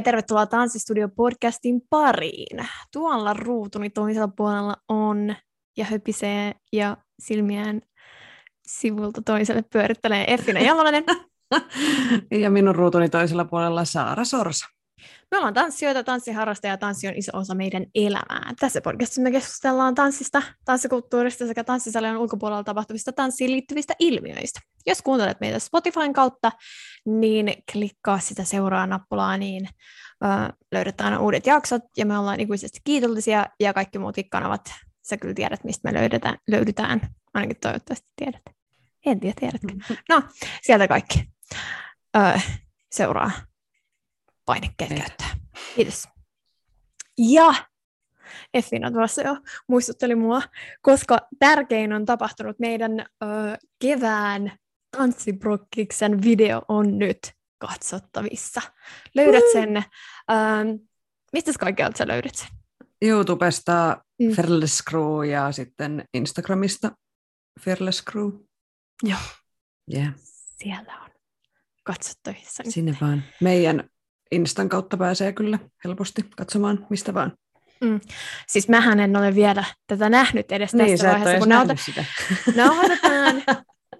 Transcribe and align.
ja 0.00 0.04
tervetuloa 0.04 0.46
Tanssistudio-podcastin 0.46 1.80
pariin. 1.90 2.66
Tuolla 2.92 3.34
ruutuni 3.34 3.90
toisella 3.90 4.28
puolella 4.28 4.76
on 4.88 5.34
ja 5.76 5.84
höpisee 5.84 6.54
ja 6.72 6.96
silmiään 7.22 7.80
sivulta 8.68 9.22
toiselle 9.22 9.64
pyörittelee 9.72 10.34
Effina 10.34 10.60
Jalolainen. 10.60 11.04
ja 12.42 12.50
minun 12.50 12.74
ruutuni 12.74 13.08
toisella 13.08 13.44
puolella 13.44 13.84
Saara 13.84 14.24
Sorsa. 14.24 14.66
Me 15.30 15.36
ollaan 15.36 15.54
tanssijoita, 15.54 16.04
tanssiharrastajia 16.04 16.72
ja 16.72 16.78
tanssi 16.78 17.08
on 17.08 17.14
iso 17.16 17.32
osa 17.34 17.54
meidän 17.54 17.86
elämää. 17.94 18.52
Tässä 18.60 18.80
podcastissa 18.80 19.22
me 19.22 19.30
keskustellaan 19.30 19.94
tanssista, 19.94 20.42
tanssikulttuurista 20.64 21.46
sekä 21.46 21.64
tanssisalien 21.64 22.16
ulkopuolella 22.16 22.64
tapahtuvista 22.64 23.12
tanssiin 23.12 23.52
liittyvistä 23.52 23.94
ilmiöistä. 23.98 24.60
Jos 24.86 25.02
kuuntelet 25.02 25.40
meitä 25.40 25.58
Spotifyn 25.58 26.12
kautta, 26.12 26.52
niin 27.06 27.54
klikkaa 27.72 28.18
sitä 28.18 28.44
seuraa 28.44 28.86
nappulaa, 28.86 29.36
niin 29.36 29.68
ö, 30.24 30.52
löydät 30.72 31.00
aina 31.00 31.20
uudet 31.20 31.46
jaksot, 31.46 31.82
ja 31.96 32.06
me 32.06 32.18
ollaan 32.18 32.40
ikuisesti 32.40 32.80
kiitollisia, 32.84 33.46
ja 33.60 33.74
kaikki 33.74 33.98
muutkin 33.98 34.30
kanavat, 34.30 34.72
sä 35.02 35.16
kyllä 35.16 35.34
tiedät, 35.34 35.64
mistä 35.64 35.90
me 35.90 35.98
löydetään, 35.98 36.38
löydetään, 36.48 37.00
ainakin 37.34 37.56
toivottavasti 37.60 38.08
tiedät. 38.16 38.42
En 39.06 39.20
tiedä, 39.20 39.34
tiedätkö. 39.40 39.94
No, 40.08 40.22
sieltä 40.62 40.88
kaikki. 40.88 41.24
Ö, 42.16 42.40
seuraa 42.92 43.30
painikkeet 44.46 44.90
käyttää. 44.90 45.30
Kiitos. 45.76 46.08
Ja 47.18 47.54
Effina 48.54 48.90
tuossa 48.90 49.22
jo 49.22 49.36
muistutteli 49.68 50.14
mua, 50.14 50.42
koska 50.82 51.18
tärkein 51.38 51.92
on 51.92 52.04
tapahtunut 52.04 52.58
meidän 52.58 53.00
ö, 53.00 53.06
kevään 53.78 54.52
tanssiprokkiksen 54.96 56.22
video 56.22 56.62
on 56.68 56.98
nyt 56.98 57.18
katsottavissa. 57.58 58.60
Löydät 59.14 59.44
sen, 59.52 59.76
ö, 59.76 59.82
mistä 61.32 61.52
kaikkialta 61.60 61.98
sä 61.98 62.08
löydät 62.08 62.34
sen? 62.34 62.48
YouTubesta 63.02 64.04
mm. 64.18 64.30
Fearless 64.30 64.82
Crew 64.90 65.28
ja 65.28 65.52
sitten 65.52 66.04
Instagramista 66.14 66.90
Fearless 67.60 68.04
Crew. 68.10 68.30
Joo. 69.02 69.18
Yeah. 69.94 70.12
Siellä 70.56 71.00
on 71.04 71.10
katsottavissa. 71.82 72.62
Sinne 72.68 72.96
vaan. 73.00 73.22
Meidän 73.40 73.88
Instan 74.32 74.68
kautta 74.68 74.96
pääsee 74.96 75.32
kyllä 75.32 75.58
helposti 75.84 76.24
katsomaan 76.36 76.86
mistä 76.90 77.14
vaan. 77.14 77.32
Mm. 77.80 78.00
Siis 78.46 78.68
mähän 78.68 79.00
en 79.00 79.16
ole 79.16 79.34
vielä 79.34 79.64
tätä 79.86 80.08
nähnyt 80.08 80.52
edes 80.52 80.74
niin, 80.74 80.90
tässä 80.90 81.08
vaiheessa, 81.08 81.38
kun 81.38 81.48
nauta... 81.48 81.76
sitä. 81.76 82.04
nauhoitetaan. 82.56 83.42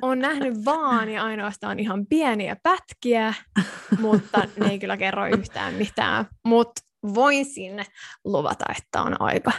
on 0.03 0.19
nähnyt 0.19 0.65
vaan 0.65 1.09
ja 1.09 1.25
ainoastaan 1.25 1.79
ihan 1.79 2.07
pieniä 2.07 2.57
pätkiä, 2.63 3.35
mutta 4.01 4.43
ne 4.57 4.71
ei 4.71 4.79
kyllä 4.79 4.97
kerro 4.97 5.27
yhtään 5.27 5.75
mitään. 5.75 6.27
Mutta 6.47 6.81
voisin 7.15 7.85
luvata, 8.25 8.65
että 8.79 9.03
on 9.03 9.21
aika 9.21 9.53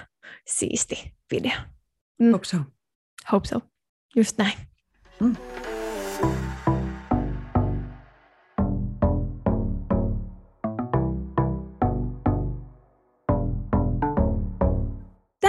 siisti 0.47 1.13
video. 1.31 1.57
Mm. 2.19 2.31
Hope 2.31 2.45
so. 2.45 2.57
Hope 3.31 3.47
so. 3.47 3.61
Just 4.15 4.37
näin. 4.37 4.53
Mm. 5.19 5.35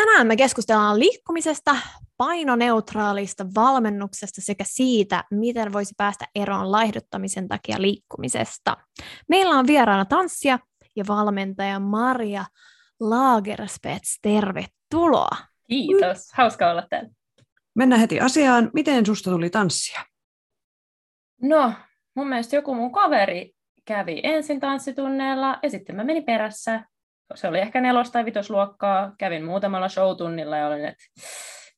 Tänään 0.05 0.27
me 0.27 0.37
keskustellaan 0.37 0.99
liikkumisesta, 0.99 1.77
painoneutraalista 2.17 3.47
valmennuksesta 3.55 4.41
sekä 4.41 4.65
siitä, 4.67 5.25
miten 5.31 5.73
voisi 5.73 5.95
päästä 5.97 6.25
eroon 6.35 6.73
laihduttamisen 6.73 7.49
takia 7.49 7.83
liikkumisesta. 7.83 8.77
Meillä 9.29 9.55
on 9.55 9.67
vieraana 9.67 10.05
tanssia 10.05 10.59
ja 10.97 11.05
valmentaja 11.09 11.81
Maria 11.81 12.45
Lagerspets. 13.01 14.19
Tervetuloa. 14.23 15.37
Kiitos, 15.69 16.33
hauska 16.33 16.71
olla 16.71 16.87
täällä. 16.91 17.11
Mennään 17.75 18.01
heti 18.01 18.21
asiaan. 18.21 18.71
Miten 18.75 19.07
susta 19.07 19.31
tuli 19.31 19.51
tanssia? 19.51 20.01
No, 21.43 21.73
mun 22.17 22.29
mielestä 22.29 22.57
joku 22.57 22.75
mun 22.75 22.93
kaveri 22.93 23.53
kävi 23.85 24.21
ensin 24.25 24.61
tanssitunneilla 24.61 25.59
ja 25.63 25.71
sitten 25.71 25.97
mä 25.97 26.05
menin 26.05 26.25
perässä 26.25 26.85
se 27.35 27.49
oli 27.49 27.59
ehkä 27.59 27.81
nelos- 27.81 28.11
tai 28.11 28.25
vitosluokkaa, 28.25 29.15
kävin 29.19 29.45
muutamalla 29.45 29.89
showtunnilla 29.89 30.57
ja 30.57 30.67
olin, 30.67 30.85
että 30.85 31.05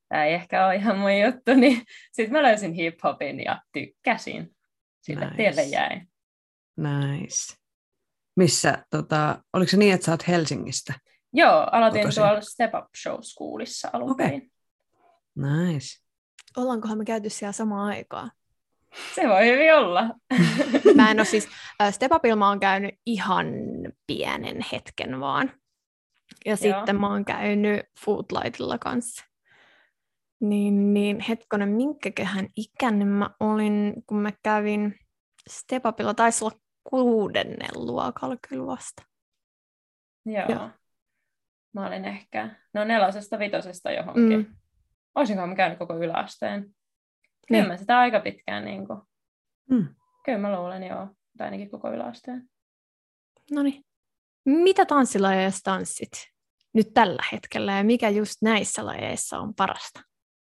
tämä 0.08 0.24
ei 0.24 0.34
ehkä 0.34 0.66
ole 0.66 0.74
ihan 0.74 0.98
mun 0.98 1.20
juttu, 1.20 1.54
niin 1.60 1.82
sitten 2.12 2.32
mä 2.32 2.42
löysin 2.42 2.72
hip-hopin 2.72 3.44
ja 3.44 3.62
tykkäsin. 3.72 4.56
Sille 5.02 5.24
nice. 5.24 5.36
tielle 5.36 5.62
jäin. 5.62 6.08
Nice. 6.76 7.54
Missä, 8.36 8.84
tota, 8.90 9.42
oliko 9.52 9.70
se 9.70 9.76
niin, 9.76 9.94
että 9.94 10.04
sä 10.06 10.12
oot 10.12 10.28
Helsingistä? 10.28 10.94
Joo, 11.32 11.66
aloitin 11.72 12.00
Kotoisin. 12.00 12.22
tuolla 12.22 12.40
Step 12.40 12.74
Up 12.74 12.84
Show 13.02 13.18
Schoolissa 13.22 13.90
alun 13.92 14.10
okay. 14.10 14.26
perin. 14.26 14.52
Nice. 15.34 16.00
Ollaankohan 16.56 16.98
me 16.98 17.04
käyty 17.04 17.30
siellä 17.30 17.52
samaan 17.52 17.88
aikaan? 17.88 18.30
Se 19.14 19.28
voi 19.28 19.46
hyvin 19.46 19.74
olla. 19.74 20.10
Mä 20.96 21.10
en 21.10 21.18
ole 21.18 21.24
siis, 21.24 21.48
äh, 21.82 21.94
Step 21.94 22.12
Upilla 22.12 22.36
mä 22.36 22.48
oon 22.48 22.60
käynyt 22.60 22.94
ihan 23.06 23.46
pienen 24.06 24.56
hetken 24.72 25.20
vaan. 25.20 25.52
Ja 26.44 26.50
Joo. 26.50 26.56
sitten 26.56 27.00
mä 27.00 27.08
oon 27.08 27.24
käynyt 27.24 27.80
Foodlightilla 28.04 28.78
kanssa. 28.78 29.24
Niin, 30.40 30.94
niin 30.94 31.20
hetkonen, 31.20 31.68
minkäköhän 31.68 32.48
ikäinen 32.56 33.08
mä 33.08 33.30
olin, 33.40 33.94
kun 34.06 34.18
mä 34.18 34.32
kävin 34.42 34.98
Step 35.50 35.86
Upilla, 35.86 36.14
taisi 36.14 36.44
olla 36.44 36.56
kuudennen 36.84 37.70
luokalla 37.74 38.36
kyllä 38.48 38.66
vasta. 38.66 39.02
Joo. 40.26 40.46
Joo. 40.48 40.70
Mä 41.72 41.86
olin 41.86 42.04
ehkä, 42.04 42.50
no 42.74 42.84
nelosesta 42.84 43.38
vitosesta 43.38 43.90
johonkin. 43.90 44.38
Mm. 44.38 44.56
Olisinkohan 45.14 45.48
mä 45.48 45.54
käynyt 45.54 45.78
koko 45.78 45.96
yläasteen. 45.96 46.62
Kyllä 47.48 47.60
niin. 47.60 47.68
mä 47.68 47.76
sitä 47.76 47.98
aika 47.98 48.20
pitkään 48.20 48.64
niin 48.64 48.86
kuin, 48.86 49.00
mm. 49.70 49.88
kyllä 50.24 50.38
mä 50.38 50.56
luulen 50.56 50.82
joo, 50.82 51.08
tai 51.38 51.46
ainakin 51.46 51.70
koko 51.70 51.92
yläasteen. 51.92 52.50
No 53.50 53.62
niin. 53.62 53.83
Mitä 54.44 54.86
tanssilajeja 54.86 55.50
tanssit 55.64 56.12
nyt 56.74 56.86
tällä 56.94 57.22
hetkellä 57.32 57.72
ja 57.72 57.84
mikä 57.84 58.08
just 58.08 58.42
näissä 58.42 58.86
lajeissa 58.86 59.38
on 59.38 59.54
parasta? 59.54 60.00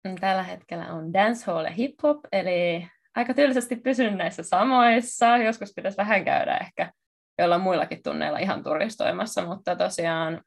Mm, 0.08 0.16
tällä 0.16 0.44
hetkellä 0.44 0.94
on 0.94 1.14
dancehall 1.14 1.66
ja 1.66 1.72
hip-hop, 1.72 2.20
eli 2.32 2.88
aika 3.16 3.34
tylsästi 3.34 3.76
pysyn 3.76 4.18
näissä 4.18 4.44
samoissa. 4.44 5.38
Joskus 5.38 5.74
pitäisi 5.76 5.98
vähän 5.98 6.26
käydä 6.26 6.58
ehkä 6.58 6.92
joilla 7.38 7.58
muillakin 7.58 8.04
tunneilla 8.04 8.40
ihan 8.40 8.64
turistoimassa, 8.64 9.46
mutta 9.46 9.76
tosiaan 9.76 10.42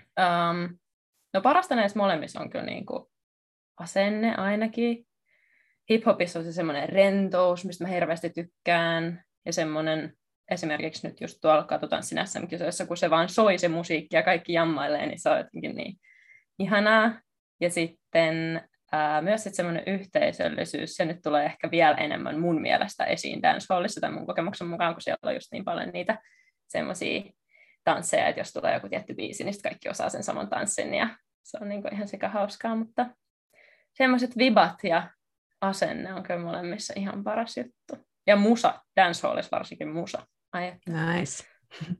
um, 0.00 0.78
no 1.34 1.40
parasta 1.40 1.76
näissä 1.76 1.98
molemmissa 1.98 2.40
on 2.40 2.50
kyllä 2.50 2.64
niin 2.64 2.86
kuin 2.86 3.04
asenne 3.80 4.34
ainakin 4.34 5.06
hiphopissa 5.90 6.38
on 6.38 6.44
se 6.44 6.52
semmoinen 6.52 6.88
rentous, 6.88 7.64
mistä 7.64 7.84
mä 7.84 7.90
hirveästi 7.90 8.30
tykkään, 8.30 9.24
ja 9.46 9.52
semmoinen 9.52 10.16
esimerkiksi 10.50 11.08
nyt 11.08 11.20
just 11.20 11.38
tuolla 11.40 11.64
katsotaan 11.64 12.02
sinä 12.02 12.24
SM-kisoissa, 12.24 12.86
kun 12.86 12.96
se 12.96 13.10
vaan 13.10 13.28
soi 13.28 13.58
se 13.58 13.68
musiikki 13.68 14.16
ja 14.16 14.22
kaikki 14.22 14.52
jammailee, 14.52 15.06
niin 15.06 15.20
se 15.20 15.30
on 15.30 15.38
jotenkin 15.38 15.76
niin 15.76 15.96
ihanaa. 16.58 17.20
Ja 17.60 17.70
sitten 17.70 18.68
ää, 18.92 19.22
myös 19.22 19.44
semmoinen 19.44 19.82
yhteisöllisyys, 19.86 20.96
se 20.96 21.04
nyt 21.04 21.22
tulee 21.22 21.44
ehkä 21.44 21.70
vielä 21.70 21.96
enemmän 21.96 22.40
mun 22.40 22.60
mielestä 22.60 23.04
esiin 23.04 23.42
dancehallissa 23.42 24.00
tämän 24.00 24.14
mun 24.14 24.26
kokemuksen 24.26 24.66
mukaan, 24.66 24.94
kun 24.94 25.02
siellä 25.02 25.18
on 25.22 25.34
just 25.34 25.52
niin 25.52 25.64
paljon 25.64 25.88
niitä 25.92 26.18
semmoisia 26.68 27.22
tansseja, 27.84 28.28
että 28.28 28.40
jos 28.40 28.52
tulee 28.52 28.74
joku 28.74 28.88
tietty 28.88 29.14
biisi, 29.14 29.44
niin 29.44 29.54
kaikki 29.62 29.88
osaa 29.88 30.08
sen 30.08 30.22
saman 30.22 30.48
tanssin, 30.48 30.94
ja 30.94 31.08
se 31.42 31.58
on 31.60 31.68
niin 31.68 31.82
kuin 31.82 31.94
ihan 31.94 32.08
sekä 32.08 32.28
hauskaa, 32.28 32.76
mutta 32.76 33.06
semmoiset 33.92 34.38
vibat 34.38 34.84
ja 34.84 35.10
asenne 35.60 36.14
on 36.14 36.22
kyllä 36.22 36.40
molemmissa 36.40 36.94
ihan 36.96 37.24
paras 37.24 37.56
juttu. 37.56 38.06
Ja 38.26 38.36
musa, 38.36 38.80
dancehallissa 38.96 39.56
varsinkin 39.56 39.88
musa. 39.88 40.26
Ajattelen. 40.52 41.16
Nice. 41.16 41.44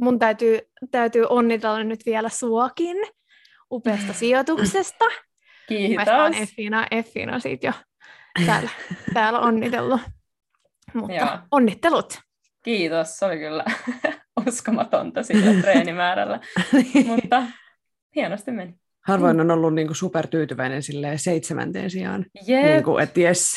Mun 0.00 0.18
täytyy, 0.18 0.58
täytyy 0.90 1.26
onnitella 1.28 1.84
nyt 1.84 2.06
vielä 2.06 2.28
suokin 2.28 2.96
upeasta 3.70 4.12
sijoituksesta. 4.20 5.04
Kiitos. 5.68 6.06
Mä 6.06 6.42
Effina, 6.42 6.86
Effina 6.90 7.38
siitä 7.38 7.66
jo 7.66 7.72
täällä, 8.46 8.70
täällä 9.14 9.40
onnitellut. 9.40 10.00
Mutta 10.94 11.14
Joo. 11.14 11.38
onnittelut. 11.50 12.18
Kiitos, 12.64 13.18
se 13.18 13.24
oli 13.24 13.38
kyllä 13.38 13.64
uskomatonta 14.46 15.22
sillä 15.22 15.60
treenimäärällä, 15.60 16.40
mutta 17.06 17.42
hienosti 18.16 18.50
meni. 18.50 18.74
Harvoin 19.10 19.40
on 19.40 19.50
ollut 19.50 19.74
niinku 19.74 19.94
supertyytyväinen 19.94 20.82
seitsemänteen 21.16 21.90
sijaan, 21.90 22.26
yep. 22.48 22.64
niinku, 22.64 22.98
että 22.98 23.20
jes. 23.20 23.52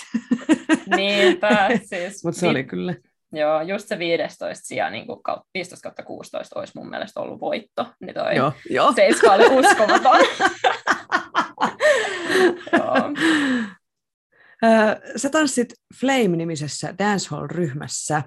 Niinpä, 0.96 1.70
siis. 1.84 2.24
Mutta 2.24 2.40
se 2.40 2.48
oli 2.48 2.64
kyllä. 2.64 2.96
Joo, 3.32 3.62
just 3.62 3.88
se 3.88 4.00
15 4.00 4.66
sija, 4.66 4.90
niin 4.90 5.08
kuin 5.08 5.20
15 5.54 5.84
kautta 5.84 6.04
16 6.04 6.60
olisi 6.60 6.74
mun 6.76 6.90
mielestä 6.90 7.20
ollut 7.20 7.42
voitto. 7.42 7.86
Niin 8.00 8.14
toi 8.14 8.36
joo, 8.36 8.54
joo. 8.70 8.94
7 8.94 9.36
oli 9.36 9.60
uskomaton. 9.60 10.20
Sä 15.16 15.30
tanssit 15.30 15.74
Flame-nimisessä 16.00 16.94
dancehall-ryhmässä. 17.00 18.24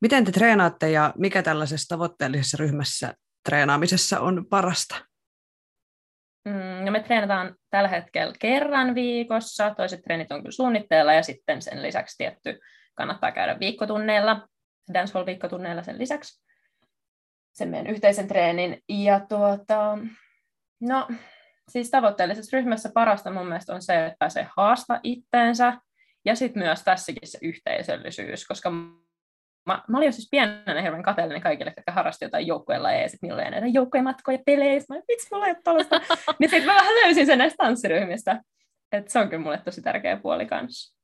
Miten 0.00 0.24
te 0.24 0.32
treenaatte 0.32 0.90
ja 0.90 1.14
mikä 1.18 1.42
tällaisessa 1.42 1.88
tavoitteellisessa 1.88 2.56
ryhmässä 2.60 3.14
treenaamisessa 3.48 4.20
on 4.20 4.46
parasta? 4.50 5.11
Mm, 6.44 6.84
no 6.84 6.90
me 6.90 7.00
treenataan 7.00 7.54
tällä 7.70 7.88
hetkellä 7.88 8.34
kerran 8.38 8.94
viikossa, 8.94 9.74
toiset 9.74 10.02
treenit 10.02 10.32
on 10.32 10.40
kyllä 10.40 10.50
suunnitteilla 10.50 11.12
ja 11.12 11.22
sitten 11.22 11.62
sen 11.62 11.82
lisäksi 11.82 12.18
tietty 12.18 12.60
kannattaa 12.94 13.32
käydä 13.32 13.58
viikkotunneilla, 13.60 14.48
dancehall-viikkotunneilla 14.94 15.82
sen 15.82 15.98
lisäksi, 15.98 16.42
sen 17.52 17.68
meidän 17.68 17.86
yhteisen 17.86 18.28
treenin. 18.28 18.82
Ja 18.88 19.20
tuota, 19.28 19.98
no, 20.80 21.08
siis 21.68 21.90
tavoitteellisessa 21.90 22.56
ryhmässä 22.56 22.90
parasta 22.94 23.30
mun 23.30 23.46
mielestä 23.46 23.74
on 23.74 23.82
se, 23.82 24.06
että 24.06 24.16
pääsee 24.18 24.46
haasta 24.56 25.00
itteensä, 25.02 25.80
ja 26.24 26.36
sitten 26.36 26.62
myös 26.62 26.82
tässäkin 26.82 27.28
se 27.28 27.38
yhteisöllisyys, 27.42 28.46
koska 28.46 28.72
mä, 29.66 29.82
mä 29.88 29.98
olin 29.98 30.12
siis 30.12 30.28
pienenä 30.30 30.82
hirveän 30.82 31.02
kateellinen 31.02 31.42
kaikille, 31.42 31.72
jotka 31.76 31.92
harrasti 31.92 32.24
jotain 32.24 32.46
joukkueella 32.46 32.92
ja 32.92 33.08
sitten 33.08 33.28
minulla 33.28 33.42
ei 33.42 33.50
näitä 33.50 33.66
joukkueen 33.66 34.04
matkoja 34.04 34.38
peleissä, 34.46 34.94
mä 34.94 35.00
vitsi, 35.08 35.28
mulla 35.32 35.46
ei 35.46 35.52
ole 35.52 35.60
tällaista. 35.64 36.00
niin 36.38 36.50
sitten 36.50 36.66
mä 36.66 36.74
vähän 36.74 36.94
löysin 36.94 37.26
sen 37.26 37.38
näistä 37.38 37.64
tanssiryhmistä. 37.64 38.40
että 38.92 39.12
se 39.12 39.18
on 39.18 39.28
kyllä 39.28 39.42
mulle 39.42 39.58
tosi 39.64 39.82
tärkeä 39.82 40.16
puoli 40.16 40.46
kanssa 40.46 41.02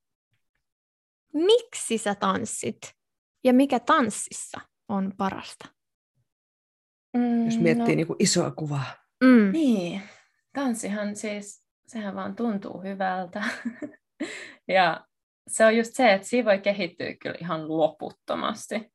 miksi 1.33 1.99
sä 1.99 2.15
tanssit 2.15 2.79
ja 3.45 3.53
mikä 3.53 3.81
tanssissa 3.81 4.61
on 4.89 5.13
parasta? 5.17 5.69
Mm, 7.17 7.45
Jos 7.45 7.59
miettii 7.59 7.89
no, 7.89 7.97
niin 7.97 8.07
kuin 8.07 8.17
isoa 8.19 8.51
kuvaa. 8.51 8.95
Mm. 9.25 9.53
Niin, 9.53 10.03
tanssihan 10.55 11.17
siis, 11.17 11.65
sehän 11.87 12.15
vaan 12.15 12.37
tuntuu 12.37 12.83
hyvältä. 12.83 13.45
ja 14.69 15.07
se 15.49 15.65
on 15.65 15.77
just 15.77 15.95
se, 15.95 16.13
että 16.13 16.27
siinä 16.27 16.51
voi 16.51 16.59
kehittyä 16.59 17.15
kyllä 17.23 17.37
ihan 17.41 17.69
loputtomasti. 17.69 18.93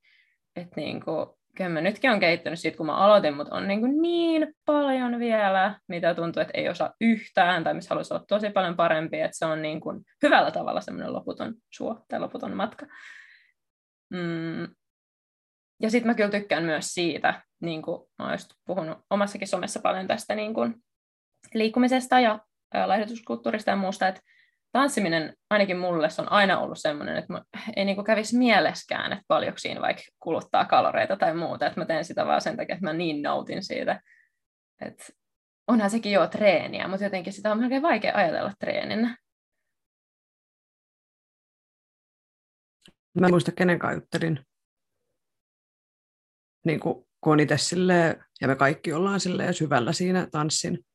Että 0.55 0.81
niin 0.81 1.05
kuin, 1.05 1.27
kyllä 1.57 1.69
mä 1.69 1.81
nytkin 1.81 2.11
on 2.11 2.19
kehittynyt 2.19 2.59
siitä, 2.59 2.77
kun 2.77 2.85
mä 2.85 2.95
aloitin, 2.95 3.37
mutta 3.37 3.55
on 3.55 3.67
niin, 3.67 3.79
kuin 3.79 4.01
niin 4.01 4.55
paljon 4.65 5.19
vielä, 5.19 5.79
mitä 5.87 6.15
tuntuu, 6.15 6.41
että 6.41 6.57
ei 6.57 6.69
osaa 6.69 6.93
yhtään, 7.01 7.63
tai 7.63 7.73
missä 7.73 7.89
haluaisi 7.89 8.13
olla 8.13 8.25
tosi 8.27 8.49
paljon 8.49 8.75
parempi, 8.75 9.19
että 9.19 9.37
se 9.37 9.45
on 9.45 9.61
niin 9.61 9.81
kuin 9.81 10.01
hyvällä 10.23 10.51
tavalla 10.51 10.81
semmoinen 10.81 11.13
loputon 11.13 11.53
suo 11.73 12.05
tai 12.07 12.19
loputon 12.19 12.55
matka. 12.55 12.85
Mm. 14.09 14.67
Ja 15.81 15.89
sitten 15.89 16.07
mä 16.07 16.15
kyllä 16.15 16.29
tykkään 16.29 16.63
myös 16.63 16.93
siitä, 16.93 17.41
niin 17.61 17.81
kuin 17.81 18.01
mä 18.19 18.25
oon 18.25 18.33
just 18.33 18.53
puhunut 18.65 18.97
omassakin 19.09 19.47
somessa 19.47 19.79
paljon 19.79 20.07
tästä 20.07 20.35
niin 20.35 20.53
kuin 20.53 20.75
liikkumisesta 21.53 22.19
ja 22.19 22.39
laihdutuskulttuurista 22.85 23.69
ja 23.69 23.75
muusta, 23.75 24.07
että 24.07 24.21
tanssiminen 24.73 25.33
ainakin 25.49 25.77
mulle 25.77 26.07
on 26.19 26.31
aina 26.31 26.59
ollut 26.59 26.77
sellainen, 26.79 27.17
että 27.17 27.33
ei 27.75 27.85
niin 27.85 28.05
kävisi 28.05 28.37
mieleskään, 28.37 29.13
että 29.13 29.25
paljonko 29.27 29.57
siinä 29.57 29.81
vaikka 29.81 30.03
kuluttaa 30.19 30.65
kaloreita 30.65 31.17
tai 31.17 31.35
muuta, 31.35 31.67
että 31.67 31.79
mä 31.79 31.85
teen 31.85 32.05
sitä 32.05 32.25
vaan 32.25 32.41
sen 32.41 32.57
takia, 32.57 32.75
että 32.75 32.85
mä 32.85 32.93
niin 32.93 33.21
nautin 33.21 33.63
siitä. 33.63 34.01
Että 34.85 35.03
onhan 35.67 35.89
sekin 35.89 36.11
jo 36.11 36.27
treeniä, 36.27 36.87
mutta 36.87 37.03
jotenkin 37.03 37.33
sitä 37.33 37.51
on 37.51 37.59
melkein 37.59 37.81
vaikea 37.81 38.15
ajatella 38.15 38.53
treeninä. 38.59 39.17
Mä 43.19 43.27
en 43.27 43.33
muista 43.33 43.51
kenen 43.51 43.79
juttelin, 43.93 44.45
niin 46.65 46.79
kuin, 46.79 47.07
kun 47.21 47.33
on 47.33 47.39
itse 47.39 47.57
silleen, 47.57 48.25
ja 48.41 48.47
me 48.47 48.55
kaikki 48.55 48.93
ollaan 48.93 49.19
silleen 49.19 49.53
syvällä 49.53 49.93
siinä 49.93 50.27
tanssin 50.31 50.85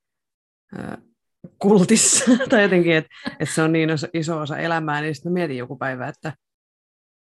kultissa, 1.58 2.24
tai 2.50 2.62
jotenkin, 2.62 2.96
että, 2.96 3.10
että 3.40 3.54
se 3.54 3.62
on 3.62 3.72
niin 3.72 3.90
iso 4.14 4.40
osa 4.40 4.58
elämää, 4.58 5.00
niin 5.00 5.14
sitten 5.14 5.32
mietin 5.32 5.56
joku 5.56 5.76
päivä, 5.76 6.08
että 6.08 6.32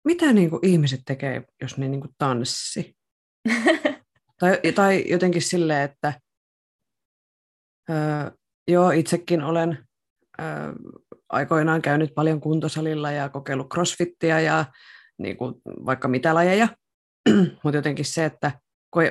mitä 0.06 0.34
niin 0.34 0.50
kuin 0.50 0.66
ihmiset 0.66 1.02
tekee, 1.06 1.44
jos 1.62 1.78
ne 1.78 1.88
niin 1.88 2.02
kuin 2.02 2.16
tanssi? 2.18 2.96
tai, 4.40 4.60
tai 4.76 5.04
jotenkin 5.08 5.42
silleen, 5.42 5.82
että 5.82 6.14
öö, 7.90 8.32
joo, 8.68 8.92
itsekin 8.92 9.42
olen 9.42 9.88
öö, 10.42 10.48
aikoinaan 11.30 11.82
käynyt 11.82 12.16
paljon 12.16 12.42
kuntosalilla 12.42 13.12
ja 13.12 13.30
kokeillut 13.30 13.70
crossfittiä 13.70 14.40
ja 14.40 14.66
niin 15.18 15.38
kuin, 15.38 15.56
vaikka 15.66 16.08
mitä 16.08 16.34
lajeja, 16.34 16.68
mutta 17.64 17.78
jotenkin 17.78 18.06
se, 18.06 18.26
että 18.26 18.52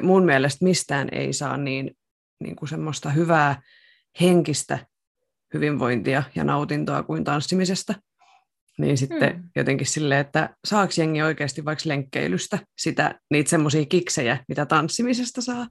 mun 0.02 0.24
mielestä 0.24 0.64
mistään 0.64 1.08
ei 1.12 1.32
saa 1.32 1.56
niin, 1.56 1.96
niin 2.40 2.56
kuin 2.56 2.68
semmoista 2.68 3.10
hyvää 3.10 3.62
henkistä 4.20 4.78
hyvinvointia 5.54 6.22
ja 6.34 6.44
nautintoa 6.44 7.02
kuin 7.02 7.24
tanssimisesta. 7.24 7.94
Niin 8.78 8.98
sitten 8.98 9.32
hmm. 9.32 9.50
jotenkin 9.56 9.86
silleen, 9.86 10.20
että 10.20 10.56
saako 10.64 10.92
jengi 10.96 11.22
oikeasti 11.22 11.64
vaikka 11.64 11.88
lenkkeilystä 11.88 12.58
sitä, 12.78 13.20
niitä 13.30 13.50
semmoisia 13.50 13.86
kiksejä, 13.86 14.44
mitä 14.48 14.66
tanssimisesta 14.66 15.42
saa. 15.42 15.66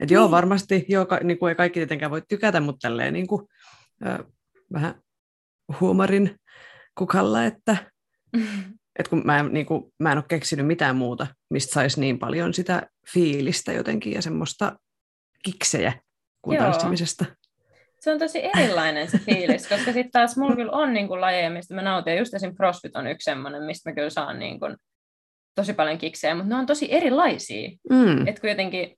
Et 0.00 0.10
joo, 0.10 0.24
niin. 0.24 0.30
varmasti 0.30 0.84
joo, 0.88 1.06
ka, 1.06 1.20
niin 1.22 1.38
kuin 1.38 1.48
ei 1.48 1.54
kaikki 1.54 1.80
tietenkään 1.80 2.10
voi 2.10 2.22
tykätä, 2.28 2.60
mutta 2.60 2.88
tälleen 2.88 3.12
niin 3.12 3.26
kuin, 3.26 3.46
ö, 4.06 4.24
vähän 4.72 5.02
huumorin 5.80 6.36
kukalla, 6.94 7.44
että 7.44 7.76
et 8.98 9.08
kun 9.08 9.22
mä, 9.24 9.42
niin 9.42 9.66
kuin, 9.66 9.92
mä 9.98 10.12
en 10.12 10.18
ole 10.18 10.24
keksinyt 10.28 10.66
mitään 10.66 10.96
muuta, 10.96 11.26
mistä 11.50 11.72
saisi 11.72 12.00
niin 12.00 12.18
paljon 12.18 12.54
sitä 12.54 12.86
fiilistä 13.12 13.72
jotenkin 13.72 14.12
ja 14.12 14.22
semmoista 14.22 14.78
kiksejä 15.42 15.92
kuin 16.44 16.54
Joo. 16.54 16.64
tanssimisesta 16.64 17.24
se 18.04 18.12
on 18.12 18.18
tosi 18.18 18.40
erilainen 18.44 19.10
se 19.10 19.18
fiilis, 19.18 19.68
koska 19.68 19.92
sitten 19.92 20.10
taas 20.12 20.36
mulla 20.36 20.56
kyllä 20.56 20.72
on 20.72 20.92
niin 20.92 21.08
kuin 21.08 21.20
lajeja, 21.20 21.50
mistä 21.50 21.74
mä 21.74 21.82
nautin, 21.82 22.12
ja 22.12 22.18
just 22.18 22.34
esim. 22.34 22.54
CrossFit 22.54 22.96
on 22.96 23.06
yksi 23.06 23.24
semmoinen, 23.24 23.62
mistä 23.62 23.90
mä 23.90 23.94
kyllä 23.94 24.10
saan 24.10 24.38
niin 24.38 24.60
kuin 24.60 24.76
tosi 25.54 25.72
paljon 25.72 25.98
kiksejä, 25.98 26.34
mutta 26.34 26.48
ne 26.48 26.54
on 26.54 26.66
tosi 26.66 26.92
erilaisia. 26.92 27.70
Mm. 27.90 28.26
Että 28.26 28.40
kun 28.40 28.50
jotenkin, 28.50 28.96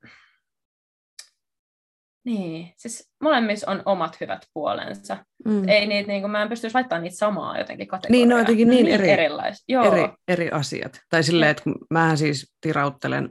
niin, 2.24 2.72
siis 2.76 3.10
molemmissa 3.22 3.70
on 3.70 3.82
omat 3.84 4.20
hyvät 4.20 4.46
puolensa. 4.54 5.16
Mm. 5.44 5.68
Ei 5.68 5.86
niitä, 5.86 6.08
niin 6.08 6.20
kuin, 6.20 6.30
mä 6.30 6.42
en 6.42 6.48
pystyisi 6.48 6.74
laittamaan 6.74 7.02
niitä 7.02 7.16
samaa 7.16 7.58
jotenkin 7.58 7.88
kategoriaa. 7.88 8.20
Niin, 8.20 8.28
no 8.28 8.38
jotenkin 8.38 8.68
niin, 8.68 8.84
niin 8.84 8.94
eri, 8.94 9.10
eri, 9.10 10.08
eri 10.28 10.50
asiat. 10.50 11.00
Tai 11.10 11.22
silleen, 11.22 11.50
että 11.50 11.62
kun 11.62 11.74
mähän 11.90 12.18
siis 12.18 12.54
tirauttelen 12.60 13.30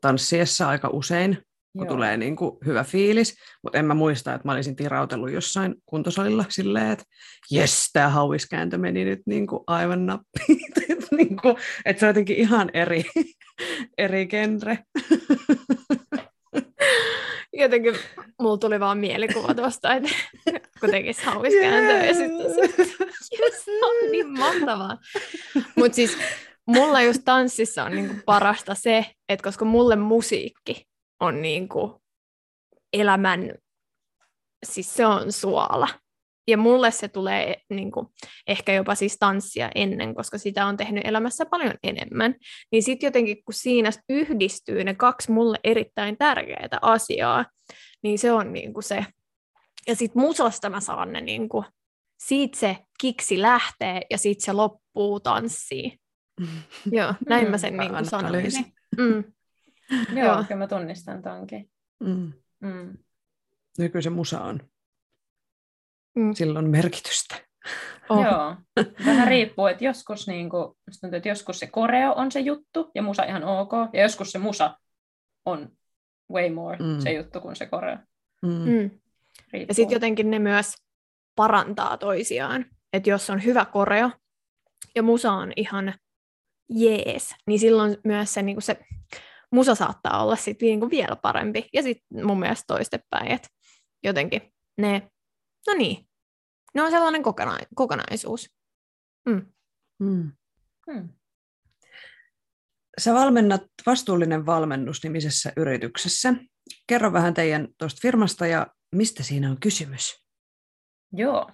tanssiessa 0.00 0.68
aika 0.68 0.88
usein, 0.88 1.38
kun 1.72 1.86
Joo. 1.86 1.94
tulee 1.94 2.16
niin 2.16 2.36
kuin 2.36 2.58
hyvä 2.66 2.84
fiilis, 2.84 3.36
mutta 3.62 3.78
en 3.78 3.84
mä 3.84 3.94
muista, 3.94 4.34
että 4.34 4.48
mä 4.48 4.52
olisin 4.52 4.76
tirautellut 4.76 5.32
jossain 5.32 5.74
kuntosalilla 5.86 6.44
silleen, 6.48 6.90
että 6.90 7.04
jes, 7.50 7.90
tämä 7.92 8.08
hauiskääntö 8.08 8.78
meni 8.78 9.04
nyt 9.04 9.20
niin 9.26 9.46
kuin 9.46 9.64
aivan 9.66 10.06
nappiin. 10.06 10.58
että, 10.90 11.16
niin 11.16 11.36
kuin, 11.36 11.56
että 11.84 12.00
se 12.00 12.06
on 12.06 12.10
jotenkin 12.10 12.36
ihan 12.36 12.70
eri, 12.74 13.04
eri 13.98 14.26
genre. 14.26 14.78
Jotenkin 17.52 17.94
mulla 18.40 18.58
tuli 18.58 18.80
vaan 18.80 18.98
mielikuva 18.98 19.54
tuosta, 19.54 19.94
että 19.94 20.08
kun 20.80 20.90
tekisi 20.90 21.24
hauiskääntöä 21.24 21.94
yeah. 21.94 22.06
ja 22.06 22.14
sitten 22.14 22.54
se, 22.54 22.60
yes, 23.40 23.64
on 23.82 24.12
niin 24.12 24.38
mahtavaa. 24.38 24.98
Mutta 25.76 25.96
siis 25.96 26.18
mulla 26.66 27.02
just 27.02 27.22
tanssissa 27.24 27.84
on 27.84 27.92
niinku 27.92 28.14
parasta 28.26 28.74
se, 28.74 29.06
että 29.28 29.44
koska 29.44 29.64
mulle 29.64 29.96
musiikki 29.96 30.86
on 31.22 31.42
niin 31.42 31.68
kuin 31.68 31.92
elämän, 32.92 33.54
siis 34.66 34.94
se 34.94 35.06
on 35.06 35.32
suola. 35.32 35.88
Ja 36.48 36.56
mulle 36.56 36.90
se 36.90 37.08
tulee 37.08 37.56
niin 37.70 37.92
kuin, 37.92 38.06
ehkä 38.46 38.72
jopa 38.72 38.94
siis 38.94 39.16
tanssia 39.18 39.70
ennen, 39.74 40.14
koska 40.14 40.38
sitä 40.38 40.66
on 40.66 40.76
tehnyt 40.76 41.06
elämässä 41.06 41.46
paljon 41.46 41.74
enemmän. 41.82 42.34
Niin 42.72 42.82
sitten 42.82 43.06
jotenkin, 43.06 43.44
kun 43.44 43.54
siinä 43.54 43.90
yhdistyy 44.08 44.84
ne 44.84 44.94
kaksi 44.94 45.32
mulle 45.32 45.58
erittäin 45.64 46.16
tärkeää 46.18 46.78
asiaa, 46.82 47.44
niin 48.02 48.18
se 48.18 48.32
on 48.32 48.52
niin 48.52 48.72
kuin 48.72 48.84
se. 48.84 49.06
Ja 49.86 49.96
sitten 49.96 50.22
musasta 50.22 50.70
mä 50.70 50.80
saan 50.80 51.12
ne, 51.12 51.20
niin 51.20 51.48
kuin, 51.48 51.64
siitä 52.26 52.58
se 52.58 52.76
kiksi 53.00 53.40
lähtee 53.40 54.00
ja 54.10 54.18
sitten 54.18 54.44
se 54.44 54.52
loppuu 54.52 55.20
tanssiin. 55.20 55.98
Joo, 56.92 57.14
näin 57.28 57.50
mä 57.50 57.58
sen 57.58 57.76
niin 57.76 57.90
kuin 57.90 58.06
sanoisin. 58.06 58.72
Mm. 58.98 59.24
Joo, 60.18 60.44
kyllä 60.44 60.58
mä 60.58 60.66
tunnistan 60.66 61.22
tonkin. 61.22 61.70
Mm. 62.00 62.32
Mm. 62.60 62.98
No 63.78 63.88
kyllä 63.88 64.02
se 64.02 64.10
musa 64.10 64.40
on. 64.40 64.60
Mm. 66.14 66.34
Sillä 66.34 66.58
on 66.58 66.70
merkitystä. 66.70 67.34
Oh. 68.08 68.24
Joo, 68.24 68.56
vähän 69.06 69.28
riippuu, 69.28 69.66
että 69.66 69.84
joskus, 69.84 70.28
niin 70.28 70.50
kuin, 70.50 70.74
tuntuu, 71.00 71.16
että 71.16 71.28
joskus 71.28 71.58
se 71.58 71.66
koreo 71.66 72.12
on 72.12 72.32
se 72.32 72.40
juttu 72.40 72.90
ja 72.94 73.02
musa 73.02 73.24
ihan 73.24 73.44
ok, 73.44 73.72
ja 73.92 74.02
joskus 74.02 74.32
se 74.32 74.38
musa 74.38 74.78
on 75.44 75.68
way 76.32 76.50
more 76.50 76.76
mm. 76.76 77.00
se 77.00 77.12
juttu 77.12 77.40
kuin 77.40 77.56
se 77.56 77.66
koreo. 77.66 77.96
Mm. 78.42 78.50
Mm. 78.50 78.90
Ja 79.68 79.74
sitten 79.74 79.96
jotenkin 79.96 80.30
ne 80.30 80.38
myös 80.38 80.74
parantaa 81.36 81.96
toisiaan. 81.96 82.66
Että 82.92 83.10
jos 83.10 83.30
on 83.30 83.44
hyvä 83.44 83.64
koreo 83.64 84.10
ja 84.94 85.02
musa 85.02 85.32
on 85.32 85.52
ihan 85.56 85.94
jees, 86.68 87.34
niin 87.46 87.58
silloin 87.58 87.96
myös 88.04 88.34
se, 88.34 88.42
niin 88.42 88.56
kuin 88.56 88.62
se 88.62 88.78
musa 89.52 89.74
saattaa 89.74 90.24
olla 90.24 90.36
sit 90.36 90.62
niin 90.62 90.80
kuin 90.80 90.90
vielä 90.90 91.16
parempi. 91.16 91.68
Ja 91.72 91.82
sitten 91.82 92.26
mun 92.26 92.40
mielestä 92.40 92.64
toistepäin, 92.66 93.26
että 93.26 93.48
jotenkin 94.04 94.52
ne, 94.78 95.10
no 95.66 95.74
niin, 95.74 96.08
ne 96.74 96.82
on 96.82 96.90
sellainen 96.90 97.22
kokona- 97.22 97.66
kokonaisuus. 97.74 98.50
Mm. 99.28 99.46
Mm. 99.98 100.32
Mm. 100.86 101.08
Sä 103.00 103.14
valmennat 103.14 103.62
Vastuullinen 103.86 104.46
valmennus 104.46 105.04
nimisessä 105.04 105.52
yrityksessä. 105.56 106.34
Kerro 106.86 107.12
vähän 107.12 107.34
teidän 107.34 107.68
tuosta 107.78 107.98
firmasta 108.02 108.46
ja 108.46 108.66
mistä 108.94 109.22
siinä 109.22 109.50
on 109.50 109.60
kysymys? 109.60 110.24
Joo. 111.12 111.50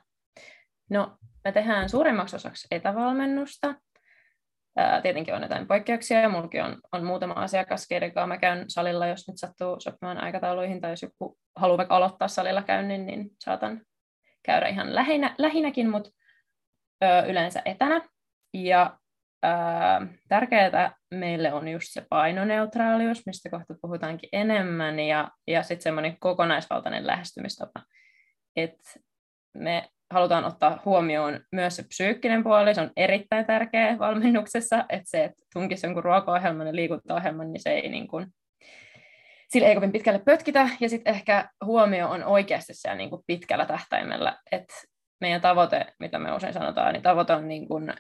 No, 0.91 1.19
me 1.45 1.53
tehdään 1.53 1.89
suurimmaksi 1.89 2.37
osaksi 2.37 2.69
etävalmennusta. 2.71 3.75
Ää, 4.79 5.03
tietenkin 5.03 5.35
on 5.35 5.43
jotain 5.43 5.67
poikkeuksia, 5.67 6.21
ja 6.21 6.29
mullakin 6.29 6.65
on, 6.65 6.81
on 6.93 7.05
muutama 7.05 7.35
asiakas, 7.35 7.87
keiden 7.89 8.13
kanssa 8.13 8.27
mä 8.27 8.39
käyn 8.39 8.65
salilla, 8.69 9.07
jos 9.07 9.29
nyt 9.29 9.39
sattuu 9.39 9.81
sopimaan 9.81 10.25
aikatauluihin, 10.25 10.81
tai 10.81 10.91
jos 10.91 11.03
joku 11.03 11.39
haluaa 11.57 11.79
vaikka 11.79 11.97
aloittaa 11.97 12.29
salilla 12.29 12.63
käynnin, 12.63 13.07
niin 13.07 13.31
saatan 13.41 13.81
käydä 14.43 14.69
ihan 14.69 14.95
lähinnä, 14.95 15.35
lähinnäkin, 15.39 15.91
mutta 15.91 16.11
ö, 17.05 17.27
yleensä 17.27 17.63
etänä. 17.65 18.09
Ja 18.55 18.99
tärkeää 20.29 20.93
meille 21.11 21.53
on 21.53 21.69
just 21.69 21.87
se 21.91 22.07
painoneutraalius, 22.11 23.27
mistä 23.27 23.51
kohta 23.51 23.75
puhutaankin 23.83 24.29
enemmän, 24.33 24.99
ja, 24.99 25.31
ja 25.47 25.63
sitten 25.63 25.83
semmoinen 25.83 26.17
kokonaisvaltainen 26.21 27.07
lähestymistapa. 27.07 27.83
että 28.57 29.01
me 29.55 29.89
halutaan 30.11 30.45
ottaa 30.45 30.83
huomioon 30.85 31.41
myös 31.53 31.77
se 31.77 31.83
psyykkinen 31.83 32.45
puoli, 32.45 32.75
se 32.75 32.81
on 32.81 32.91
erittäin 32.97 33.47
tärkeä 33.47 33.99
valmennuksessa, 33.99 34.85
että 34.89 35.11
se, 35.11 35.25
että 35.25 35.43
tunkisi 35.53 35.87
jonkun 35.87 36.05
ruokaohjelman 36.05 36.67
ja 36.67 36.75
liikuntaohjelman, 36.75 37.53
niin 37.53 37.63
se 37.63 37.71
ei 37.71 37.89
niin 37.89 38.09
kuin, 38.09 38.27
sillä 39.49 39.69
ei 39.69 39.75
kovin 39.75 39.93
pitkälle 39.93 40.19
pötkitä, 40.19 40.69
ja 40.81 40.89
sitten 40.89 41.15
ehkä 41.15 41.51
huomio 41.65 42.09
on 42.09 42.25
oikeasti 42.25 42.75
siellä 42.75 42.97
niin 42.97 43.11
kuin 43.11 43.23
pitkällä 43.27 43.67
tähtäimellä, 43.67 44.39
että 44.53 44.75
meidän 45.21 45.41
tavoite, 45.41 45.87
mitä 45.99 46.19
me 46.19 46.33
usein 46.33 46.53
sanotaan, 46.53 46.93
niin 46.93 47.03
tavoite 47.03 47.33
on 47.33 47.49
niin 47.49 47.69
kuin 47.69 47.95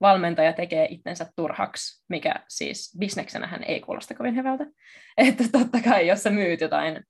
valmentaja 0.00 0.52
tekee 0.52 0.86
itsensä 0.90 1.26
turhaksi, 1.36 2.04
mikä 2.08 2.34
siis 2.48 2.96
bisneksenähän 2.98 3.64
ei 3.64 3.80
kuulosta 3.80 4.14
kovin 4.14 4.36
hyvältä. 4.36 4.64
Että 5.16 5.44
totta 5.52 5.78
kai, 5.88 6.06
jos 6.06 6.22
sä 6.22 6.30
myyt 6.30 6.60
jotain 6.60 7.04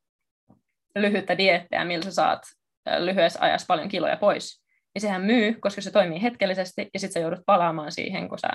lyhyttä 0.96 1.38
diettiä, 1.38 1.84
millä 1.84 2.04
sä 2.04 2.10
saat 2.10 2.42
lyhyessä 2.98 3.38
ajassa 3.42 3.66
paljon 3.68 3.88
kiloja 3.88 4.16
pois, 4.16 4.64
niin 4.94 5.02
sehän 5.02 5.22
myy, 5.22 5.54
koska 5.60 5.80
se 5.80 5.90
toimii 5.90 6.22
hetkellisesti, 6.22 6.90
ja 6.94 7.00
sitten 7.00 7.12
sä 7.12 7.20
joudut 7.20 7.46
palaamaan 7.46 7.92
siihen, 7.92 8.28
kun 8.28 8.38
sä 8.38 8.48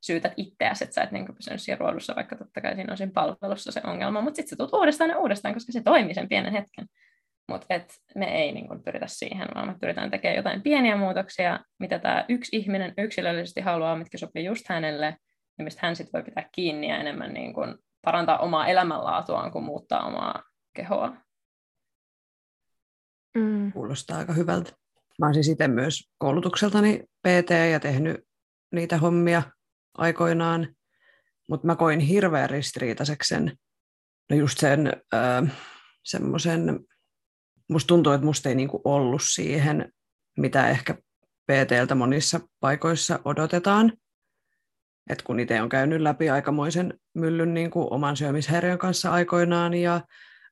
syytät 0.00 0.32
itseäsi, 0.36 0.84
että 0.84 0.94
sä 0.94 1.02
et 1.02 1.10
niin 1.10 1.34
pysynyt 1.36 1.62
siinä 1.62 1.78
ruodussa, 1.78 2.16
vaikka 2.16 2.36
totta 2.36 2.60
kai 2.60 2.74
siinä 2.74 2.92
on 2.92 2.96
siinä 2.96 3.12
palvelussa 3.14 3.72
se 3.72 3.80
ongelma, 3.84 4.20
mutta 4.20 4.36
sitten 4.36 4.50
sä 4.50 4.56
tulet 4.56 4.72
uudestaan 4.72 5.10
ja 5.10 5.18
uudestaan, 5.18 5.54
koska 5.54 5.72
se 5.72 5.82
toimii 5.82 6.14
sen 6.14 6.28
pienen 6.28 6.52
hetken. 6.52 6.86
Mutta 7.48 7.66
me 8.14 8.26
ei 8.26 8.52
niin 8.52 8.68
kuin, 8.68 8.82
pyritä 8.82 9.06
siihen, 9.08 9.48
vaan 9.54 9.68
me 9.68 9.74
pyritään 9.80 10.10
tekemään 10.10 10.36
jotain 10.36 10.62
pieniä 10.62 10.96
muutoksia, 10.96 11.60
mitä 11.78 11.98
tämä 11.98 12.24
yksi 12.28 12.56
ihminen 12.56 12.94
yksilöllisesti 12.98 13.60
haluaa, 13.60 13.96
mitkä 13.96 14.18
sopii 14.18 14.44
just 14.44 14.68
hänelle, 14.68 15.16
ja 15.58 15.64
mistä 15.64 15.80
hän 15.82 15.96
sitten 15.96 16.12
voi 16.12 16.22
pitää 16.22 16.48
kiinni 16.52 16.88
ja 16.88 16.96
enemmän 16.96 17.32
niin 17.32 17.54
kuin, 17.54 17.74
parantaa 18.04 18.38
omaa 18.38 18.66
elämänlaatuaan, 18.66 19.52
kuin 19.52 19.64
muuttaa 19.64 20.06
omaa 20.06 20.42
kehoa. 20.76 21.16
Mm. 23.34 23.72
Kuulostaa 23.72 24.18
aika 24.18 24.32
hyvältä. 24.32 24.72
Mä 25.18 25.26
olisin 25.26 25.44
sitten 25.44 25.70
myös 25.70 26.10
koulutukseltani 26.18 27.02
PT 27.28 27.50
ja 27.70 27.80
tehnyt 27.80 28.20
niitä 28.72 28.98
hommia 28.98 29.42
aikoinaan, 29.94 30.74
mutta 31.48 31.66
mä 31.66 31.76
koin 31.76 32.00
hirveän 32.00 32.50
ristiriitaiseksi 32.50 33.28
sen, 33.28 33.58
no 34.30 34.36
just 34.36 34.58
sen 34.58 34.92
äh, 35.14 35.52
semmoisen, 36.04 36.80
musta 37.68 37.88
tuntuu, 37.88 38.12
että 38.12 38.26
musta 38.26 38.48
ei 38.48 38.54
niinku 38.54 38.80
ollut 38.84 39.22
siihen, 39.24 39.92
mitä 40.38 40.68
ehkä 40.68 40.94
PTltä 41.46 41.94
monissa 41.94 42.40
paikoissa 42.60 43.18
odotetaan. 43.24 43.92
Et 45.10 45.22
kun 45.22 45.40
itse 45.40 45.62
on 45.62 45.68
käynyt 45.68 46.00
läpi 46.00 46.30
aikamoisen 46.30 46.94
myllyn 47.14 47.54
niin 47.54 47.70
kuin 47.70 47.88
oman 47.90 48.16
syömishäiriön 48.16 48.78
kanssa 48.78 49.12
aikoinaan 49.12 49.74
ja 49.74 50.00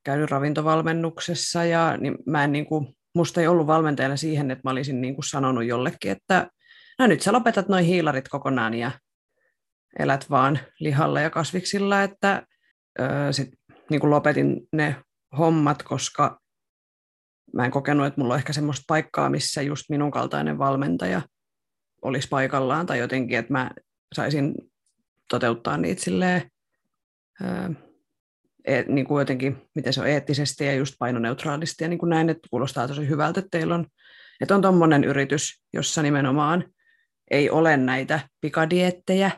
käynyt 0.05 0.31
ravintovalmennuksessa 0.31 1.65
ja 1.65 1.97
niin 1.97 2.19
mä 2.27 2.45
en 2.45 2.53
niin 2.53 2.67
kuin, 2.67 2.97
musta 3.15 3.41
ei 3.41 3.47
ollut 3.47 3.67
valmentajana 3.67 4.17
siihen, 4.17 4.51
että 4.51 4.63
mä 4.65 4.71
olisin 4.71 5.01
niin 5.01 5.15
kuin 5.15 5.25
sanonut 5.25 5.65
jollekin, 5.65 6.13
että 6.13 6.51
no 6.99 7.07
nyt 7.07 7.23
sä 7.23 7.33
lopetat 7.33 7.69
noin 7.69 7.85
hiilarit 7.85 8.29
kokonaan 8.29 8.75
ja 8.75 8.91
elät 9.99 10.31
vaan 10.31 10.59
lihalla 10.81 11.21
ja 11.21 11.31
kasviksilla, 11.31 12.03
että 12.03 12.47
öö, 13.01 13.33
sit 13.33 13.49
niin 13.91 14.01
kuin 14.01 14.11
lopetin 14.11 14.69
ne 14.73 14.97
hommat, 15.39 15.83
koska 15.83 16.41
mä 17.55 17.65
en 17.65 17.71
kokenut, 17.71 18.07
että 18.07 18.21
mulla 18.21 18.35
on 18.35 18.39
ehkä 18.39 18.53
semmoista 18.53 18.85
paikkaa, 18.87 19.31
missä 19.31 19.63
just 19.63 19.85
minun 19.89 20.11
kaltainen 20.11 20.59
valmentaja 20.59 21.23
olisi 22.03 22.29
paikallaan 22.29 22.87
tai 22.87 22.99
jotenkin, 22.99 23.39
että 23.39 23.53
mä 23.53 23.71
saisin 24.15 24.55
toteuttaa 25.29 25.77
niitä 25.77 26.03
silleen, 26.03 26.51
öö, 27.41 27.90
e, 28.65 28.83
niin 28.83 29.07
kuin 29.07 29.21
jotenkin, 29.21 29.63
miten 29.75 29.93
se 29.93 30.01
on 30.01 30.07
eettisesti 30.07 30.65
ja 30.65 30.75
just 30.75 30.95
painoneutraalisti 30.99 31.85
ja 31.85 31.89
niin 31.89 31.99
kuin 31.99 32.11
näin, 32.11 32.31
että 32.31 32.49
kuulostaa 32.51 32.89
tosi 32.89 33.09
hyvältä, 33.09 33.41
että 33.41 33.59
teillä 33.59 33.75
on, 33.75 33.87
että 34.41 34.55
on 34.55 34.63
tuommoinen 34.63 35.05
yritys, 35.05 35.63
jossa 35.73 36.03
nimenomaan 36.03 36.65
ei 37.31 37.51
ole 37.51 37.77
näitä 37.77 38.21
pikadiettejä 38.41 39.31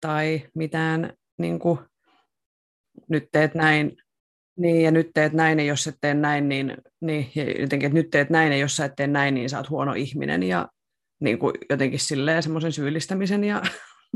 tai 0.00 0.42
mitään 0.54 1.12
niin 1.38 1.58
kuin, 1.58 1.78
nyt 3.08 3.28
teet 3.32 3.54
näin, 3.54 3.96
niin, 4.56 4.82
ja 4.82 4.90
nyt 4.90 5.10
teet 5.14 5.32
näin, 5.32 5.58
ja 5.58 5.64
jos 5.64 5.86
et 5.86 5.96
tee 6.00 6.14
näin, 6.14 6.48
niin, 6.48 6.76
niin 7.00 7.30
ja 7.34 7.60
jotenkin, 7.60 7.86
että 7.86 7.98
nyt 7.98 8.10
teet 8.10 8.30
näin, 8.30 8.52
ja 8.52 8.58
jos 8.58 8.76
sä 8.76 8.84
et 8.84 8.96
tee 8.96 9.06
näin, 9.06 9.34
niin 9.34 9.50
sä 9.50 9.58
oot 9.58 9.70
huono 9.70 9.92
ihminen, 9.92 10.42
ja 10.42 10.68
niin 11.20 11.38
kuin 11.38 11.54
jotenkin 11.70 12.00
silleen 12.00 12.42
semmoisen 12.42 12.72
syyllistämisen 12.72 13.44
ja 13.44 13.62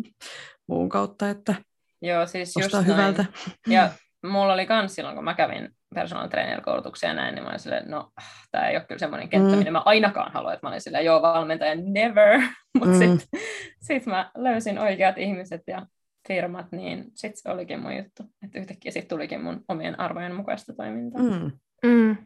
muun 0.68 0.88
kautta, 0.88 1.30
että 1.30 1.54
Joo, 2.02 2.26
siis 2.26 2.54
just 2.60 2.86
hyvältä. 2.86 3.24
Ja 3.66 3.90
mulla 4.24 4.52
oli 4.52 4.66
kans 4.66 4.94
silloin, 4.94 5.14
kun 5.14 5.24
mä 5.24 5.34
kävin 5.34 5.68
personal 5.94 6.28
trainer 6.28 6.60
koulutuksia 6.60 7.08
ja 7.08 7.14
näin, 7.14 7.34
niin 7.34 7.42
mä 7.42 7.48
olin 7.48 7.60
silleen, 7.60 7.90
no, 7.90 8.10
tämä 8.50 8.68
ei 8.68 8.76
ole 8.76 8.84
kyllä 8.84 8.98
semmoinen 8.98 9.28
kenttä, 9.28 9.50
mm. 9.50 9.56
minne 9.56 9.70
mä 9.70 9.82
ainakaan 9.84 10.32
haluan, 10.32 10.54
että 10.54 10.66
mä 10.66 10.70
olin 10.70 10.80
silleen, 10.80 11.04
joo, 11.04 11.22
valmentaja, 11.22 11.74
never. 11.74 12.40
Mutta 12.78 12.94
mm. 12.94 12.98
sitten 12.98 13.40
sit 13.82 14.06
mä 14.06 14.30
löysin 14.36 14.78
oikeat 14.78 15.18
ihmiset 15.18 15.62
ja 15.66 15.86
firmat, 16.28 16.72
niin 16.72 17.04
sitten 17.14 17.42
se 17.42 17.50
olikin 17.50 17.80
mun 17.80 17.96
juttu. 17.96 18.22
Että 18.44 18.58
yhtäkkiä 18.58 18.92
sitten 18.92 19.08
tulikin 19.08 19.42
mun 19.42 19.64
omien 19.68 20.00
arvojen 20.00 20.34
mukaista 20.34 20.72
toimintaa. 20.72 21.22
Mm. 21.22 21.50
Mm. 21.84 22.16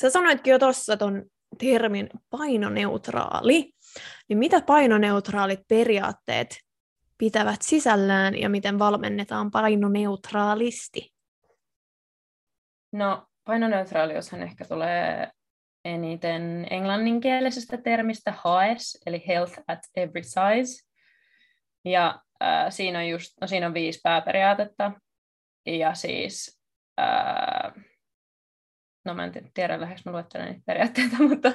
Sä 0.00 0.10
sanoitkin 0.10 0.50
jo 0.50 0.58
tuossa 0.58 0.96
ton 0.96 1.24
termin 1.58 2.08
painoneutraali. 2.30 3.72
Niin 4.28 4.38
mitä 4.38 4.60
painoneutraalit 4.60 5.60
periaatteet 5.68 6.56
pitävät 7.18 7.62
sisällään 7.62 8.40
ja 8.40 8.48
miten 8.48 8.78
valmennetaan 8.78 9.50
painoneutraalisti? 9.50 11.12
No, 12.92 13.26
painoneutraaliushan 13.44 14.42
ehkä 14.42 14.64
tulee 14.64 15.30
eniten 15.84 16.66
englanninkielisestä 16.70 17.76
termistä 17.76 18.34
HAES, 18.36 19.02
eli 19.06 19.24
Health 19.26 19.60
at 19.68 19.78
Every 19.96 20.22
Size. 20.22 20.88
Ja 21.84 22.22
äh, 22.42 22.66
siinä, 22.70 22.98
on 22.98 23.08
just, 23.08 23.32
no, 23.40 23.46
siinä 23.46 23.66
on 23.66 23.74
viisi 23.74 24.00
pääperiaatetta. 24.02 24.92
Ja 25.66 25.94
siis, 25.94 26.60
äh, 27.00 27.72
no 29.04 29.14
mä 29.14 29.24
en 29.24 29.32
tiedä 29.54 29.80
lähdekö 29.80 30.00
mä 30.04 30.12
luettelen 30.12 30.46
niitä 30.46 30.62
periaatteita, 30.66 31.16
mutta, 31.28 31.52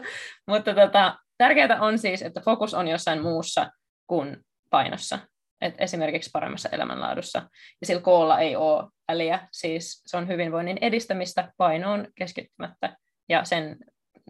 mutta 0.48 0.74
tota, 0.74 1.17
tärkeää 1.38 1.82
on 1.82 2.00
siis, 2.00 2.22
että 2.22 2.41
fokus 2.41 2.74
on 2.74 2.88
jossain 2.88 3.22
muussa 3.22 3.72
kuin 4.08 4.46
painossa 4.70 5.20
et 5.62 5.75
esimerkiksi 5.77 6.29
paremmassa 6.33 6.69
elämänlaadussa. 6.69 7.50
Ja 7.81 7.88
sillä 7.88 8.01
koolla 8.01 8.39
ei 8.39 8.55
ole 8.55 8.89
väliä, 9.07 9.48
siis 9.51 10.03
se 10.05 10.17
on 10.17 10.27
hyvinvoinnin 10.27 10.77
edistämistä 10.81 11.53
painoon 11.57 12.07
keskittymättä. 12.15 12.98
Ja 13.29 13.43
sen 13.43 13.77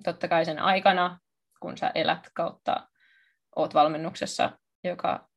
totta 0.04 0.28
kai 0.28 0.46
sen 0.46 0.60
aikana, 0.60 1.20
kun 1.60 1.78
sä 1.78 1.92
elät 1.96 2.30
kautta 2.34 2.88
oot 3.56 3.74
valmennuksessa, 3.74 4.52
joka 4.84 5.28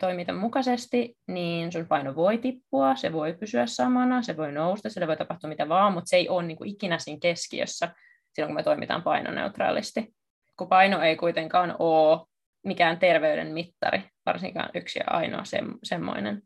toimii 0.00 0.24
tämän 0.24 0.40
mukaisesti, 0.40 1.18
niin 1.26 1.72
sun 1.72 1.86
paino 1.86 2.14
voi 2.14 2.38
tippua, 2.38 2.96
se 2.96 3.12
voi 3.12 3.34
pysyä 3.34 3.66
samana, 3.66 4.22
se 4.22 4.36
voi 4.36 4.52
nousta, 4.52 4.90
sille 4.90 5.06
voi 5.06 5.16
tapahtua 5.16 5.48
mitä 5.48 5.68
vaan, 5.68 5.92
mutta 5.92 6.08
se 6.08 6.16
ei 6.16 6.28
ole 6.28 6.42
niin 6.42 6.56
kuin 6.56 6.70
ikinä 6.70 6.98
siinä 6.98 7.18
keskiössä 7.22 7.94
silloin, 8.32 8.48
kun 8.48 8.56
me 8.56 8.62
toimitaan 8.62 9.02
painoneutraalisti. 9.02 10.14
kun 10.56 10.68
paino 10.68 11.02
ei 11.02 11.16
kuitenkaan 11.16 11.76
ole 11.78 12.26
mikään 12.66 12.98
terveyden 12.98 13.52
mittari, 13.52 14.02
varsinkaan 14.26 14.70
yksi 14.74 14.98
ja 14.98 15.04
ainoa 15.06 15.42
semmoinen. 15.82 16.42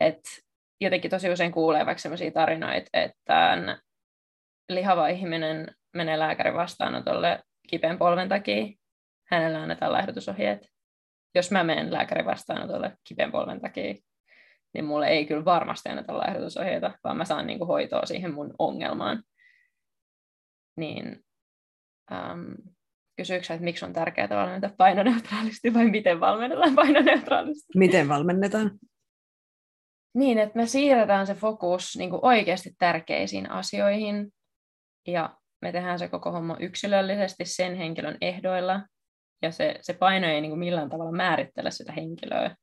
että 0.00 0.30
jotenkin 0.80 1.10
tosi 1.10 1.30
usein 1.30 1.52
kuulee 1.52 1.86
vaikka 1.86 2.02
sellaisia 2.02 2.30
tarinoita, 2.30 2.90
että 2.92 3.58
lihava 4.68 5.08
ihminen 5.08 5.74
menee 5.94 6.18
lääkärin 6.18 6.54
vastaanotolle 6.54 7.42
kipeän 7.68 7.98
polven 7.98 8.28
takia, 8.28 8.66
hänellä 9.24 9.62
annetaan 9.62 9.92
laihdutusohjeet. 9.92 10.68
Jos 11.34 11.50
mä 11.50 11.64
menen 11.64 11.92
lääkärin 11.92 12.26
vastaanotolle 12.26 12.96
kipeän 13.04 13.32
polven 13.32 13.60
takia, 13.60 13.94
niin 14.74 14.84
mulle 14.84 15.08
ei 15.08 15.26
kyllä 15.26 15.44
varmasti 15.44 15.88
anneta 15.88 16.18
laihdutusohjeita, 16.18 16.98
vaan 17.04 17.16
mä 17.16 17.24
saan 17.24 17.46
niinku 17.46 17.66
hoitoa 17.66 18.06
siihen 18.06 18.34
mun 18.34 18.54
ongelmaan. 18.58 19.22
Niin 20.76 21.24
ähm, 22.12 22.52
kysyykö 23.16 23.54
että 23.54 23.64
miksi 23.64 23.84
on 23.84 23.92
tärkeää 23.92 24.28
valmentaa 24.28 24.70
painoneutraalisti 24.76 25.74
vai 25.74 25.90
miten 25.90 26.20
valmennetaan 26.20 26.74
painoneutraalisti? 26.84 27.78
Miten 27.78 28.08
valmennetaan? 28.08 28.70
Niin, 30.14 30.38
että 30.38 30.56
me 30.56 30.66
siirretään 30.66 31.26
se 31.26 31.34
fokus 31.34 31.96
niin 31.96 32.10
oikeasti 32.22 32.74
tärkeisiin 32.78 33.50
asioihin 33.50 34.32
ja 35.06 35.36
me 35.62 35.72
tehdään 35.72 35.98
se 35.98 36.08
koko 36.08 36.32
homma 36.32 36.56
yksilöllisesti 36.60 37.44
sen 37.44 37.76
henkilön 37.76 38.18
ehdoilla 38.20 38.80
ja 39.42 39.50
se, 39.50 39.78
se 39.80 39.92
paino 39.92 40.26
ei 40.26 40.40
niin 40.40 40.50
kuin 40.50 40.58
millään 40.58 40.90
tavalla 40.90 41.12
määrittele 41.12 41.70
sitä 41.70 41.92
henkilöä. 41.92 42.56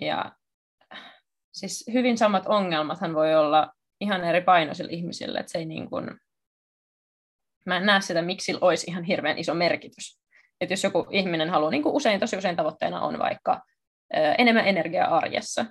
Ja 0.00 0.32
siis 1.52 1.84
hyvin 1.92 2.18
samat 2.18 2.46
ongelmathan 2.46 3.14
voi 3.14 3.34
olla 3.34 3.72
ihan 4.00 4.24
eri 4.24 4.40
painoisilla 4.40 4.90
ihmisillä, 4.92 5.40
että 5.40 5.52
se 5.52 5.58
ei 5.58 5.66
niin 5.66 5.90
kuin, 5.90 6.10
mä 7.66 7.76
en 7.76 7.86
näe 7.86 8.00
sitä, 8.00 8.22
miksi 8.22 8.44
sillä 8.44 8.58
olisi 8.62 8.90
ihan 8.90 9.04
hirveän 9.04 9.38
iso 9.38 9.54
merkitys. 9.54 10.20
Että 10.60 10.72
jos 10.72 10.84
joku 10.84 11.06
ihminen 11.10 11.50
haluaa, 11.50 11.70
niin 11.70 11.82
kuin 11.82 11.94
usein, 11.94 12.20
tosi 12.20 12.36
usein 12.36 12.56
tavoitteena 12.56 13.00
on 13.00 13.18
vaikka 13.18 13.62
enemmän 14.38 14.66
energiaa 14.66 15.16
arjessa, 15.16 15.66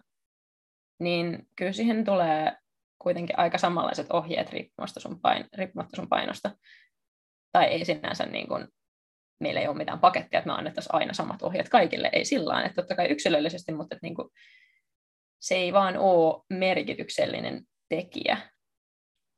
niin 1.00 1.48
kyllä 1.56 1.72
siihen 1.72 2.06
tulee 2.06 2.56
kuitenkin 3.00 3.40
aika 3.40 3.58
samanlaiset 3.58 4.12
ohjeet 4.12 4.50
riippumatta 4.50 5.00
sun, 5.00 5.22
pain, 5.22 5.46
riippumatta 5.54 5.96
sun 5.96 6.10
painosta. 6.10 6.52
Tai 7.52 7.66
ei 7.66 7.86
sinänsä 7.86 8.26
niin 8.26 8.48
kuin, 8.48 8.68
meillä 9.40 9.62
ei 9.62 9.68
ole 9.68 9.78
mitään 9.78 10.00
pakettia, 10.00 10.40
että 10.40 10.52
me 10.52 10.58
annettaisiin 10.58 10.96
aina 10.96 11.14
samat 11.14 11.42
ohjeet 11.42 11.70
kaikille. 11.70 12.10
Ei 12.14 12.26
sillä 12.26 12.62
että 12.62 12.76
totta 12.76 12.96
kai 12.96 13.08
yksilöllisesti, 13.08 13.72
mutta 13.72 13.96
että 13.96 14.08
niin 14.08 14.16
kuin, 14.16 14.30
se 15.40 15.56
ei 15.56 15.74
vaan 15.74 15.98
ole 15.98 16.44
merkityksellinen 16.50 17.64
tekijä. 17.90 18.38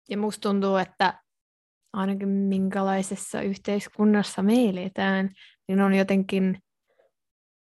Ja 0.10 0.17
musta 0.17 0.50
tuntuu, 0.50 0.77
että 0.77 1.19
ainakin 1.93 2.29
minkälaisessa 2.29 3.41
yhteiskunnassa 3.41 4.43
me 4.43 4.69
eletään, 4.69 5.29
niin 5.67 5.81
on 5.81 5.93
jotenkin 5.93 6.59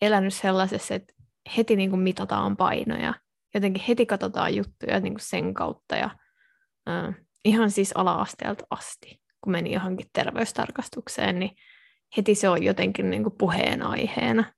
elänyt 0.02 0.34
sellaisessa, 0.34 0.96
että 0.96 1.14
heti 1.58 1.76
niin 1.76 1.90
kuin 1.90 2.00
mitataan 2.00 2.58
painoja. 2.58 3.14
Jotenkin 3.54 3.84
heti 3.88 4.06
katsotaan 4.06 4.56
juttuja 4.56 5.00
niin 5.00 5.14
kuin 5.14 5.26
sen 5.26 5.54
kautta 5.54 5.96
ja 5.96 6.10
äh, 6.90 7.16
ihan 7.46 7.72
siis 7.72 7.92
ala-asteelta 7.96 8.66
asti, 8.70 9.22
kun 9.42 9.52
meni 9.52 9.74
johonkin 9.74 10.08
terveystarkastukseen, 10.14 11.40
niin 11.40 11.52
heti 12.18 12.36
se 12.36 12.50
on 12.50 12.64
jotenkin 12.64 13.10
niin 13.10 13.24
kuin 13.24 13.38
puheenaiheena. 13.38 14.54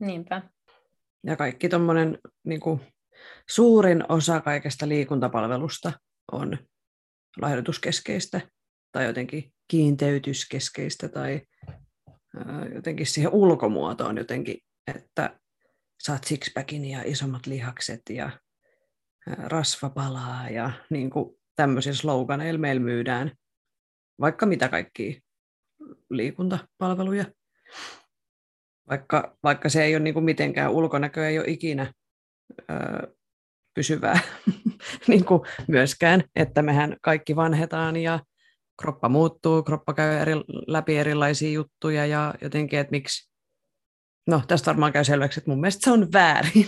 Niinpä. 0.00 0.42
Ja 1.26 1.36
kaikki 1.36 1.68
tuommoinen 1.68 2.18
niin 2.44 2.60
suurin 3.50 4.04
osa 4.08 4.40
kaikesta 4.40 4.88
liikuntapalvelusta 4.88 5.92
on 6.32 6.58
lahjoituskeskeistä 7.40 8.40
tai 8.94 9.04
jotenkin 9.04 9.52
kiinteytyskeskeistä 9.68 11.08
tai 11.08 11.40
jotenkin 12.74 13.06
siihen 13.06 13.32
ulkomuotoon 13.32 14.16
jotenkin, 14.16 14.58
että 14.96 15.40
saat 16.02 16.24
sixpackin 16.24 16.84
ja 16.84 17.02
isommat 17.04 17.46
lihakset 17.46 18.02
ja 18.10 18.30
rasva 19.26 19.90
palaa 19.90 20.50
ja 20.50 20.70
niin 20.90 21.10
kuin 21.10 21.36
tämmöisiä 21.56 21.94
sloganeilla 21.94 22.60
meillä 22.60 22.80
myydään 22.80 23.32
vaikka 24.20 24.46
mitä 24.46 24.68
kaikkia 24.68 25.20
liikuntapalveluja. 26.10 27.24
Vaikka, 28.90 29.36
vaikka 29.42 29.68
se 29.68 29.84
ei 29.84 29.96
ole 29.96 30.02
niin 30.02 30.14
kuin 30.14 30.24
mitenkään, 30.24 30.70
ulkonäkö 30.70 31.28
ei 31.28 31.38
ole 31.38 31.48
ikinä 31.48 31.92
ö, 32.70 32.74
pysyvää 33.74 34.18
niin 35.08 35.24
kuin 35.24 35.40
myöskään, 35.68 36.24
että 36.36 36.62
mehän 36.62 36.96
kaikki 37.02 37.36
vanhetaan 37.36 37.96
ja 37.96 38.20
kroppa 38.82 39.08
muuttuu, 39.08 39.62
kroppa 39.62 39.94
käy 39.94 40.16
eri, 40.16 40.32
läpi 40.66 40.96
erilaisia 40.96 41.50
juttuja 41.50 42.06
ja 42.06 42.34
jotenkin, 42.42 42.78
että 42.78 42.90
miksi, 42.90 43.30
no 44.26 44.42
tästä 44.48 44.66
varmaan 44.66 44.92
käy 44.92 45.04
selväksi, 45.04 45.40
että 45.40 45.50
mun 45.50 45.60
mielestä 45.60 45.84
se 45.84 45.90
on 45.90 46.12
väärin, 46.12 46.66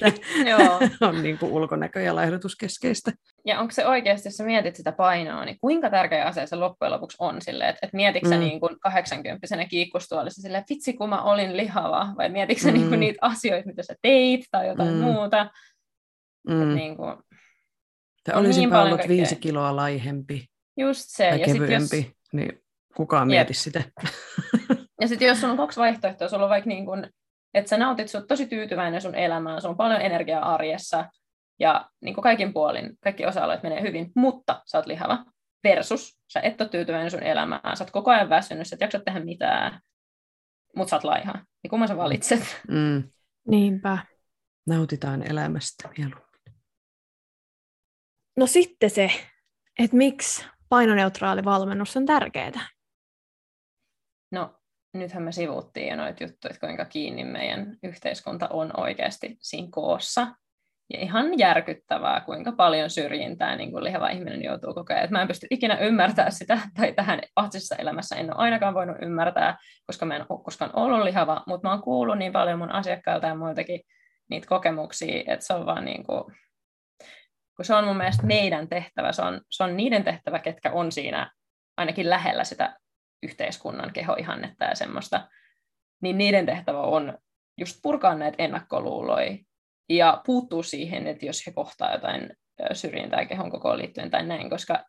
Joo. 0.50 0.80
on 1.08 1.22
niin 1.22 1.38
kuin 1.38 1.52
ulkonäkö- 1.52 2.00
ja 2.00 2.14
laihdutuskeskeistä. 2.14 3.12
Ja 3.46 3.60
onko 3.60 3.72
se 3.72 3.86
oikeasti, 3.86 4.28
jos 4.28 4.36
sä 4.36 4.44
mietit 4.44 4.76
sitä 4.76 4.92
painoa, 4.92 5.44
niin 5.44 5.58
kuinka 5.60 5.90
tärkeä 5.90 6.24
asia 6.24 6.46
se 6.46 6.56
loppujen 6.56 6.92
lopuksi 6.92 7.16
on 7.20 7.42
sille, 7.42 7.68
että, 7.68 7.78
että 7.82 7.96
mietitkö 7.96 8.28
mm. 8.28 8.40
niin 8.40 8.60
kuin 8.60 8.76
80 8.80 9.46
kiikkustuolissa 9.70 10.42
sille, 10.42 10.58
että 10.58 10.74
vitsi 10.74 10.92
kun 10.92 11.08
mä 11.08 11.22
olin 11.22 11.56
lihava, 11.56 12.14
vai 12.18 12.28
mietitkö 12.28 12.66
mm. 12.66 12.72
niin 12.72 12.88
kuin 12.88 13.00
niitä 13.00 13.18
asioita, 13.20 13.66
mitä 13.66 13.82
sä 13.82 13.94
teit 14.02 14.44
tai 14.50 14.68
jotain 14.68 14.94
mm. 14.94 15.00
muuta. 15.00 15.50
Mm. 16.48 16.74
niin 16.74 16.96
kuin, 16.96 17.16
olisin 18.34 18.60
niin 18.60 18.74
ollut 18.74 18.90
kaikkea. 18.90 19.16
viisi 19.16 19.36
kiloa 19.36 19.76
laihempi. 19.76 20.53
Just 20.76 21.04
se. 21.08 21.30
Tai 21.30 21.40
ja 21.40 21.46
kevyempi, 21.46 21.96
jos... 21.96 22.32
niin 22.32 22.62
kukaan 22.96 23.26
mieti 23.26 23.54
sitä. 23.54 23.82
ja 25.00 25.08
sitten 25.08 25.28
jos 25.28 25.44
on 25.44 25.56
kaksi 25.56 25.80
vaihtoehtoa, 25.80 26.28
sulla 26.28 26.44
on 26.44 26.50
vaikka 26.50 26.68
niin 26.68 26.86
kun, 26.86 27.06
että 27.54 27.68
sä 27.68 27.78
nautit, 27.78 28.08
sä 28.08 28.22
tosi 28.26 28.46
tyytyväinen 28.46 29.00
sun 29.00 29.14
elämään, 29.14 29.60
sulla 29.60 29.72
on 29.72 29.76
paljon 29.76 30.00
energiaa 30.00 30.54
arjessa, 30.54 31.08
ja 31.60 31.90
niin 32.00 32.14
kuin 32.14 32.22
kaikin 32.22 32.52
puolin, 32.52 32.98
kaikki 33.00 33.26
osa-alueet 33.26 33.62
menee 33.62 33.82
hyvin, 33.82 34.12
mutta 34.16 34.62
sä 34.66 34.78
oot 34.78 34.86
lihava, 34.86 35.24
versus 35.64 36.18
sä 36.32 36.40
et 36.40 36.60
ole 36.60 36.68
tyytyväinen 36.68 37.10
sun 37.10 37.22
elämään, 37.22 37.76
sä 37.76 37.84
oot 37.84 37.90
koko 37.90 38.10
ajan 38.10 38.28
väsynyt, 38.28 38.66
sä 38.66 38.76
et 38.76 38.80
jaksa 38.80 39.00
tehdä 39.00 39.20
mitään, 39.20 39.80
mutta 40.76 40.90
sä 40.90 40.96
oot 40.96 41.04
laiha. 41.04 41.32
Niin 41.62 41.70
kumman 41.70 41.88
sä 41.88 41.96
valitset? 41.96 42.62
Mm. 42.68 43.02
Niinpä. 43.48 43.98
Nautitaan 44.66 45.30
elämästä 45.30 45.88
mieluummin. 45.98 46.24
No 48.36 48.46
sitten 48.46 48.90
se, 48.90 49.10
että 49.78 49.96
miksi 49.96 50.44
painoneutraali 50.74 51.44
valmennus 51.44 51.96
on 51.96 52.06
tärkeää? 52.06 52.66
No, 54.32 54.54
nythän 54.94 55.22
me 55.22 55.32
sivuuttiin 55.32 55.88
jo 55.88 55.96
noita 55.96 56.24
juttuja, 56.24 56.50
että 56.50 56.66
kuinka 56.66 56.84
kiinni 56.84 57.24
meidän 57.24 57.76
yhteiskunta 57.82 58.48
on 58.48 58.70
oikeasti 58.80 59.36
siinä 59.40 59.68
koossa. 59.70 60.26
Ja 60.92 61.00
ihan 61.00 61.38
järkyttävää, 61.38 62.20
kuinka 62.20 62.52
paljon 62.52 62.90
syrjintää 62.90 63.56
niin 63.56 63.70
kuin 63.70 63.84
lihava 63.84 64.08
ihminen 64.08 64.42
joutuu 64.42 64.74
kokemaan. 64.74 65.08
Mä 65.10 65.22
en 65.22 65.28
pysty 65.28 65.46
ikinä 65.50 65.78
ymmärtämään 65.78 66.32
sitä, 66.32 66.58
tai 66.76 66.92
tähän 66.92 67.20
astisessa 67.36 67.76
elämässä 67.76 68.16
en 68.16 68.34
ole 68.34 68.42
ainakaan 68.42 68.74
voinut 68.74 68.96
ymmärtää, 69.02 69.58
koska 69.86 70.06
mä 70.06 70.16
en 70.16 70.26
ole 70.28 70.40
koskaan 70.44 70.76
ollut 70.76 71.02
lihava, 71.02 71.42
mutta 71.46 71.68
mä 71.68 71.72
oon 71.72 71.82
kuullut 71.82 72.18
niin 72.18 72.32
paljon 72.32 72.58
mun 72.58 72.72
asiakkailta 72.72 73.26
ja 73.26 73.34
muiltakin 73.34 73.80
niitä 74.30 74.48
kokemuksia, 74.48 75.22
että 75.26 75.46
se 75.46 75.54
on 75.54 75.66
vaan 75.66 75.84
niin 75.84 76.04
kuin, 76.04 76.24
kun 77.56 77.64
se 77.64 77.74
on 77.74 77.84
mun 77.84 77.96
mielestä 77.96 78.26
meidän 78.26 78.68
tehtävä, 78.68 79.12
se 79.12 79.22
on, 79.22 79.40
se 79.50 79.64
on 79.64 79.76
niiden 79.76 80.04
tehtävä, 80.04 80.38
ketkä 80.38 80.72
on 80.72 80.92
siinä 80.92 81.30
ainakin 81.76 82.10
lähellä 82.10 82.44
sitä 82.44 82.76
yhteiskunnan 83.22 83.92
kehoihannetta 83.92 84.64
ja 84.64 84.74
semmoista, 84.74 85.28
niin 86.02 86.18
niiden 86.18 86.46
tehtävä 86.46 86.80
on 86.80 87.18
just 87.60 87.78
purkaa 87.82 88.14
näitä 88.14 88.42
ennakkoluuloja 88.42 89.36
ja 89.88 90.22
puuttuu 90.26 90.62
siihen, 90.62 91.06
että 91.06 91.26
jos 91.26 91.46
he 91.46 91.52
kohtaa 91.52 91.92
jotain 91.92 92.30
syrjintää 92.72 93.24
kehon 93.24 93.50
kokoon 93.50 93.78
liittyen 93.78 94.10
tai 94.10 94.26
näin, 94.26 94.50
koska 94.50 94.84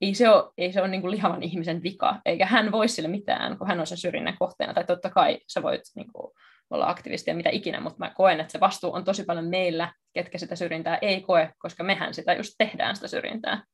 ei 0.00 0.14
se 0.14 0.28
ole, 0.28 0.52
ei 0.58 0.72
se 0.72 0.80
ole 0.80 0.88
niin 0.88 1.00
kuin 1.00 1.10
lihavan 1.10 1.42
ihmisen 1.42 1.82
vika, 1.82 2.20
eikä 2.24 2.46
hän 2.46 2.72
voi 2.72 2.88
sille 2.88 3.08
mitään, 3.08 3.58
kun 3.58 3.68
hän 3.68 3.80
on 3.80 3.86
sen 3.86 3.98
syrjinnän 3.98 4.36
kohteena. 4.38 4.74
Tai 4.74 4.84
totta 4.84 5.10
kai 5.10 5.38
sä 5.48 5.62
voit 5.62 5.80
niin 5.96 6.12
kuin, 6.12 6.32
olla 6.70 6.88
aktivisti 6.88 7.30
ja 7.30 7.34
mitä 7.34 7.50
ikinä, 7.50 7.80
mutta 7.80 7.98
mä 7.98 8.12
koen, 8.14 8.40
että 8.40 8.52
se 8.52 8.60
vastuu 8.60 8.94
on 8.94 9.04
tosi 9.04 9.24
paljon 9.24 9.48
meillä, 9.48 9.92
ketkä 10.12 10.38
sitä 10.38 10.56
syrjintää 10.56 10.98
ei 11.02 11.20
koe, 11.20 11.52
koska 11.58 11.84
mehän 11.84 12.14
sitä 12.14 12.34
just 12.34 12.54
tehdään 12.58 12.96
sitä 12.96 13.08
syrjintää. 13.08 13.64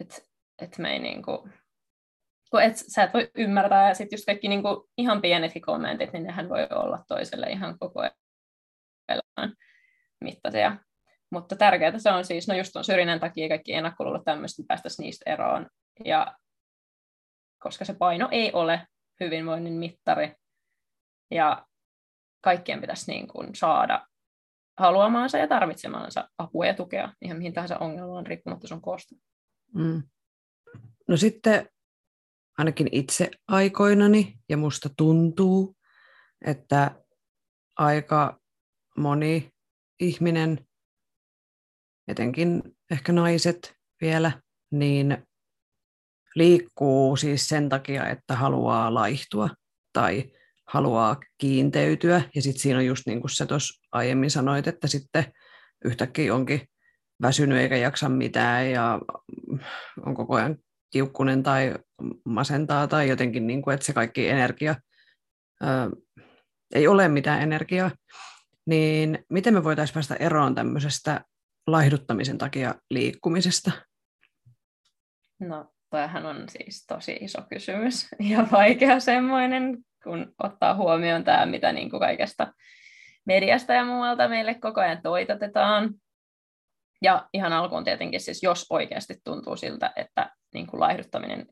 Että 0.00 0.14
et 0.62 0.78
me 0.78 0.92
ei 0.92 0.98
niinku, 0.98 1.48
kun 2.50 2.62
et, 2.62 2.76
sä 2.76 3.02
et 3.02 3.14
voi 3.14 3.30
ymmärtää, 3.34 3.88
ja 3.88 3.94
sitten 3.94 4.16
just 4.16 4.26
kaikki 4.26 4.48
niinku 4.48 4.88
ihan 4.98 5.22
pienetkin 5.22 5.62
kommentit, 5.62 6.12
niin 6.12 6.24
nehän 6.24 6.48
voi 6.48 6.66
olla 6.70 7.04
toiselle 7.08 7.46
ihan 7.46 7.78
koko 7.78 8.00
elämän 9.08 9.54
mittaisia. 10.20 10.76
Mutta 11.30 11.56
tärkeää 11.56 11.98
se 11.98 12.10
on 12.10 12.24
siis, 12.24 12.48
no 12.48 12.54
just 12.54 12.76
on 12.76 12.84
syrjinnän 12.84 13.20
takia 13.20 13.48
kaikki 13.48 13.74
ennakkoluulot 13.74 14.24
tämmöistä, 14.24 14.60
niin 14.60 14.66
päästäisiin 14.66 15.04
niistä 15.04 15.30
eroon. 15.32 15.70
Ja 16.04 16.36
koska 17.58 17.84
se 17.84 17.94
paino 17.98 18.28
ei 18.30 18.52
ole 18.52 18.86
hyvinvoinnin 19.20 19.72
mittari, 19.72 20.34
ja 21.30 21.66
kaikkien 22.44 22.80
pitäisi 22.80 23.12
niin 23.12 23.28
kuin 23.28 23.54
saada 23.54 24.06
haluamaansa 24.78 25.38
ja 25.38 25.48
tarvitsemaansa 25.48 26.28
apua 26.38 26.66
ja 26.66 26.74
tukea 26.74 27.12
ihan 27.22 27.38
mihin 27.38 27.52
tahansa 27.52 27.78
ongelmaan 27.78 28.26
riippumatta 28.26 28.68
sun 28.68 28.80
koosta. 28.80 29.14
Mm. 29.74 30.02
No 31.08 31.16
sitten 31.16 31.68
ainakin 32.58 32.88
itse 32.92 33.30
aikoinani, 33.48 34.38
ja 34.48 34.56
musta 34.56 34.88
tuntuu, 34.96 35.76
että 36.46 37.04
aika 37.76 38.40
moni 38.98 39.50
ihminen, 40.00 40.66
etenkin 42.08 42.62
ehkä 42.90 43.12
naiset 43.12 43.74
vielä, 44.00 44.42
niin 44.70 45.26
liikkuu 46.34 47.16
siis 47.16 47.48
sen 47.48 47.68
takia, 47.68 48.08
että 48.08 48.36
haluaa 48.36 48.94
laihtua 48.94 49.48
tai 49.92 50.32
haluaa 50.66 51.16
kiinteytyä. 51.38 52.22
Ja 52.34 52.42
sitten 52.42 52.60
siinä 52.60 52.78
on 52.78 52.86
just 52.86 53.02
niin 53.06 53.20
kuin 53.20 53.30
sä 53.30 53.46
tuossa 53.46 53.82
aiemmin 53.92 54.30
sanoit, 54.30 54.66
että 54.66 54.86
sitten 54.86 55.24
yhtäkkiä 55.84 56.34
onkin 56.34 56.68
väsynyt 57.22 57.58
eikä 57.58 57.76
jaksa 57.76 58.08
mitään 58.08 58.70
ja 58.70 59.00
on 60.06 60.14
koko 60.14 60.34
ajan 60.34 60.56
kiukkunen 60.90 61.42
tai 61.42 61.74
masentaa 62.24 62.86
tai 62.86 63.08
jotenkin, 63.08 63.46
niin 63.46 63.62
kuin, 63.62 63.74
että 63.74 63.86
se 63.86 63.92
kaikki 63.92 64.28
energia, 64.28 64.74
ää, 65.62 65.90
ei 66.74 66.88
ole 66.88 67.08
mitään 67.08 67.42
energiaa, 67.42 67.90
niin 68.66 69.24
miten 69.30 69.54
me 69.54 69.64
voitaisiin 69.64 69.94
päästä 69.94 70.14
eroon 70.14 70.54
tämmöisestä 70.54 71.24
laihduttamisen 71.66 72.38
takia 72.38 72.74
liikkumisesta? 72.90 73.72
No, 75.40 75.72
tämähän 75.90 76.26
on 76.26 76.48
siis 76.48 76.86
tosi 76.86 77.12
iso 77.20 77.42
kysymys 77.48 78.08
ja 78.30 78.46
vaikea 78.52 79.00
semmoinen, 79.00 79.78
kun 80.04 80.34
ottaa 80.42 80.74
huomioon 80.74 81.24
tämä, 81.24 81.46
mitä 81.46 81.72
niin 81.72 81.90
kuin 81.90 82.00
kaikesta 82.00 82.52
mediasta 83.26 83.72
ja 83.72 83.84
muualta 83.84 84.28
meille 84.28 84.54
koko 84.54 84.80
ajan 84.80 85.02
toitotetaan. 85.02 85.94
Ja 87.02 87.28
ihan 87.32 87.52
alkuun 87.52 87.84
tietenkin 87.84 88.20
siis, 88.20 88.42
jos 88.42 88.66
oikeasti 88.70 89.14
tuntuu 89.24 89.56
siltä, 89.56 89.92
että 89.96 90.30
niin 90.54 90.66
kuin 90.66 90.80
laihduttaminen 90.80 91.46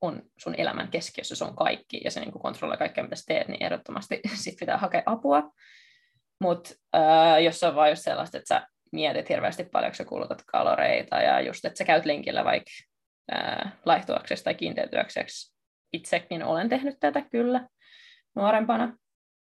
on 0.00 0.22
sun 0.38 0.54
elämän 0.58 0.88
keskiössä, 0.88 1.36
se 1.36 1.44
on 1.44 1.56
kaikki, 1.56 2.00
ja 2.04 2.10
se 2.10 2.20
niin 2.20 2.32
kuin 2.32 2.42
kontrolloi 2.42 2.76
kaikkea, 2.76 3.04
mitä 3.04 3.16
sä 3.16 3.22
teet, 3.26 3.48
niin 3.48 3.62
ehdottomasti 3.62 4.20
sit 4.44 4.54
pitää 4.60 4.76
hakea 4.78 5.02
apua. 5.06 5.50
Mutta 6.40 6.70
äh, 6.96 7.42
jos 7.42 7.62
on 7.62 7.74
vain 7.74 7.90
just 7.90 8.02
sellaista, 8.02 8.38
että 8.38 8.48
sä 8.48 8.66
mietit 8.92 9.28
hirveästi 9.28 9.64
paljonko 9.64 9.94
sä 9.94 10.04
kulutat 10.04 10.42
kaloreita, 10.46 11.16
ja 11.16 11.40
just, 11.40 11.64
että 11.64 11.78
sä 11.78 11.84
käyt 11.84 12.04
lenkillä 12.04 12.44
vaikka 12.44 12.70
äh, 13.34 13.72
laihtuaksesi 13.84 14.44
tai 14.44 14.54
kiinteytyäksesi, 14.54 15.54
itsekin 15.92 16.44
olen 16.44 16.68
tehnyt 16.68 16.96
tätä 17.00 17.20
kyllä 17.20 17.68
nuorempana, 18.34 18.96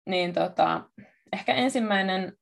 niin 0.06 0.32
tota, 0.32 0.90
ehkä 1.32 1.54
ensimmäinen 1.54 2.38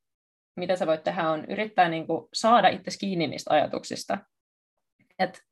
mitä 0.57 0.77
sä 0.77 0.87
voit 0.87 1.05
tehdä, 1.05 1.31
on 1.31 1.45
yrittää 1.45 1.89
niin 1.89 2.07
kuin 2.07 2.29
saada 2.35 2.69
itse 2.69 2.91
kiinni 3.01 3.27
niistä 3.27 3.55
ajatuksista. 3.55 4.19
Et 5.19 5.43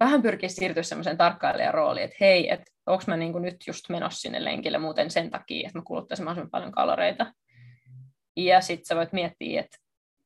vähän 0.00 0.22
pyrkiä 0.22 0.48
siirtyä 0.48 0.82
semmoiseen 0.82 1.16
tarkkailijan 1.16 1.74
rooliin, 1.74 2.04
että 2.04 2.16
hei, 2.20 2.52
että 2.52 2.72
onko 2.86 3.04
mä 3.06 3.16
niin 3.16 3.32
kuin 3.32 3.42
nyt 3.42 3.56
just 3.66 3.88
menossa 3.88 4.20
sinne 4.20 4.44
lenkille 4.44 4.78
muuten 4.78 5.10
sen 5.10 5.30
takia, 5.30 5.66
että 5.66 5.78
mä 5.78 5.82
kuluttaisin 5.84 6.24
mahdollisimman 6.24 6.50
paljon 6.50 6.72
kaloreita. 6.72 7.32
Ja 8.36 8.60
sitten 8.60 8.86
sä 8.86 8.96
voit 8.96 9.12
miettiä, 9.12 9.60
että 9.60 9.78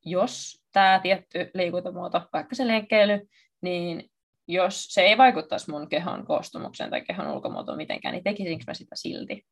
jos 0.05 0.63
tämä 0.73 1.01
tietty 1.03 1.51
liikuntamuoto, 1.55 2.29
vaikka 2.33 2.55
se 2.55 2.67
lenkkeily, 2.67 3.29
niin 3.61 4.11
jos 4.49 4.87
se 4.87 5.03
ei 5.03 5.19
vaikuttaisi 5.19 5.71
mun 5.71 5.89
kehon 5.89 6.27
koostumukseen 6.27 6.91
tai 6.91 7.01
kehon 7.01 7.27
ulkomuotoon 7.27 7.77
mitenkään, 7.77 8.13
niin 8.13 8.25
tekisinkö 8.25 8.65
mä 8.67 8.75
sitä 8.75 8.97
silti? 8.97 9.47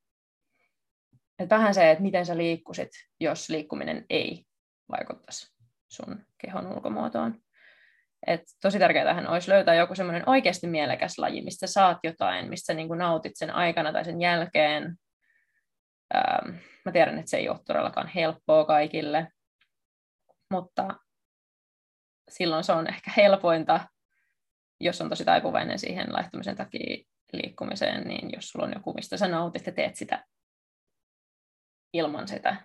Et 1.39 1.51
vähän 1.51 1.75
se, 1.75 1.91
että 1.91 2.03
miten 2.03 2.27
sä 2.27 2.37
liikkusit, 2.37 2.91
jos 3.21 3.49
liikkuminen 3.49 4.07
ei 4.11 4.45
vaikuttaisi 4.91 5.55
sun 5.89 6.27
kehon 6.39 6.67
ulkomuotoon. 6.67 7.41
Et 8.27 8.43
tosi 8.63 8.79
tärkeää 8.79 9.31
olisi 9.31 9.51
löytää 9.51 9.75
joku 9.75 9.95
semmoinen 9.95 10.29
oikeasti 10.29 10.67
mielekäs 10.67 11.19
laji, 11.19 11.43
mistä 11.43 11.67
saat 11.67 11.99
jotain, 12.03 12.49
mistä 12.49 12.75
niin 12.75 12.89
nautit 12.99 13.33
sen 13.35 13.51
aikana 13.51 13.93
tai 13.93 14.05
sen 14.05 14.21
jälkeen. 14.21 14.97
Ähm, 16.15 16.55
mä 16.85 16.93
tiedän, 16.93 17.19
että 17.19 17.31
se 17.31 17.37
ei 17.37 17.49
ole 17.49 17.61
todellakaan 17.67 18.09
helppoa 18.09 18.65
kaikille, 18.65 19.29
mutta 20.51 20.95
silloin 22.31 22.65
se 22.65 22.73
on 22.73 22.87
ehkä 22.87 23.13
helpointa, 23.17 23.81
jos 24.81 25.01
on 25.01 25.09
tosi 25.09 25.25
taipuvainen 25.25 25.79
siihen 25.79 26.13
laittamisen 26.13 26.57
takia 26.57 27.05
liikkumiseen, 27.33 28.09
niin 28.09 28.31
jos 28.33 28.49
sulla 28.49 28.65
on 28.65 28.73
joku, 28.75 28.93
mistä 28.93 29.17
sä 29.17 29.29
nautit 29.29 29.67
ja 29.67 29.73
teet 29.73 29.97
sitä 29.97 30.25
ilman 31.95 32.29
sitä 32.29 32.57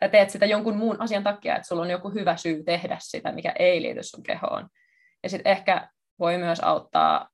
tai 0.00 0.08
teet 0.08 0.30
sitä 0.30 0.46
jonkun 0.46 0.76
muun 0.76 1.00
asian 1.00 1.22
takia, 1.22 1.56
että 1.56 1.68
sulla 1.68 1.82
on 1.82 1.90
joku 1.90 2.08
hyvä 2.10 2.36
syy 2.36 2.64
tehdä 2.64 2.96
sitä, 3.00 3.32
mikä 3.32 3.52
ei 3.58 3.82
liity 3.82 4.02
sun 4.02 4.22
kehoon. 4.22 4.68
Ja 5.22 5.28
sitten 5.28 5.52
ehkä 5.52 5.88
voi 6.18 6.38
myös 6.38 6.60
auttaa, 6.60 7.28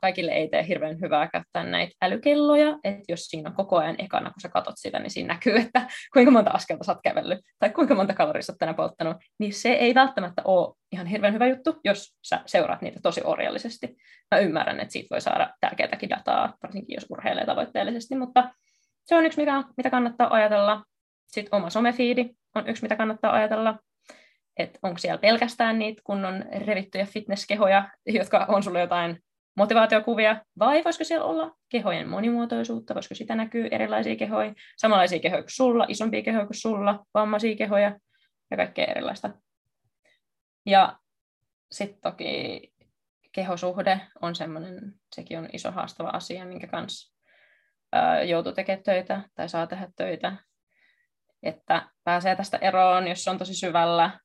kaikille 0.00 0.32
ei 0.32 0.48
tee 0.48 0.68
hirveän 0.68 1.00
hyvää 1.00 1.28
käyttää 1.28 1.64
näitä 1.64 1.92
älykelloja, 2.02 2.78
että 2.84 3.02
jos 3.08 3.20
siinä 3.24 3.50
on 3.50 3.56
koko 3.56 3.78
ajan 3.78 3.96
ekana, 3.98 4.30
kun 4.30 4.40
sä 4.40 4.48
katot 4.48 4.74
sitä, 4.76 4.98
niin 4.98 5.10
siinä 5.10 5.34
näkyy, 5.34 5.56
että 5.56 5.86
kuinka 6.12 6.30
monta 6.30 6.50
askelta 6.50 6.84
sä 6.84 6.92
oot 6.92 7.00
kävellyt, 7.02 7.38
tai 7.58 7.70
kuinka 7.70 7.94
monta 7.94 8.14
kaloria 8.14 8.42
sä 8.42 8.52
oot 8.52 8.58
tänään 8.58 8.76
polttanut, 8.76 9.16
niin 9.38 9.52
se 9.52 9.72
ei 9.72 9.94
välttämättä 9.94 10.42
ole 10.44 10.74
ihan 10.92 11.06
hirveän 11.06 11.34
hyvä 11.34 11.46
juttu, 11.46 11.80
jos 11.84 12.16
sä 12.22 12.40
seuraat 12.46 12.82
niitä 12.82 13.00
tosi 13.02 13.20
orjallisesti. 13.24 13.96
Mä 14.30 14.38
ymmärrän, 14.38 14.80
että 14.80 14.92
siitä 14.92 15.08
voi 15.10 15.20
saada 15.20 15.54
tärkeätäkin 15.60 16.10
dataa, 16.10 16.54
varsinkin 16.62 16.94
jos 16.94 17.06
urheilee 17.10 17.46
tavoitteellisesti, 17.46 18.16
mutta 18.16 18.50
se 19.04 19.14
on 19.14 19.26
yksi, 19.26 19.40
mikä, 19.40 19.62
mitä 19.76 19.90
kannattaa 19.90 20.34
ajatella. 20.34 20.84
Sitten 21.26 21.54
oma 21.54 21.70
somefiidi 21.70 22.30
on 22.54 22.68
yksi, 22.68 22.82
mitä 22.82 22.96
kannattaa 22.96 23.32
ajatella, 23.32 23.78
että 24.56 24.78
onko 24.82 24.98
siellä 24.98 25.18
pelkästään 25.18 25.78
niitä 25.78 26.02
kunnon 26.04 26.44
revittyjä 26.66 27.06
fitnesskehoja, 27.06 27.90
jotka 28.06 28.46
on 28.48 28.62
sulle 28.62 28.80
jotain 28.80 29.18
motivaatiokuvia, 29.56 30.44
vai 30.58 30.84
voisiko 30.84 31.04
siellä 31.04 31.26
olla 31.26 31.56
kehojen 31.68 32.08
monimuotoisuutta, 32.08 32.94
voisiko 32.94 33.14
sitä 33.14 33.34
näkyy 33.34 33.68
erilaisia 33.70 34.16
kehoja, 34.16 34.54
samanlaisia 34.76 35.20
kehoja 35.20 35.42
kuin 35.42 35.54
sulla, 35.54 35.86
isompia 35.88 36.22
kehoja 36.22 36.46
kuin 36.46 36.60
sulla, 36.60 37.04
vammaisia 37.14 37.56
kehoja 37.56 37.98
ja 38.50 38.56
kaikkea 38.56 38.84
erilaista. 38.84 39.30
Ja 40.66 40.98
sitten 41.72 42.00
toki 42.00 42.72
kehosuhde 43.32 44.00
on 44.22 44.34
semmoinen, 44.34 44.94
sekin 45.14 45.38
on 45.38 45.48
iso 45.52 45.70
haastava 45.70 46.08
asia, 46.08 46.46
minkä 46.46 46.66
kanssa 46.66 47.11
joutuu 48.28 48.52
tekemään 48.52 48.82
töitä 48.82 49.22
tai 49.34 49.48
saa 49.48 49.66
tehdä 49.66 49.88
töitä 49.96 50.36
että 51.42 51.88
pääsee 52.04 52.36
tästä 52.36 52.58
eroon, 52.60 53.08
jos 53.08 53.24
se 53.24 53.30
on 53.30 53.38
tosi 53.38 53.54
syvällä. 53.54 54.18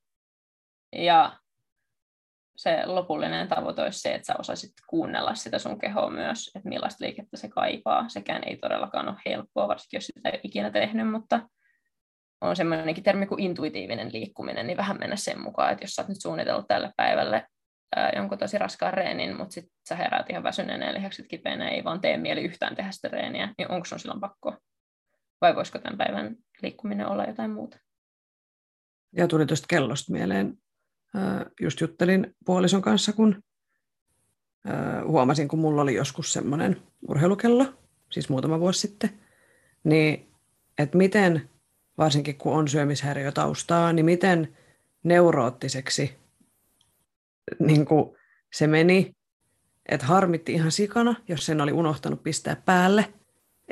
Ja 0.95 1.37
se 2.55 2.85
lopullinen 2.85 3.47
tavoite 3.47 3.81
olisi 3.81 3.99
se, 3.99 4.13
että 4.13 4.25
sä 4.25 4.35
osaisit 4.39 4.71
kuunnella 4.89 5.35
sitä 5.35 5.59
sun 5.59 5.79
kehoa 5.79 6.09
myös, 6.09 6.51
että 6.55 6.69
millaista 6.69 7.05
liikettä 7.05 7.37
se 7.37 7.49
kaipaa. 7.49 8.09
Sekään 8.09 8.43
ei 8.45 8.57
todellakaan 8.57 9.07
ole 9.07 9.17
helppoa, 9.25 9.67
varsinkin 9.67 9.97
jos 9.97 10.05
sitä 10.05 10.29
ei 10.29 10.33
ole 10.33 10.41
ikinä 10.43 10.71
tehnyt, 10.71 11.11
mutta 11.11 11.49
on 12.41 12.55
semmoinenkin 12.55 13.03
termi 13.03 13.25
kuin 13.25 13.39
intuitiivinen 13.39 14.13
liikkuminen, 14.13 14.67
niin 14.67 14.77
vähän 14.77 14.97
mennä 14.99 15.15
sen 15.15 15.41
mukaan, 15.41 15.71
että 15.71 15.83
jos 15.83 15.91
sä 15.91 16.01
oot 16.01 16.09
nyt 16.09 16.21
suunnitellut 16.21 16.67
tälle 16.67 16.91
päivälle 16.97 17.47
ää, 17.95 18.11
jonkun 18.15 18.37
tosi 18.37 18.57
raskaan 18.57 18.93
reenin, 18.93 19.37
mutta 19.37 19.53
sitten 19.53 19.73
sä 19.89 19.95
heräät 19.95 20.29
ihan 20.29 20.43
väsyneenä 20.43 20.85
ja 20.85 20.93
lihakset 20.93 21.27
kipeänä, 21.27 21.69
ei 21.69 21.83
vaan 21.83 22.01
tee 22.01 22.17
mieli 22.17 22.41
yhtään 22.41 22.75
tehdä 22.75 22.91
sitä 22.91 23.07
reeniä, 23.07 23.53
niin 23.57 23.71
onko 23.71 23.85
sun 23.85 23.99
silloin 23.99 24.21
pakko 24.21 24.55
vai 25.41 25.55
voisiko 25.55 25.79
tämän 25.79 25.97
päivän 25.97 26.35
liikkuminen 26.61 27.07
olla 27.07 27.25
jotain 27.25 27.51
muuta? 27.51 27.79
Ja 29.15 29.27
tuli 29.27 29.45
tuosta 29.45 29.65
kellosta 29.69 30.11
mieleen. 30.11 30.57
Just 31.61 31.81
juttelin 31.81 32.35
puolison 32.45 32.81
kanssa, 32.81 33.13
kun 33.13 33.43
huomasin, 35.07 35.47
kun 35.47 35.59
mulla 35.59 35.81
oli 35.81 35.95
joskus 35.95 36.33
semmoinen 36.33 36.81
urheilukello, 37.09 37.65
siis 38.11 38.29
muutama 38.29 38.59
vuosi 38.59 38.79
sitten, 38.79 39.09
niin 39.83 40.31
että 40.77 40.97
miten, 40.97 41.49
varsinkin 41.97 42.37
kun 42.37 42.53
on 42.53 42.67
syömishäiriötaustaa, 42.67 43.93
niin 43.93 44.05
miten 44.05 44.57
neuroottiseksi 45.03 46.17
niin 47.59 47.85
kuin 47.85 48.17
se 48.53 48.67
meni, 48.67 49.15
että 49.89 50.05
harmitti 50.05 50.53
ihan 50.53 50.71
sikana, 50.71 51.15
jos 51.27 51.45
sen 51.45 51.61
oli 51.61 51.71
unohtanut 51.71 52.23
pistää 52.23 52.55
päälle 52.65 53.13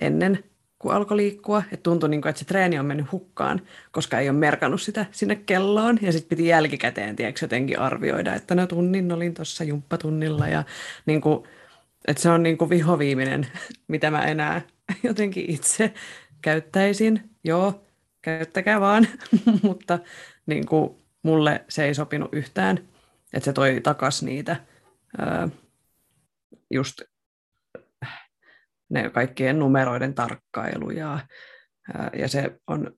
ennen 0.01 0.43
kun 0.79 0.93
alkoi 0.93 1.17
liikkua, 1.17 1.63
että 1.71 1.83
tuntui, 1.83 2.09
niin 2.09 2.21
kuin, 2.21 2.29
että 2.29 2.39
se 2.39 2.45
treeni 2.45 2.79
on 2.79 2.85
mennyt 2.85 3.11
hukkaan, 3.11 3.61
koska 3.91 4.19
ei 4.19 4.29
ole 4.29 4.37
merkannut 4.37 4.81
sitä 4.81 5.05
sinne 5.11 5.35
kelloon, 5.35 5.99
ja 6.01 6.11
sitten 6.11 6.37
piti 6.37 6.47
jälkikäteen 6.47 7.15
tiedätkö, 7.15 7.43
jotenkin 7.43 7.79
arvioida, 7.79 8.35
että 8.35 8.55
no 8.55 8.67
tunnin 8.67 9.11
olin 9.11 9.33
tuossa 9.33 9.63
jumppatunnilla, 9.63 10.47
ja 10.47 10.63
niin 11.05 11.21
kuin, 11.21 11.43
että 12.07 12.23
se 12.23 12.29
on 12.29 12.43
niin 12.43 12.57
kuin 12.57 12.69
vihoviiminen, 12.69 13.47
mitä 13.87 14.11
mä 14.11 14.21
enää 14.21 14.61
jotenkin 15.03 15.51
itse 15.51 15.93
käyttäisin. 16.41 17.29
Joo, 17.43 17.85
käyttäkää 18.21 18.81
vaan, 18.81 19.07
mutta 19.63 19.99
niin 20.45 20.65
kuin, 20.65 20.95
mulle 21.23 21.65
se 21.69 21.85
ei 21.85 21.93
sopinut 21.93 22.33
yhtään, 22.33 22.79
että 23.35 23.45
se 23.45 23.53
toi 23.53 23.81
takas 23.83 24.23
niitä 24.23 24.65
ää, 25.17 25.49
just 26.71 27.01
ne 28.89 29.09
kaikkien 29.09 29.59
numeroiden 29.59 30.13
tarkkailu 30.13 30.89
ja, 30.89 31.19
ja 32.19 32.27
se 32.27 32.59
on 32.67 32.97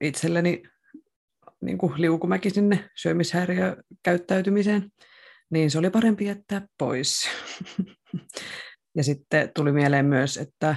itselleni 0.00 0.62
niin 1.60 1.78
kuin 1.78 1.92
liukumäki 1.96 2.50
sinne 2.50 2.90
syömishäiriökäyttäytymiseen, 2.94 4.90
niin 5.50 5.70
se 5.70 5.78
oli 5.78 5.90
parempi 5.90 6.24
jättää 6.24 6.66
pois. 6.78 7.28
Ja 8.96 9.04
sitten 9.04 9.50
tuli 9.54 9.72
mieleen 9.72 10.06
myös, 10.06 10.36
että 10.36 10.76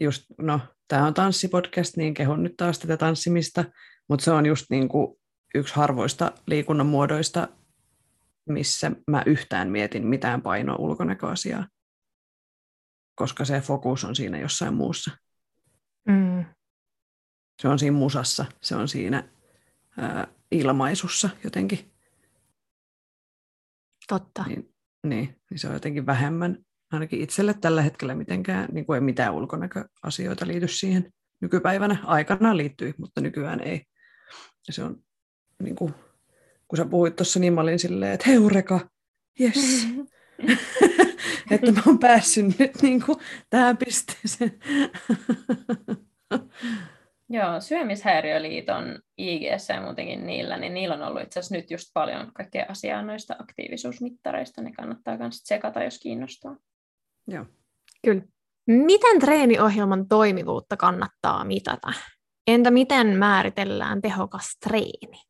just, 0.00 0.24
no, 0.38 0.60
tämä 0.88 1.06
on 1.06 1.14
tanssipodcast, 1.14 1.96
niin 1.96 2.14
kehon 2.14 2.42
nyt 2.42 2.56
taas 2.56 2.78
tätä 2.78 2.96
tanssimista, 2.96 3.64
mutta 4.08 4.24
se 4.24 4.30
on 4.30 4.46
just 4.46 4.66
niin 4.70 4.88
kuin 4.88 5.17
yksi 5.54 5.74
harvoista 5.74 6.32
liikunnan 6.46 6.86
muodoista, 6.86 7.48
missä 8.48 8.92
mä 9.10 9.22
yhtään 9.26 9.70
mietin 9.70 10.06
mitään 10.06 10.42
painoa 10.42 10.76
ulkonäköasiaa, 10.76 11.68
koska 13.14 13.44
se 13.44 13.60
fokus 13.60 14.04
on 14.04 14.16
siinä 14.16 14.38
jossain 14.38 14.74
muussa. 14.74 15.10
Mm. 16.08 16.44
Se 17.62 17.68
on 17.68 17.78
siinä 17.78 17.96
musassa, 17.96 18.44
se 18.62 18.76
on 18.76 18.88
siinä 18.88 19.28
ää, 19.98 20.26
ilmaisussa 20.50 21.30
jotenkin. 21.44 21.92
Totta. 24.08 24.44
Niin, 24.46 24.74
niin, 25.06 25.36
niin 25.50 25.58
se 25.58 25.68
on 25.68 25.74
jotenkin 25.74 26.06
vähemmän, 26.06 26.58
ainakin 26.92 27.20
itselle 27.20 27.54
tällä 27.54 27.82
hetkellä 27.82 28.14
mitenkään, 28.14 28.68
niin 28.72 28.86
kuin 28.86 28.94
ei 28.94 29.00
mitään 29.00 29.34
ulkonäköasioita 29.34 30.46
liity 30.46 30.68
siihen 30.68 31.12
nykypäivänä. 31.40 31.96
Aikanaan 32.04 32.56
liittyy, 32.56 32.94
mutta 32.98 33.20
nykyään 33.20 33.60
ei. 33.60 33.84
Ja 34.66 34.72
se 34.72 34.84
on, 34.84 35.02
niin 35.62 35.76
kuin, 35.76 35.94
kun 36.68 36.76
sä 36.76 36.84
puhuit 36.84 37.16
tuossa, 37.16 37.40
niin 37.40 37.52
mä 37.52 37.60
olin 37.60 37.78
silleen, 37.78 38.12
että 38.12 38.30
heureka, 38.30 38.80
yes. 39.40 39.86
että 41.50 41.72
mä 41.72 41.82
oon 41.86 41.98
päässyt 41.98 42.58
nyt 42.58 42.82
niin 42.82 43.02
kuin, 43.06 43.18
tähän 43.50 43.76
pisteeseen. 43.76 44.58
Joo, 47.30 47.60
Syömishäiriöliiton 47.60 48.98
IGS 49.18 49.68
ja 49.68 49.80
muutenkin 49.80 50.26
niillä, 50.26 50.56
niin 50.56 50.74
niillä 50.74 50.94
on 50.94 51.02
ollut 51.02 51.22
itse 51.22 51.40
asiassa 51.40 51.54
nyt 51.54 51.70
just 51.70 51.90
paljon 51.94 52.32
kaikkea 52.32 52.66
asiaa 52.68 53.02
noista 53.02 53.36
aktiivisuusmittareista. 53.38 54.62
Ne 54.62 54.72
kannattaa 54.72 55.16
myös 55.16 55.42
tsekata, 55.42 55.82
jos 55.82 55.98
kiinnostaa. 55.98 56.56
Joo. 57.26 57.46
Kyllä. 58.04 58.22
Miten 58.66 59.20
treeniohjelman 59.20 60.08
toimivuutta 60.08 60.76
kannattaa 60.76 61.44
mitata? 61.44 61.92
Entä 62.46 62.70
miten 62.70 63.06
määritellään 63.06 64.02
tehokas 64.02 64.58
treeni? 64.66 65.27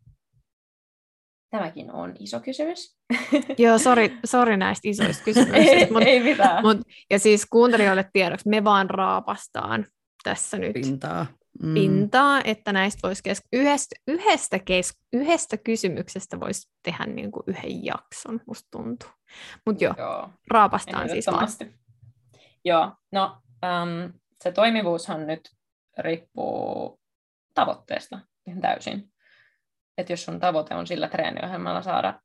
Tämäkin 1.50 1.92
on 1.92 2.14
iso 2.18 2.40
kysymys. 2.40 2.96
Joo, 3.58 3.78
sori, 3.78 4.18
sori 4.24 4.56
näistä 4.56 4.88
isoista 4.88 5.24
kysymyksistä. 5.24 5.70
ei, 5.70 5.90
mut, 5.90 6.02
ei 6.02 6.20
mitään. 6.20 6.62
mut, 6.62 6.78
ja 7.10 7.18
siis 7.18 7.46
kuuntelijoille 7.50 8.10
tiedoksi, 8.12 8.48
me 8.48 8.64
vaan 8.64 8.90
raapastaan 8.90 9.86
tässä 10.24 10.58
nyt 10.58 10.72
Pintaa. 10.72 11.26
mm. 11.62 11.74
pintaa, 11.74 12.40
että 12.44 12.72
näistä 12.72 13.08
voisi 13.08 13.22
kes- 13.22 13.42
yhdestä, 13.52 13.96
yhdestä, 14.08 14.58
kes- 14.58 14.98
yhdestä 15.12 15.56
kysymyksestä 15.56 16.40
voisi 16.40 16.70
tehdä 16.82 17.06
niin 17.06 17.32
kuin 17.32 17.42
yhden 17.46 17.84
jakson, 17.84 18.40
musta 18.46 18.68
tuntuu. 18.70 19.08
Mutta 19.66 19.84
joo, 19.84 19.94
Joo, 19.98 20.30
raapastaan 20.50 21.08
siis 21.08 21.26
vaan. 21.26 21.48
Joo, 22.64 22.92
no 23.12 23.36
um, 23.52 24.12
se 24.44 24.52
toimivuushan 24.52 25.26
nyt 25.26 25.40
riippuu 25.98 27.00
tavoitteesta 27.54 28.20
ihan 28.46 28.60
täysin. 28.60 29.12
Että 29.98 30.12
jos 30.12 30.24
sun 30.24 30.40
tavoite 30.40 30.74
on 30.74 30.86
sillä 30.86 31.08
treeniohjelmalla 31.08 31.82
saada 31.82 32.20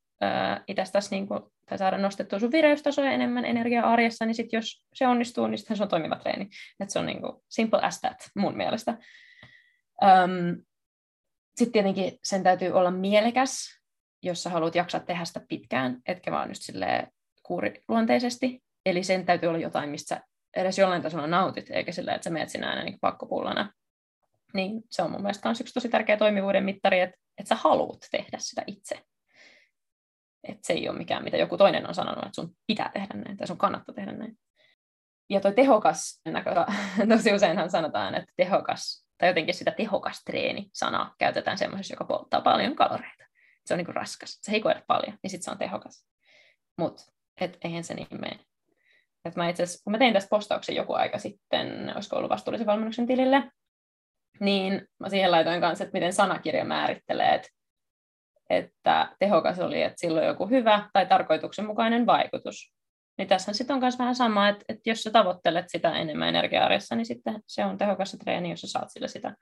itsestäsi 0.67 1.15
niin 1.15 1.27
kuin, 1.27 1.39
tai 1.65 1.77
saada 1.77 1.97
nostettua 1.97 2.39
sun 2.39 2.51
vireystasoja 2.51 3.11
enemmän 3.11 3.45
energiaa 3.45 3.91
arjessa, 3.91 4.25
niin 4.25 4.35
sit 4.35 4.53
jos 4.53 4.85
se 4.93 5.07
onnistuu, 5.07 5.47
niin 5.47 5.57
sitten 5.57 5.77
se 5.77 5.83
on 5.83 5.89
toimiva 5.89 6.15
treeni. 6.15 6.49
Et 6.79 6.89
se 6.89 6.99
on 6.99 7.05
niin 7.05 7.21
kuin 7.21 7.33
simple 7.49 7.79
as 7.81 7.99
that 7.99 8.29
mun 8.35 8.57
mielestä. 8.57 8.97
Um, 10.03 10.63
sitten 11.55 11.73
tietenkin 11.73 12.19
sen 12.23 12.43
täytyy 12.43 12.71
olla 12.71 12.91
mielekäs, 12.91 13.79
jos 14.23 14.43
sä 14.43 14.49
haluat 14.49 14.75
jaksaa 14.75 14.99
tehdä 14.99 15.25
sitä 15.25 15.41
pitkään, 15.47 16.01
etkä 16.07 16.31
vaan 16.31 16.49
just 16.49 16.61
kuuriluonteisesti. 17.43 18.63
Eli 18.85 19.03
sen 19.03 19.25
täytyy 19.25 19.49
olla 19.49 19.59
jotain, 19.59 19.89
mistä 19.89 20.15
sä 20.15 20.21
edes 20.55 20.79
jollain 20.79 21.01
tasolla 21.01 21.27
nautit, 21.27 21.69
eikä 21.69 21.91
sillä, 21.91 22.13
että 22.13 22.23
sä 22.23 22.29
meet 22.29 22.49
sinä 22.49 22.69
aina 22.69 22.83
niin 22.83 22.99
pakkopullana. 23.01 23.73
Niin 24.53 24.83
se 24.89 25.01
on 25.01 25.11
mun 25.11 25.21
mielestä 25.21 25.49
myös 25.49 25.61
yksi 25.61 25.73
tosi 25.73 25.89
tärkeä 25.89 26.17
toimivuuden 26.17 26.63
mittari, 26.63 26.99
että, 26.99 27.17
että 27.37 27.49
sä 27.49 27.55
haluat 27.55 28.07
tehdä 28.11 28.37
sitä 28.39 28.63
itse. 28.67 28.99
Että 30.43 30.67
se 30.67 30.73
ei 30.73 30.89
ole 30.89 30.97
mikään, 30.97 31.23
mitä 31.23 31.37
joku 31.37 31.57
toinen 31.57 31.87
on 31.87 31.95
sanonut, 31.95 32.25
että 32.25 32.35
sun 32.35 32.55
pitää 32.67 32.91
tehdä 32.93 33.13
näin, 33.13 33.37
tai 33.37 33.47
sun 33.47 33.57
kannattaa 33.57 33.95
tehdä 33.95 34.11
näin. 34.11 34.37
Ja 35.29 35.39
toi 35.39 35.53
tehokas 35.53 36.21
näkö, 36.25 36.51
tosi 37.09 37.33
useinhan 37.33 37.69
sanotaan, 37.69 38.15
että 38.15 38.33
tehokas, 38.37 39.07
tai 39.17 39.29
jotenkin 39.29 39.55
sitä 39.55 39.71
tehokas 39.71 40.23
treeni-sanaa 40.23 41.15
käytetään 41.19 41.57
semmoisessa, 41.57 41.93
joka 41.93 42.05
polttaa 42.05 42.41
paljon 42.41 42.75
kaloreita. 42.75 43.23
Se 43.65 43.73
on 43.73 43.77
niin 43.77 43.85
kuin 43.85 43.95
raskas, 43.95 44.39
se 44.41 44.51
hikoilet 44.51 44.83
paljon, 44.87 45.17
niin 45.23 45.31
sitten 45.31 45.43
se 45.43 45.51
on 45.51 45.57
tehokas. 45.57 46.07
Mutta 46.77 47.03
eihän 47.63 47.83
se 47.83 47.93
niin 47.93 48.07
mene. 48.11 48.39
Et 49.25 49.35
mä 49.35 49.49
itse 49.49 49.63
kun 49.83 49.91
mä 49.91 49.97
tein 49.97 50.13
tästä 50.13 50.29
postauksen 50.29 50.75
joku 50.75 50.93
aika 50.93 51.17
sitten, 51.17 51.91
olisiko 51.95 52.15
ollut 52.15 52.29
vastuullisen 52.29 52.67
valmennuksen 52.67 53.07
tilille, 53.07 53.51
niin 54.39 54.87
mä 54.99 55.09
siihen 55.09 55.31
laitoin 55.31 55.61
kanssa, 55.61 55.83
että 55.83 55.97
miten 55.97 56.13
sanakirja 56.13 56.65
määrittelee, 56.65 57.35
että, 57.35 57.49
että 58.49 59.15
tehokas 59.19 59.59
oli, 59.59 59.81
että 59.81 59.99
sillä 59.99 60.21
on 60.21 60.27
joku 60.27 60.47
hyvä 60.47 60.89
tai 60.93 61.05
tarkoituksenmukainen 61.05 62.05
vaikutus. 62.05 62.73
Niin 63.17 63.27
tässä 63.27 63.53
sitten 63.53 63.73
on 63.73 63.79
myös 63.79 63.99
vähän 63.99 64.15
sama, 64.15 64.49
että, 64.49 64.65
että 64.69 64.89
jos 64.89 65.03
sä 65.03 65.11
tavoittelet 65.11 65.65
sitä 65.67 65.95
enemmän 65.95 66.29
energia 66.29 66.69
niin 66.69 67.05
sitten 67.05 67.41
se 67.47 67.65
on 67.65 67.77
tehokas 67.77 68.11
se 68.11 68.17
treeni, 68.17 68.49
jos 68.49 68.61
sä 68.61 68.67
saat 68.67 68.89
sillä 68.89 69.07
sitä. 69.07 69.35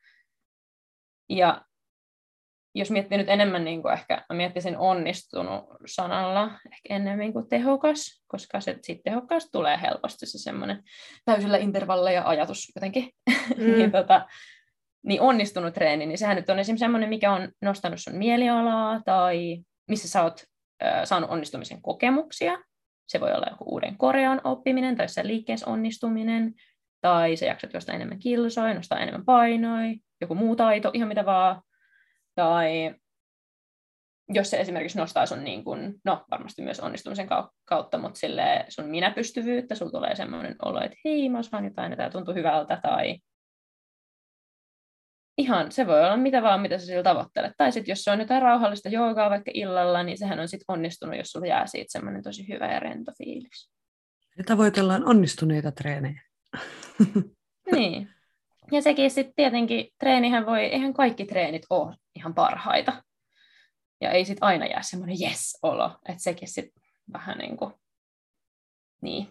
Ja 1.29 1.61
jos 2.75 2.91
miettii 2.91 3.17
nyt 3.17 3.29
enemmän, 3.29 3.65
niin 3.65 3.81
kuin 3.81 3.93
ehkä 3.93 4.25
mä 4.29 4.35
miettisin 4.35 4.77
onnistunut 4.77 5.63
sanalla 5.85 6.43
ehkä 6.45 6.95
enemmän 6.95 7.33
kuin 7.33 7.49
tehokas, 7.49 8.23
koska 8.27 8.61
se 8.61 8.79
sit 8.81 9.01
tehokas 9.03 9.49
tulee 9.51 9.81
helposti 9.81 10.25
se 10.25 10.37
semmoinen 10.37 10.83
täysillä 11.25 11.57
intervalleja 11.57 12.23
ajatus 12.25 12.71
jotenkin. 12.75 13.09
Mm. 13.57 13.71
niin, 13.71 13.91
tota, 13.91 14.25
niin 15.03 15.21
onnistunut 15.21 15.73
treeni, 15.73 16.05
niin 16.05 16.17
sehän 16.17 16.35
nyt 16.35 16.49
on 16.49 16.59
esimerkiksi 16.59 16.83
semmoinen, 16.83 17.09
mikä 17.09 17.33
on 17.33 17.49
nostanut 17.61 17.99
sun 17.99 18.15
mielialaa 18.15 19.01
tai 19.05 19.57
missä 19.89 20.07
sä 20.07 20.23
oot 20.23 20.43
äh, 20.83 21.03
saanut 21.03 21.29
onnistumisen 21.29 21.81
kokemuksia. 21.81 22.57
Se 23.07 23.19
voi 23.19 23.33
olla 23.33 23.47
joku 23.49 23.63
uuden 23.63 23.97
korean 23.97 24.41
oppiminen 24.43 24.97
tai 24.97 25.09
se 25.09 25.27
liikkeessä 25.27 25.69
onnistuminen, 25.69 26.53
tai 27.01 27.35
sä 27.35 27.45
jaksat 27.45 27.73
jostain 27.73 27.95
enemmän 27.95 28.19
kilsoja, 28.19 28.73
nostaa 28.73 28.99
enemmän 28.99 29.25
painoja, 29.25 29.95
joku 30.21 30.35
muu 30.35 30.55
taito, 30.55 30.91
ihan 30.93 31.07
mitä 31.07 31.25
vaan 31.25 31.61
tai 32.35 32.95
jos 34.33 34.49
se 34.49 34.59
esimerkiksi 34.59 34.97
nostaa 34.97 35.25
sun, 35.25 35.43
niin 35.43 35.63
kun, 35.63 35.99
no 36.05 36.25
varmasti 36.31 36.61
myös 36.61 36.79
onnistumisen 36.79 37.27
kautta, 37.65 37.97
mutta 37.97 38.19
sille 38.19 38.65
sun 38.69 38.85
minäpystyvyyttä, 38.85 39.75
sulla 39.75 39.91
tulee 39.91 40.15
semmoinen 40.15 40.55
olo, 40.61 40.81
että 40.81 40.97
hei, 41.05 41.29
mä 41.29 41.39
osaan 41.39 41.65
jotain, 41.65 41.91
ja 41.91 41.97
tämä 41.97 42.09
tuntuu 42.09 42.33
hyvältä, 42.33 42.79
tai 42.81 43.17
ihan, 45.41 45.71
se 45.71 45.87
voi 45.87 45.99
olla 45.99 46.17
mitä 46.17 46.41
vaan, 46.41 46.61
mitä 46.61 46.77
sä 46.77 46.85
sillä 46.85 47.03
tavoittelet. 47.03 47.53
Tai 47.57 47.71
sitten 47.71 47.91
jos 47.91 48.03
se 48.03 48.11
on 48.11 48.19
jotain 48.19 48.41
rauhallista 48.41 48.89
joogaa 48.89 49.29
vaikka 49.29 49.51
illalla, 49.53 50.03
niin 50.03 50.17
sehän 50.17 50.39
on 50.39 50.47
sitten 50.47 50.65
onnistunut, 50.67 51.17
jos 51.17 51.31
sulla 51.31 51.47
jää 51.47 51.67
siitä 51.67 51.91
semmoinen 51.91 52.23
tosi 52.23 52.47
hyvä 52.47 52.73
ja 52.73 52.79
rento 52.79 53.11
fiilis. 53.17 53.71
Ja 54.37 54.43
tavoitellaan 54.43 55.05
onnistuneita 55.05 55.71
treenejä. 55.71 56.21
niin. 57.75 58.09
Ja 58.71 58.81
sekin 58.81 59.11
sitten 59.11 59.35
tietenkin, 59.35 59.87
treenihän 59.99 60.45
voi, 60.45 60.59
eihän 60.59 60.93
kaikki 60.93 61.25
treenit 61.25 61.63
ole 61.69 61.95
ihan 62.15 62.33
parhaita. 62.33 63.03
Ja 64.01 64.11
ei 64.11 64.25
sitten 64.25 64.43
aina 64.43 64.65
jää 64.65 64.81
semmoinen 64.81 65.17
yes-olo, 65.21 65.97
että 66.09 66.23
sekin 66.23 66.47
sitten 66.47 66.83
vähän 67.13 67.37
niin 67.37 67.57
kuin, 67.57 67.73
niin. 69.01 69.27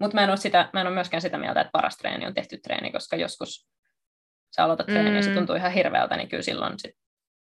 Mutta 0.00 0.14
mä, 0.14 0.24
en 0.24 0.30
ole 0.30 0.36
sitä, 0.36 0.70
mä 0.72 0.80
en 0.80 0.86
ole 0.86 0.94
myöskään 0.94 1.20
sitä 1.20 1.38
mieltä, 1.38 1.60
että 1.60 1.70
paras 1.72 1.96
treeni 1.96 2.26
on 2.26 2.34
tehty 2.34 2.58
treeni, 2.58 2.92
koska 2.92 3.16
joskus 3.16 3.71
sä 4.56 4.64
aloitat 4.64 4.86
mm. 4.86 4.92
treeniä 4.92 5.14
ja 5.16 5.22
se 5.22 5.34
tuntuu 5.34 5.56
ihan 5.56 5.72
hirveältä, 5.72 6.16
niin 6.16 6.28
kyllä 6.28 6.42
silloin 6.42 6.78
sit, 6.78 6.96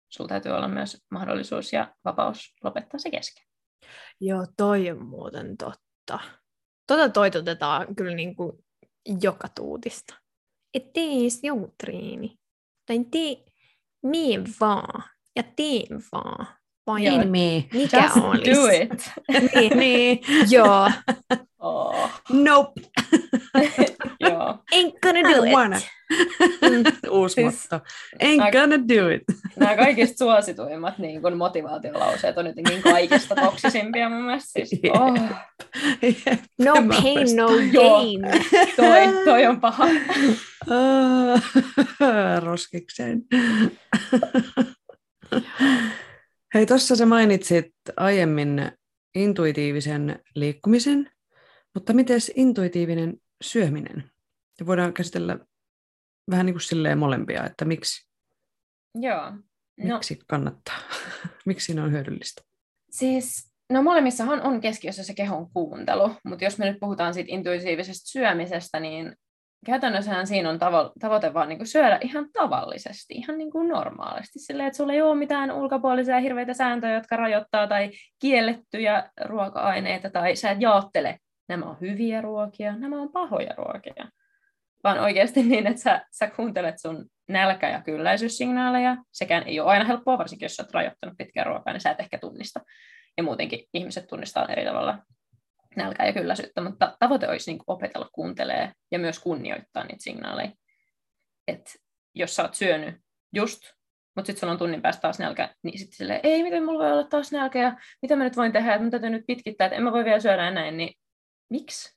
sulla 0.08 0.28
täytyy 0.28 0.52
olla 0.52 0.68
myös 0.68 1.02
mahdollisuus 1.10 1.72
ja 1.72 1.94
vapaus 2.04 2.54
lopettaa 2.64 2.98
se 2.98 3.10
kesken. 3.10 3.44
Joo, 4.20 4.46
toi 4.56 4.90
on 4.90 5.06
muuten 5.06 5.56
totta. 5.56 6.18
Tota 6.86 7.08
toitotetaan 7.08 7.96
kyllä 7.96 8.14
niin 8.14 8.36
kuin 8.36 8.52
joka 9.22 9.48
tuutista 9.48 10.22
et 10.74 10.92
tee 10.92 11.28
joku 11.42 11.74
treeni. 11.78 12.38
Tai 12.86 13.04
tee, 13.10 13.44
mie 14.02 14.44
vaan. 14.60 15.04
Ja 15.36 15.42
tee 15.56 15.82
vaan. 16.12 16.46
Vai 16.86 17.04
Joo, 17.04 17.18
me. 17.18 17.64
Mikä 17.72 18.02
Just 18.02 18.16
olisi? 18.16 18.50
do 18.50 18.66
it. 18.66 19.10
niin, 19.54 19.78
niin. 19.78 20.18
Joo. 20.50 20.90
Oh. 21.58 22.10
Nope. 22.32 22.80
Joo. 24.20 24.58
Ain't 24.72 24.94
gonna 25.02 25.22
do 25.22 25.44
it. 25.44 25.52
Wanna. 25.52 25.80
Uusi 27.10 27.34
siis, 27.34 27.54
motto. 27.70 27.84
Ain't 28.22 28.36
nää, 28.36 28.50
gonna 28.50 28.76
do 28.76 29.08
it. 29.08 29.22
nämä 29.56 29.76
kaikista 29.76 30.18
suosituimmat 30.18 30.98
niin 30.98 31.22
kun 31.22 31.36
motivaatiolauseet 31.36 32.38
on 32.38 32.46
jotenkin 32.46 32.82
kaikista 32.82 33.34
toksisimpia 33.34 34.08
mun 34.08 34.22
mielestä. 34.22 34.50
Siis, 34.64 34.70
oh. 34.94 35.14
Yep. 36.02 36.40
No 36.58 36.72
pain, 36.74 37.36
no 37.36 37.48
gain. 37.48 38.20
toi, 38.76 39.24
toi 39.24 39.46
on 39.46 39.60
paha. 39.60 39.86
Roskikseen. 42.44 43.22
Hei, 46.54 46.66
tuossa 46.66 46.96
sä 46.96 47.06
mainitsit 47.06 47.74
aiemmin 47.96 48.72
intuitiivisen 49.14 50.20
liikkumisen, 50.34 51.10
Mutta 51.74 51.92
miten 51.92 52.20
intuitiivinen 52.36 53.16
syöminen? 53.42 54.10
Ja 54.60 54.66
voidaan 54.66 54.92
käsitellä 54.92 55.38
vähän 56.30 56.46
niin 56.46 56.54
kuin 56.54 56.62
silleen 56.62 56.98
molempia, 56.98 57.46
että 57.46 57.64
miksi, 57.64 58.08
Joo. 58.94 59.30
No, 59.30 59.94
miksi 59.94 60.18
kannattaa, 60.26 60.78
miksi 61.46 61.66
siinä 61.66 61.84
on 61.84 61.92
hyödyllistä. 61.92 62.42
siis, 62.90 63.52
no 63.70 63.82
molemmissahan 63.82 64.42
on 64.42 64.60
keskiössä 64.60 65.02
se 65.02 65.14
kehon 65.14 65.50
kuuntelu, 65.50 66.14
mutta 66.24 66.44
jos 66.44 66.58
me 66.58 66.70
nyt 66.70 66.80
puhutaan 66.80 67.14
siitä 67.14 67.32
intuitiivisesta 67.32 68.10
syömisestä, 68.10 68.80
niin 68.80 69.16
käytännössähän 69.66 70.26
siinä 70.26 70.50
on 70.50 70.56
tavo- 70.56 70.92
tavoite 71.00 71.34
vaan 71.34 71.48
niin 71.48 71.66
syödä 71.66 71.98
ihan 72.00 72.28
tavallisesti, 72.32 73.14
ihan 73.14 73.38
niin 73.38 73.50
kuin 73.50 73.68
normaalisti. 73.68 74.38
Silleen, 74.38 74.66
että 74.66 74.76
sulla 74.76 74.92
ei 74.92 75.02
ole 75.02 75.14
mitään 75.18 75.52
ulkopuolisia 75.52 76.20
hirveitä 76.20 76.54
sääntöjä, 76.54 76.94
jotka 76.94 77.16
rajoittaa 77.16 77.66
tai 77.66 77.90
kiellettyjä 78.18 79.10
ruoka-aineita, 79.24 80.10
tai 80.10 80.36
sä 80.36 80.50
et 80.50 80.60
jaattele, 80.60 81.18
nämä 81.48 81.66
on 81.66 81.76
hyviä 81.80 82.20
ruokia, 82.20 82.76
nämä 82.76 83.00
on 83.00 83.12
pahoja 83.12 83.54
ruokia. 83.56 84.08
Vaan 84.84 84.98
oikeasti 84.98 85.42
niin, 85.48 85.66
että 85.66 85.82
sä, 85.82 86.06
sä 86.10 86.30
kuuntelet 86.30 86.78
sun 86.78 87.06
nälkä- 87.28 87.68
ja 87.68 87.82
kylläisyyssignaaleja. 87.82 88.96
Sekään 89.12 89.42
ei 89.46 89.60
ole 89.60 89.70
aina 89.70 89.84
helppoa, 89.84 90.18
varsinkin 90.18 90.44
jos 90.44 90.54
sä 90.56 90.62
oot 90.62 90.74
rajoittanut 90.74 91.16
pitkään 91.18 91.46
ruokaa, 91.46 91.72
niin 91.72 91.80
sä 91.80 91.90
et 91.90 92.00
ehkä 92.00 92.18
tunnista. 92.18 92.60
Ja 93.16 93.22
muutenkin 93.22 93.64
ihmiset 93.74 94.06
tunnistaa 94.06 94.46
eri 94.46 94.64
tavalla 94.64 94.98
nälkää 95.76 96.06
ja 96.06 96.12
kylläisyyttä, 96.12 96.60
mutta 96.60 96.96
tavoite 96.98 97.28
olisi 97.28 97.52
niin 97.52 97.62
opetella 97.66 98.08
kuuntelee 98.12 98.72
ja 98.90 98.98
myös 98.98 99.18
kunnioittaa 99.18 99.84
niitä 99.84 100.02
signaaleja. 100.02 100.50
Et 101.48 101.76
jos 102.14 102.36
sä 102.36 102.42
oot 102.42 102.54
syönyt 102.54 102.94
just, 103.34 103.60
mutta 104.16 104.26
sitten 104.26 104.40
sulla 104.40 104.52
on 104.52 104.58
tunnin 104.58 104.82
päästä 104.82 105.00
taas 105.00 105.18
nälkä, 105.18 105.54
niin 105.62 105.78
sitten 105.78 105.96
silleen, 105.96 106.20
ei, 106.22 106.42
miten 106.42 106.64
mulla 106.64 106.84
voi 106.84 106.92
olla 106.92 107.04
taas 107.04 107.32
nälkä 107.32 107.58
ja 107.58 107.76
mitä 108.02 108.16
mä 108.16 108.24
nyt 108.24 108.36
voin 108.36 108.52
tehdä, 108.52 108.70
että 108.72 108.82
mun 108.82 108.90
täytyy 108.90 109.10
nyt 109.10 109.24
pitkittää, 109.26 109.66
että 109.66 109.76
en 109.76 109.82
mä 109.82 109.92
voi 109.92 110.04
vielä 110.04 110.20
syödä 110.20 110.48
enää, 110.48 110.70
niin 110.70 110.94
miksi? 111.50 111.96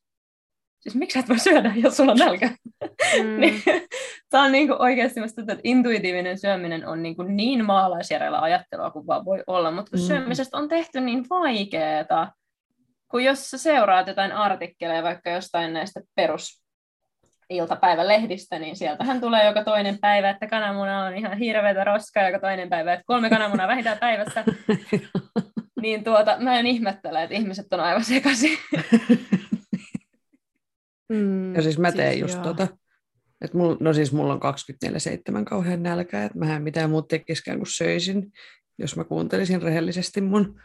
Siis 0.79 0.95
miksi 0.95 1.19
et 1.19 1.29
voi 1.29 1.39
syödä, 1.39 1.73
jos 1.75 1.97
sulla 1.97 2.11
on 2.11 2.17
nälkä? 2.17 2.49
Mm. 3.23 3.39
niin, 3.39 3.61
Tämä 4.29 4.43
on 4.43 4.51
niinku 4.51 4.75
oikeasti, 4.79 5.21
musta 5.21 5.35
tuntuu, 5.35 5.53
että 5.53 5.61
intuitiivinen 5.63 6.37
syöminen 6.39 6.87
on 6.87 7.03
niinku 7.03 7.23
niin 7.23 7.65
maalaisjärjellä 7.65 8.39
ajattelua 8.39 8.91
kuin 8.91 9.07
vaan 9.07 9.25
voi 9.25 9.43
olla, 9.47 9.71
mutta 9.71 9.89
kun 9.91 9.99
Mm. 9.99 10.05
syömisestä 10.05 10.57
on 10.57 10.67
tehty 10.69 11.01
niin 11.01 11.25
vaikeeta, 11.29 12.31
kun 13.11 13.23
jos 13.23 13.49
sä 13.49 13.57
seuraat 13.57 14.07
jotain 14.07 14.31
artikkeleja 14.31 15.03
vaikka 15.03 15.29
jostain 15.29 15.73
näistä 15.73 16.01
perus 16.15 16.65
iltapäivälehdistä, 17.49 18.59
niin 18.59 18.75
sieltähän 18.75 19.21
tulee 19.21 19.45
joka 19.45 19.63
toinen 19.63 19.97
päivä, 20.01 20.29
että 20.29 20.47
kananmuna 20.47 21.05
on 21.05 21.17
ihan 21.17 21.37
hirveätä 21.37 21.83
roskaa, 21.83 22.25
joka 22.25 22.39
toinen 22.39 22.69
päivä, 22.69 22.93
että 22.93 23.03
kolme 23.07 23.29
kananmunaa 23.29 23.67
vähintään 23.67 23.97
päivässä, 23.97 24.43
niin 25.81 26.03
tuota, 26.03 26.37
mä 26.39 26.59
en 26.59 26.67
ihmettele, 26.67 27.23
että 27.23 27.35
ihmiset 27.35 27.73
on 27.73 27.79
aivan 27.79 28.03
sekaisin. 28.03 28.57
Mm, 31.09 31.55
Ja 31.55 31.61
siis 31.61 31.79
mä 31.79 31.91
teen 31.91 32.19
just 32.19 32.33
joo. 32.33 32.43
tota, 32.43 32.67
että 33.41 33.57
mul, 33.57 33.75
no 33.79 33.93
siis 33.93 34.13
mulla 34.13 34.33
on 34.33 34.41
24-7 35.41 35.43
kauhean 35.43 35.83
nälkä, 35.83 36.23
että 36.23 36.37
mä 36.37 36.55
en 36.55 36.63
mitään 36.63 36.89
muuta 36.89 37.07
tekiskään 37.07 37.57
kuin 37.57 37.67
söisin, 37.67 38.31
jos 38.77 38.95
mä 38.95 39.03
kuuntelisin 39.03 39.61
rehellisesti 39.61 40.21
mun 40.21 40.61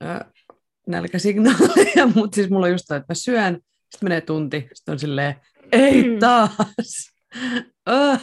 ää, 0.00 0.30
nälkäsignaaleja, 0.86 2.06
mutta 2.14 2.34
siis 2.34 2.50
mulla 2.50 2.66
on 2.66 2.72
just 2.72 2.84
toi, 2.88 2.96
että 2.96 3.10
mä 3.10 3.14
syön, 3.14 3.54
sitten 3.90 4.06
menee 4.06 4.20
tunti, 4.20 4.68
sitten 4.74 4.92
on 4.92 4.98
silleen, 4.98 5.34
ei 5.72 6.02
Mm. 6.10 6.18
taas. 6.18 6.56
Ah. 7.86 8.20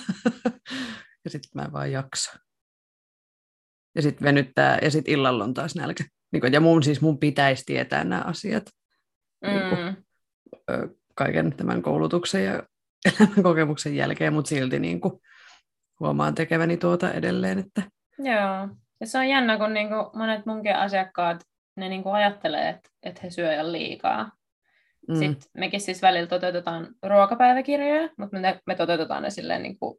ja 1.23 1.29
sitten 1.29 1.49
mä 1.55 1.61
en 1.61 1.73
vaan 1.73 1.91
jaksa. 1.91 2.39
Ja 3.95 4.01
sitten 4.01 4.25
venyttää, 4.25 4.79
ja 4.81 4.91
sitten 4.91 5.13
illalla 5.13 5.43
on 5.43 5.53
taas 5.53 5.75
nälkä. 5.75 6.03
Niin 6.31 6.41
kun- 6.41 6.53
ja 6.53 6.59
mun 6.59 6.83
siis 6.83 7.01
mun 7.01 7.17
pitäisi 7.19 7.63
tietää 7.65 8.03
nämä 8.03 8.21
asiat 8.21 8.63
Mm. 9.45 9.95
ö, 10.69 10.89
kaiken 11.15 11.53
tämän 11.57 11.81
koulutuksen 11.81 12.45
ja 12.45 12.63
elämän 13.19 13.43
kokemuksen 13.43 13.95
jälkeen, 13.95 14.33
mutta 14.33 14.49
silti 14.49 14.79
niin 14.79 15.01
kuin 15.01 15.13
huomaan 15.99 16.35
tekeväni 16.35 16.77
tuota 16.77 17.13
edelleen, 17.13 17.59
että 17.59 17.81
Joo. 18.19 18.69
Ja 18.99 19.07
se 19.07 19.17
on 19.17 19.27
jännä, 19.29 19.57
kun 19.57 19.73
niinku 19.73 19.95
monet 20.13 20.45
munkin 20.45 20.75
asiakkaat, 20.75 21.41
ne 21.75 21.89
niinku 21.89 22.09
ajattelee, 22.09 22.69
että, 22.69 22.89
että 23.03 23.21
he 23.23 23.29
syö 23.29 23.71
liikaa. 23.71 24.31
mm, 25.07 25.15
Sitten 25.15 25.49
mekin 25.53 25.81
siis 25.81 26.01
välillä 26.01 26.27
toteutetaan 26.27 26.87
ruokapäiväkirjoja, 27.03 28.09
mutta 28.17 28.39
me, 28.39 28.59
me 28.65 28.75
toteutetaan 28.75 29.23
ne 29.23 29.29
silleen 29.29 29.63
niin 29.63 29.79
kuin 29.79 29.97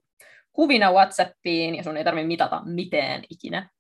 kuvina 0.52 0.92
Whatsappiin, 0.92 1.74
ja 1.74 1.82
sun 1.82 1.96
ei 1.96 2.04
tarvitse 2.04 2.26
mitata 2.26 2.62
mitään 2.64 3.22
ikinä. 3.30 3.70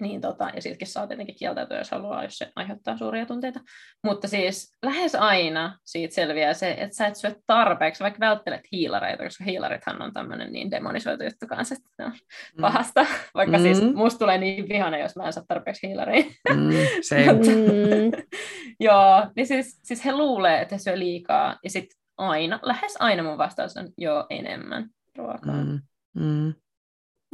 Niin 0.00 0.20
tota, 0.20 0.50
ja 0.54 0.62
siltikin 0.62 0.86
saa 0.88 1.06
tietenkin 1.06 1.36
kieltäytyä, 1.38 1.78
jos 1.78 1.90
haluaa, 1.90 2.22
jos 2.24 2.38
se 2.38 2.52
aiheuttaa 2.56 2.96
suuria 2.96 3.26
tunteita. 3.26 3.60
Mutta 4.04 4.28
siis 4.28 4.76
lähes 4.82 5.14
aina 5.14 5.78
siitä 5.84 6.14
selviää 6.14 6.54
se, 6.54 6.70
että 6.70 6.96
sä 6.96 7.06
et 7.06 7.16
syö 7.16 7.34
tarpeeksi, 7.46 8.02
vaikka 8.02 8.20
välttelet 8.20 8.60
hiilareita, 8.72 9.24
koska 9.24 9.44
hiilarithan 9.44 10.02
on 10.02 10.12
tämmöinen 10.12 10.52
niin 10.52 10.70
demonisoitu 10.70 11.24
juttu 11.24 11.46
kanssa, 11.46 11.74
että 11.74 11.90
ne 11.98 12.04
on 12.04 12.10
mm, 12.12 12.60
pahasta. 12.60 13.06
Vaikka 13.34 13.58
siis 13.58 13.82
Mm. 13.82 13.92
musta 13.96 14.18
tulee 14.18 14.38
niin 14.38 14.68
vihane, 14.68 15.00
jos 15.00 15.16
mä 15.16 15.26
en 15.26 15.32
saa 15.32 15.44
tarpeeksi 15.48 15.86
hiilareita. 15.88 16.30
mm, 16.54 16.70
se, 17.08 17.24
Mm. 17.32 18.22
Joo, 18.80 19.26
niin 19.36 19.46
siis, 19.46 19.80
siis 19.82 20.04
he 20.04 20.12
luulee, 20.12 20.60
että 20.60 20.74
he 20.74 20.78
syö 20.78 20.98
liikaa, 20.98 21.58
ja 21.64 21.70
sitten 21.70 21.98
aina, 22.18 22.60
lähes 22.62 22.96
aina 23.00 23.22
mun 23.22 23.38
vastaus 23.38 23.76
on 23.76 23.88
joo 23.98 24.26
enemmän 24.30 24.90
ruokaa. 25.16 25.54
mm, 25.64 25.80
mm, 26.14 26.54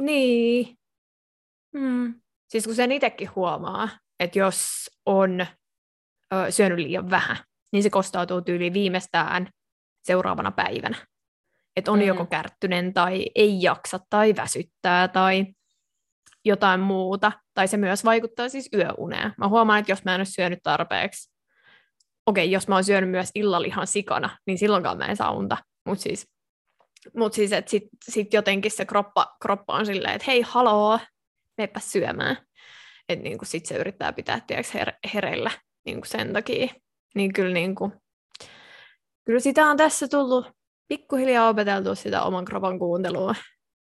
Niin. 0.01 0.77
Mm. 1.73 2.20
Siis 2.51 2.65
kun 2.65 2.75
sen 2.75 2.91
itsekin 2.91 3.29
huomaa, 3.35 3.89
että 4.19 4.39
jos 4.39 4.89
on 5.05 5.41
ö, 6.33 6.51
syönyt 6.51 6.77
liian 6.77 7.09
vähän, 7.09 7.37
niin 7.73 7.83
se 7.83 7.89
kostautuu 7.89 8.41
tyyliin 8.41 8.73
viimeistään 8.73 9.49
seuraavana 10.03 10.51
päivänä. 10.51 10.97
Että 11.75 11.91
on 11.91 11.99
Mm. 11.99 12.05
joko 12.05 12.25
kärttynen 12.25 12.93
tai 12.93 13.25
ei 13.35 13.61
jaksa 13.61 13.99
tai 14.09 14.35
väsyttää 14.35 15.07
tai 15.07 15.45
jotain 16.45 16.79
muuta. 16.79 17.31
Tai 17.53 17.67
se 17.67 17.77
myös 17.77 18.05
vaikuttaa 18.05 18.49
siis 18.49 18.69
yöuneen. 18.73 19.33
Mä 19.37 19.47
huomaan, 19.47 19.79
että 19.79 19.91
jos 19.91 20.03
mä 20.03 20.15
en 20.15 20.19
ole 20.19 20.25
syönyt 20.25 20.59
tarpeeksi, 20.63 21.31
okei, 22.25 22.51
jos 22.51 22.67
mä 22.67 22.75
oon 22.75 22.83
syönyt 22.83 23.09
myös 23.09 23.31
illalla 23.35 23.67
ihan 23.67 23.87
sikana, 23.87 24.37
niin 24.47 24.57
silloinkaan 24.57 24.97
mä 24.97 25.05
en 25.05 25.17
saa 25.17 25.31
unta. 25.31 25.57
Mutta 25.85 26.03
siis, 26.03 26.27
mut 27.17 27.33
siis 27.33 27.51
että 27.51 27.71
sit, 27.71 27.83
sit 28.09 28.33
jotenkin 28.33 28.71
se 28.71 28.85
kroppa, 28.85 29.35
kroppa 29.41 29.73
on 29.73 29.85
silleen, 29.85 30.13
että 30.13 30.25
hei, 30.27 30.41
haloo, 30.41 30.99
meepä 31.61 31.79
syömään. 31.79 32.37
Että 33.09 33.23
niinku 33.23 33.45
sit 33.45 33.65
se 33.65 33.75
yrittää 33.75 34.13
pitää 34.13 34.41
tiiäks, 34.47 34.73
her- 34.73 35.09
hereillä 35.13 35.51
niinku 35.85 36.05
sen 36.05 36.33
takia. 36.33 36.67
Niin 37.15 37.33
kyllä, 37.33 37.53
niinku, 37.53 37.91
kyllä 39.25 39.39
sitä 39.39 39.65
on 39.65 39.77
tässä 39.77 40.07
tullut 40.07 40.51
pikkuhiljaa 40.87 41.49
opeteltua 41.49 41.95
sitä 41.95 42.23
oman 42.23 42.45
kropan 42.45 42.79
kuuntelua 42.79 43.35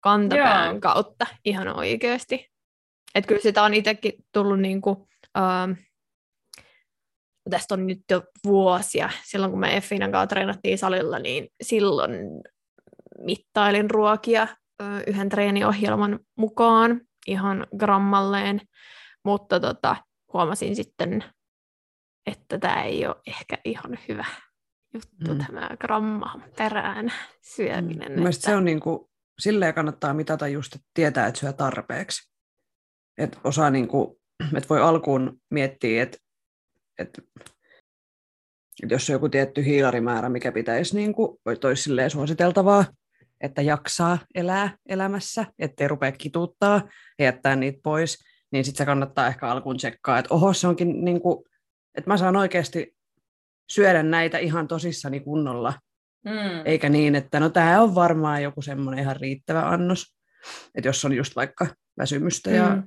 kantapään 0.01 0.71
Joo. 0.71 0.81
kautta 0.81 1.27
ihan 1.45 1.77
oikeasti. 1.77 2.49
Että 3.15 3.29
kyllä 3.29 3.41
sitä 3.41 3.63
on 3.63 3.75
itsekin 3.75 4.13
tullut 4.33 4.61
niinku, 4.61 5.09
ähm, 5.39 5.73
tästä 7.51 7.75
on 7.75 7.87
nyt 7.87 8.03
jo 8.11 8.23
vuosia. 8.45 9.11
Silloin 9.25 9.51
kun 9.51 9.61
me 9.61 9.77
Effinan 9.77 10.13
kanssa 10.13 10.27
treenattiin 10.27 10.79
salilla, 10.79 11.19
niin 11.19 11.49
silloin 11.63 12.11
mittailin 13.19 13.91
ruokia 13.91 14.49
yhden 15.07 15.29
treeniohjelman 15.29 16.19
mukaan 16.37 17.01
ihan 17.27 17.67
grammalleen, 17.79 18.61
mutta 19.25 19.61
tota, 19.61 19.97
huomasin 20.33 20.77
sitten, 20.77 21.25
että 22.27 22.59
tämä 22.59 22.83
ei 22.83 23.07
ole 23.07 23.17
ehkä 23.27 23.59
ihan 23.65 23.99
hyvä 24.09 24.25
juttu, 24.95 25.35
Mm. 25.35 25.39
mm. 25.39 25.47
tämä 25.47 25.69
gramman 25.81 26.45
perään 26.57 27.13
syöminen. 27.43 28.13
Mielestäni 28.13 28.29
että- 28.37 28.47
se 28.51 28.57
on 28.57 28.65
niin 28.65 28.81
kuin, 28.81 29.09
silleen 29.39 29.75
kannattaa 29.75 30.15
mitata 30.15 30.49
just, 30.49 30.75
että 30.75 30.89
tietää, 30.95 31.27
että 31.27 31.41
syö 31.41 31.53
tarpeeksi. 31.53 32.33
Että 33.19 33.39
osaa 33.45 33.71
niin 33.71 33.89
kuin, 33.89 34.17
että 34.57 34.69
voi 34.69 34.81
alkuun 34.81 35.41
miettiä, 35.51 36.03
että, 36.03 36.19
että, 36.99 37.23
että 38.83 38.95
jos 38.95 39.11
on 39.11 39.13
joku 39.13 39.29
tietty 39.29 39.65
hiilarimäärä, 39.65 40.29
mikä 40.29 40.53
pitäisi 40.53 40.97
niin 40.97 41.15
kuin, 41.15 41.39
olisi 41.65 41.83
silleen 41.83 42.11
suositeltavaa, 42.11 42.85
että 43.43 43.63
jaksaa 43.63 44.19
elää 44.35 44.77
elämässä, 44.89 45.47
ettei 45.59 45.89
rupea 45.89 46.13
kituuttaa 46.13 46.83
ja 47.19 47.25
jättää 47.25 47.57
niitä 47.57 47.81
pois, 47.83 48.19
niin 48.53 48.65
sitten 48.65 48.79
se 48.79 48.87
kannattaa 48.87 49.27
ehkä 49.27 49.49
alkuun 49.49 49.77
tsekkaa, 49.77 50.19
että 50.19 50.35
oho, 50.35 50.53
se 50.53 50.67
onkin 50.69 51.05
niin 51.05 51.21
kuin, 51.21 51.45
että 51.95 52.11
mä 52.11 52.17
saan 52.17 52.37
oikeasti 52.37 52.97
syödä 53.71 54.03
näitä 54.03 54.39
ihan 54.39 54.69
tosissani 54.69 55.21
kunnolla, 55.21 55.75
Mm. 56.25 56.63
eikä 56.65 56.89
niin, 56.89 57.15
että 57.15 57.41
no 57.41 57.49
tämä 57.51 57.83
on 57.83 57.95
varmaan 57.95 58.43
joku 58.43 58.63
semmoinen 58.63 59.03
ihan 59.05 59.17
riittävä 59.17 59.69
annos, 59.69 60.17
että 60.75 60.89
jos 60.89 61.05
on 61.05 61.13
just 61.13 61.37
vaikka 61.37 61.67
väsymystä 61.99 62.51
ja 62.51 62.69
Mm. 62.77 62.83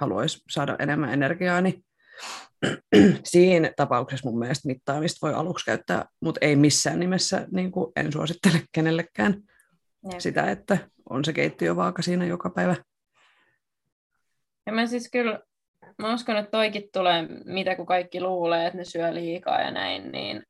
haluaisi 0.00 0.42
saada 0.50 0.76
enemmän 0.78 1.12
energiaa, 1.12 1.60
niin 1.60 1.84
siinä 3.24 3.72
tapauksessa 3.76 4.28
mun 4.30 4.38
mielestä 4.38 4.68
mittaamista 4.68 5.26
voi 5.26 5.34
aluksi 5.34 5.64
käyttää, 5.64 6.04
mutta 6.20 6.38
ei 6.42 6.56
missään 6.56 7.00
nimessä, 7.00 7.46
niin 7.52 7.72
kuin 7.72 7.92
en 7.96 8.12
suosittele 8.12 8.62
kenellekään 8.72 9.42
Jep. 10.12 10.20
sitä, 10.20 10.50
että 10.50 10.78
on 11.10 11.24
se 11.24 11.32
keittiövaaka 11.32 12.02
siinä 12.02 12.24
joka 12.24 12.50
päivä. 12.50 12.76
Ja 14.66 14.72
mä 14.72 14.86
siis 14.86 15.10
kyllä, 15.12 15.40
mä 15.98 16.14
uskon, 16.14 16.36
että 16.36 16.50
toikin 16.50 16.88
tulee, 16.92 17.22
mitä 17.44 17.76
kun 17.76 17.86
kaikki 17.86 18.20
luulee, 18.20 18.66
että 18.66 18.76
ne 18.78 18.84
syö 18.84 19.14
liikaa 19.14 19.60
ja 19.60 19.70
näin, 19.70 20.12
niin 20.12 20.42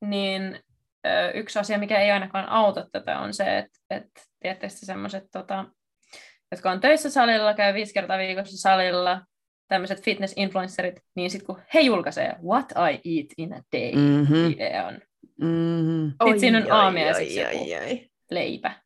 niin 0.00 0.60
ö, 1.06 1.30
yksi 1.34 1.58
asia, 1.58 1.78
mikä 1.78 2.00
ei 2.00 2.10
ainakaan 2.10 2.48
auta 2.48 2.86
tätä, 2.92 3.18
on 3.18 3.34
se, 3.34 3.58
että, 3.58 3.78
että 3.90 4.20
tietysti 4.40 4.86
semmoiset, 4.86 5.24
tota, 5.32 5.64
jotka 6.50 6.70
on 6.70 6.80
töissä 6.80 7.10
salilla, 7.10 7.54
käy 7.54 7.74
viisi 7.74 7.94
kertaa 7.94 8.18
viikossa 8.18 8.56
salilla, 8.56 9.22
tämmöiset 9.68 10.02
fitness-influencerit, 10.02 11.00
niin 11.16 11.30
sitten 11.30 11.46
kun 11.46 11.62
he 11.74 11.80
julkaisee 11.80 12.34
What 12.44 12.70
I 12.70 13.18
Eat 13.18 13.26
in 13.38 13.52
a 13.54 13.62
Day 13.76 13.92
Mhm. 14.22 14.34
videon, 14.34 15.00
Mm-hmm. 15.42 16.12
Sitten 16.24 16.40
siinä 16.40 16.58
on 16.58 16.72
aamiaiseksi 16.72 17.40
joku. 17.40 17.56
oi, 17.64 17.74
oi. 17.74 18.08
Leipä, 18.30 18.82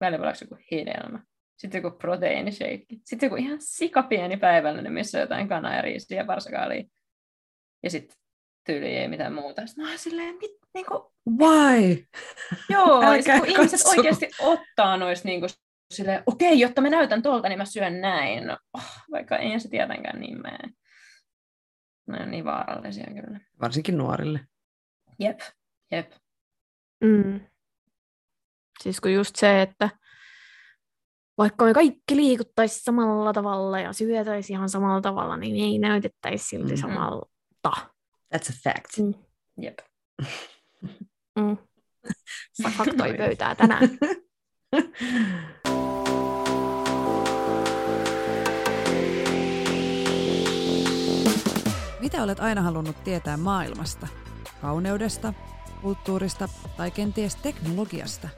välillä 0.00 0.18
voi 0.18 0.26
olla 0.26 0.38
joku 0.40 0.56
hedelmä, 0.72 1.22
sitten 1.56 1.82
joku 1.82 1.98
proteiinisheikki, 1.98 3.00
sitten 3.04 3.26
joku 3.26 3.36
ihan 3.36 3.58
sikapieni 3.60 4.36
päivällinen, 4.36 4.92
missä 4.92 5.18
on 5.18 5.22
jotain 5.22 5.48
kanaa 5.48 5.74
ja 5.74 5.82
riisiä 5.82 6.20
ja 6.20 6.26
varsakaalia, 6.26 6.84
ja 7.82 7.90
sitten 7.90 8.16
tyyli 8.66 8.96
ei 8.96 9.08
mitään 9.08 9.34
muuta. 9.34 9.66
Sitten 9.66 9.84
mä 9.84 9.90
oon 9.90 9.98
silleen, 9.98 10.34
mit, 10.34 10.50
niinku, 10.74 11.12
Why? 11.38 12.06
joo, 12.68 13.02
ja 13.02 13.08
Älkää 13.08 13.36
sit, 13.36 13.44
kun 13.44 13.54
ihmiset 13.54 13.86
oikeasti 13.86 14.30
ottaa 14.40 14.96
noista 14.96 15.28
niinku, 15.28 15.46
silleen, 15.94 16.22
okei, 16.26 16.60
jotta 16.60 16.80
mä 16.80 16.90
näytän 16.90 17.22
tolta, 17.22 17.48
niin 17.48 17.58
mä 17.58 17.64
syön 17.64 18.00
näin. 18.00 18.46
No, 18.46 18.58
oh, 18.74 18.92
vaikka 19.12 19.36
ei 19.36 19.60
se 19.60 19.68
tietenkään 19.68 20.20
niin 20.20 20.42
mene. 20.42 20.70
Ne 22.06 22.22
on 22.22 22.30
niin 22.30 22.44
vaarallisia 22.44 23.06
kyllä. 23.06 23.40
Varsinkin 23.60 23.98
nuorille. 23.98 24.40
Jep, 25.18 25.40
jep. 25.90 26.12
Mm. 27.00 27.40
Siis 28.82 29.00
kun 29.00 29.12
just 29.12 29.36
se, 29.36 29.62
että 29.62 29.90
vaikka 31.38 31.64
me 31.64 31.74
kaikki 31.74 32.16
liikuttaisi 32.16 32.80
samalla 32.82 33.32
tavalla 33.32 33.80
ja 33.80 33.92
syötäisi 33.92 34.52
ihan 34.52 34.68
samalla 34.68 35.00
tavalla, 35.00 35.36
niin 35.36 35.56
ei 35.64 35.78
näytettäisi 35.78 36.44
silti 36.48 36.72
Mhm. 36.72 36.80
samalta. 36.80 37.72
That's 38.34 38.50
a 38.50 38.54
fact. 38.64 38.98
Mm. 38.98 39.14
Jep. 39.62 39.78
Mm. 41.38 41.56
Faktoi 42.76 43.14
pöytää 43.16 43.54
tänään. 43.54 43.88
Mitä 52.00 52.22
olet 52.22 52.40
aina 52.40 52.62
halunnut 52.62 53.04
tietää 53.04 53.36
maailmasta? 53.36 54.06
Kauneudesta, 54.62 55.34
kulttuurista 55.82 56.48
tai 56.76 56.90
kenties 56.90 57.36
teknologiasta? 57.36 58.28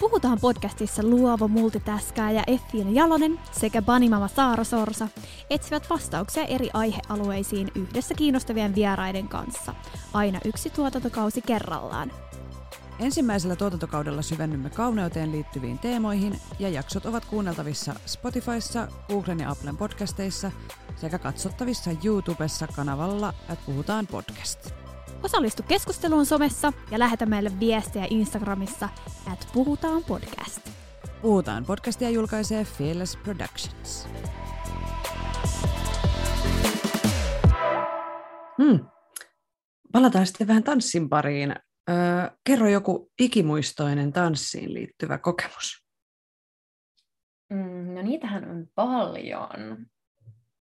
Puhutaan 0.00 0.38
podcastissa 0.40 1.02
luova 1.02 1.48
multitaskaaja 1.48 2.42
Effiina 2.46 2.90
Jalonen 2.90 3.40
sekä 3.52 3.82
Banimama 3.82 4.28
Saara 4.28 4.64
Sorsa 4.64 5.08
etsivät 5.50 5.90
vastauksia 5.90 6.44
eri 6.44 6.70
aihealueisiin 6.72 7.68
yhdessä 7.74 8.14
kiinnostavien 8.14 8.74
vieraiden 8.74 9.28
kanssa. 9.28 9.74
Aina 10.12 10.40
yksi 10.44 10.70
tuotantokausi 10.70 11.42
kerrallaan. 11.42 12.12
Ensimmäisellä 12.98 13.56
tuotantokaudella 13.56 14.22
syvennymme 14.22 14.70
kauneuteen 14.70 15.32
liittyviin 15.32 15.78
teemoihin 15.78 16.40
ja 16.58 16.68
jaksot 16.68 17.06
ovat 17.06 17.24
kuunneltavissa 17.24 17.94
Spotifyssa, 18.06 18.88
Googlen 19.08 19.40
ja 19.40 19.50
Applen 19.50 19.76
podcasteissa 19.76 20.52
sekä 20.96 21.18
katsottavissa 21.18 21.90
YouTubessa 22.04 22.66
kanavalla 22.66 23.34
Puhutaan 23.66 24.06
podcast. 24.06 24.79
Osallistu 25.22 25.62
keskusteluun 25.62 26.26
somessa 26.26 26.72
ja 26.90 26.98
lähetä 26.98 27.26
meille 27.26 27.50
viestejä 27.60 28.06
Instagramissa 28.10 28.88
at 29.32 29.48
Puhutaan 29.52 30.04
podcast. 30.04 30.70
Puhutaan 31.22 31.64
podcastia 31.64 32.10
julkaisee 32.10 32.64
Fearless 32.64 33.16
Productions. 33.16 34.08
Hmm. 38.62 38.86
Palataan 39.92 40.26
sitten 40.26 40.46
vähän 40.46 40.64
tanssin 40.64 41.08
pariin. 41.08 41.54
Öö, 41.90 41.96
kerro 42.44 42.68
joku 42.68 43.10
ikimuistoinen 43.20 44.12
tanssiin 44.12 44.74
liittyvä 44.74 45.18
kokemus. 45.18 45.84
Mm, 47.50 47.94
no 47.94 48.02
niitähän 48.02 48.50
on 48.50 48.66
paljon. 48.74 49.86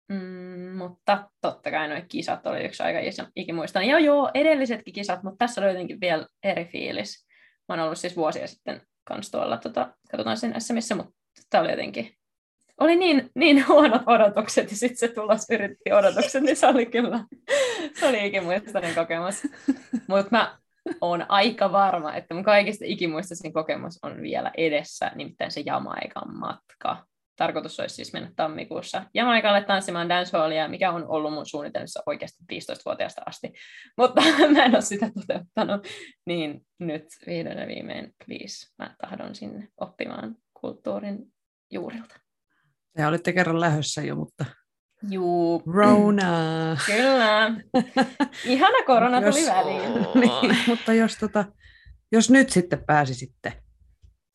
Mm, 0.09 0.77
mutta 0.77 1.29
totta 1.41 1.71
kai 1.71 1.87
nuo 1.87 1.97
kisat 2.07 2.47
oli 2.47 2.65
yksi 2.65 2.83
aika 2.83 2.99
ikimuistan. 3.35 3.87
Ja 3.87 3.99
joo, 3.99 4.31
edellisetkin 4.33 4.93
kisat, 4.93 5.23
mutta 5.23 5.45
tässä 5.45 5.61
oli 5.61 5.69
jotenkin 5.69 6.01
vielä 6.01 6.27
eri 6.43 6.65
fiilis. 6.65 7.27
Mä 7.67 7.75
oon 7.75 7.79
ollut 7.79 7.97
siis 7.97 8.15
vuosia 8.15 8.47
sitten 8.47 8.81
kanssa 9.03 9.37
tuolla, 9.37 9.57
tota, 9.57 9.93
katsotaan 10.11 10.37
sen 10.37 10.61
SMissä, 10.61 10.95
mutta 10.95 11.13
tämä 11.49 11.61
oli 11.61 11.71
jotenkin, 11.71 12.13
oli 12.79 12.95
niin, 12.95 13.29
niin 13.35 13.67
huonot 13.67 14.01
odotukset 14.05 14.71
ja 14.71 14.77
sitten 14.77 14.97
se 14.97 15.07
tulos 15.07 15.45
yritti 15.49 15.91
odotukset, 15.93 16.43
niin 16.43 16.55
se 16.55 16.67
oli 16.67 16.85
kyllä, 16.85 17.23
se 17.99 18.07
oli 18.07 18.27
ikimuistainen 18.27 18.95
kokemus. 18.95 19.43
Mutta 20.07 20.27
mä 20.31 20.57
oon 21.01 21.25
aika 21.29 21.71
varma, 21.71 22.15
että 22.15 22.33
mun 22.33 22.43
kaikista 22.43 22.85
ikimuistaisin 22.87 23.53
kokemus 23.53 23.99
on 24.03 24.21
vielä 24.21 24.51
edessä, 24.57 25.11
nimittäin 25.15 25.51
se 25.51 25.61
Jamaikan 25.65 26.37
matka. 26.39 27.08
Tarkoitus 27.39 27.79
olisi 27.79 27.95
siis 27.95 28.13
mennä 28.13 28.31
tammikuussa 28.35 29.05
Jamaikalle 29.13 29.63
tanssimaan 29.63 30.09
dancehallia, 30.09 30.67
mikä 30.67 30.91
on 30.91 31.07
ollut 31.07 31.33
mun 31.33 31.45
suunnitelmissa 31.45 32.03
oikeasti 32.05 32.43
15-vuotiaasta 32.53 33.21
asti. 33.25 33.53
Mutta 33.97 34.21
mä 34.55 34.65
en 34.65 34.71
ole 34.75 34.81
sitä 34.81 35.11
toteuttanut. 35.19 35.87
Niin 36.25 36.65
nyt 36.79 37.05
vihdoin 37.27 37.57
ja 37.57 37.67
viimein, 37.67 38.13
please, 38.25 38.67
mä 38.79 38.95
tahdon 39.01 39.35
sinne 39.35 39.67
oppimaan 39.77 40.35
kulttuurin 40.53 41.17
juurilta. 41.71 42.15
Te 42.97 43.07
olitte 43.07 43.33
kerran 43.33 43.59
lähössä 43.59 44.01
jo, 44.01 44.15
mutta 44.15 44.45
Juu, 45.09 45.63
Rona. 45.67 46.77
kyllä. 46.85 47.51
Ihana 48.45 48.83
korona 48.85 49.21
tuli 49.21 49.39
Jos- 49.39 49.49
väliin. 49.49 49.93
niin, 50.21 50.55
mutta 50.67 50.93
jos, 50.93 51.15
tota, 51.15 51.45
jos 52.11 52.29
nyt 52.29 52.49
sitten 52.49 52.83
pääsisitte 52.85 53.53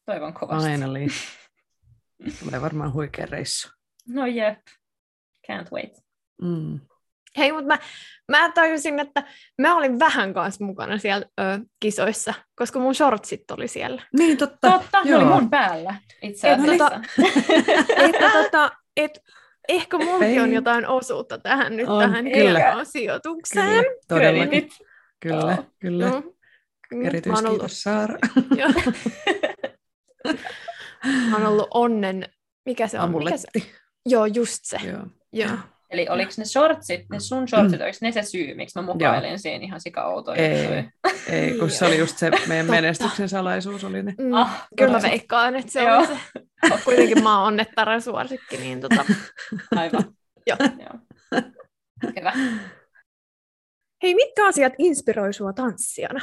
Toivon 0.06 0.34
kovasti. 0.34 0.70
finally, 0.70 1.06
tulee 2.44 2.60
varmaan 2.62 2.92
huikea 2.92 3.26
reissu. 3.26 3.68
No 4.08 4.26
jep. 4.26 4.58
Can't 5.50 5.68
wait. 5.72 5.92
Mm. 6.42 6.80
Hei, 7.36 7.52
mutta 7.52 7.66
mä, 7.66 7.78
mä 8.28 8.52
tajusin, 8.52 8.98
että 8.98 9.24
mä 9.60 9.76
olin 9.76 9.98
vähän 9.98 10.34
kanssa 10.34 10.64
mukana 10.64 10.98
siellä 10.98 11.26
ö, 11.40 11.42
kisoissa, 11.80 12.34
koska 12.54 12.78
mun 12.78 12.94
shortsit 12.94 13.50
oli 13.50 13.68
siellä. 13.68 14.02
Niin, 14.18 14.36
totta. 14.36 14.70
Totta, 14.70 15.04
ne 15.04 15.10
Joo. 15.10 15.20
oli 15.20 15.28
mun 15.40 15.50
päällä 15.50 15.94
itse 16.22 16.52
Et 16.52 16.58
asiassa. 16.60 16.88
tota- 16.88 17.00
että 18.08 18.30
tota, 18.30 18.70
et, 18.96 19.18
ehkä 19.68 19.98
mullakin 19.98 20.42
on 20.42 20.52
jotain 20.52 20.86
osuutta 20.86 21.38
tähän 21.38 21.76
nyt 21.76 21.88
On, 21.88 22.00
tähän 22.02 22.24
kyllä. 22.24 22.84
sijoitukseen. 22.84 23.66
Kyllä, 23.84 23.96
todellakin. 24.08 24.48
Kreditit. 24.50 24.78
Kyllä, 25.20 25.58
kyllä. 25.78 26.06
Nyt 26.06 26.14
ollut, 26.14 27.06
Erityiskiitos 27.06 27.82
Saara. 27.82 28.18
joo. 31.06 31.30
mä 31.30 31.36
oon 31.36 31.46
ollut 31.46 31.68
onnen, 31.74 32.28
mikä 32.66 32.88
se 32.88 33.00
on? 33.00 33.10
Mikä 33.10 33.36
se? 33.36 33.48
Amuletti. 33.56 33.72
Joo, 34.06 34.26
just 34.26 34.60
se. 34.64 34.76
Joo. 34.76 35.06
Joo. 35.32 35.56
Eli 35.90 36.08
oliko 36.08 36.32
ne 36.38 36.44
shortsit, 36.44 37.00
ne 37.12 37.20
sun 37.20 37.48
shortsit, 37.48 37.80
oliko 37.80 37.98
ne 38.00 38.12
se 38.12 38.22
syy, 38.22 38.54
miksi 38.54 38.78
mä 38.78 38.82
mukailin 38.86 39.38
siinä 39.38 39.64
ihan 39.64 39.80
sika 39.80 40.04
outoja 40.06 40.36
Ei, 40.42 40.84
ei, 41.28 41.58
kun 41.58 41.70
se 41.70 41.84
oli 41.86 41.98
just 41.98 42.18
se 42.18 42.30
meidän 42.30 42.66
Totta. 42.66 42.80
menestyksen 42.80 43.28
salaisuus 43.28 43.84
oli 43.84 44.02
ne. 44.02 44.14
Mm, 44.18 44.32
Ah, 44.32 44.66
kyllä 44.76 44.92
mä 44.92 45.02
veikkaan, 45.02 45.56
että 45.56 45.72
se 45.72 45.82
Joo. 45.82 45.98
on 45.98 46.06
se. 46.06 46.16
Kuitenkin 46.84 47.22
mä 47.22 47.38
oon 47.38 47.46
onnettaren 47.46 48.00
suosikki, 48.00 48.56
niin 48.56 48.80
tota. 48.80 49.04
Aivan. 49.76 50.04
Joo. 50.46 50.56
Joo. 50.78 51.40
Hyvä. 52.16 52.32
Hei, 54.02 54.14
mitkä 54.14 54.46
asiat 54.46 54.72
inspiroi 54.78 55.32
sua 55.34 55.52
tanssijana? 55.52 56.20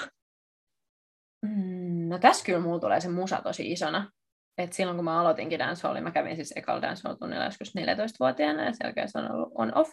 Mm, 1.46 2.10
No 2.10 2.20
tässä 2.20 2.46
kyllä 2.46 2.60
mulla 2.60 2.80
tulee 2.80 3.02
se 3.02 3.10
musa 3.10 3.42
tosi 3.44 3.72
isona. 3.72 4.12
Et 4.58 4.74
silloin 4.74 4.98
kun 4.98 5.06
mä 5.06 5.22
aloitinkin 5.22 5.60
dancehallin, 5.60 6.04
mä 6.04 6.12
kävin 6.12 6.36
siis 6.36 6.54
ekalla 6.56 6.82
dancehall-tunnilla 6.82 7.46
joskus 7.46 7.74
14-vuotiaana 7.78 8.64
ja 8.64 8.72
sen 8.72 8.86
jälkeen 8.86 9.10
se 9.10 9.18
on 9.18 9.32
ollut 9.32 9.52
on-off. 9.56 9.92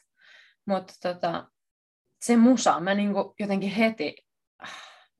Mutta 0.66 0.94
tota, 1.02 1.48
se 2.22 2.36
musa, 2.36 2.80
mä 2.80 2.94
niinku 2.94 3.34
jotenkin 3.40 3.70
heti, 3.70 4.16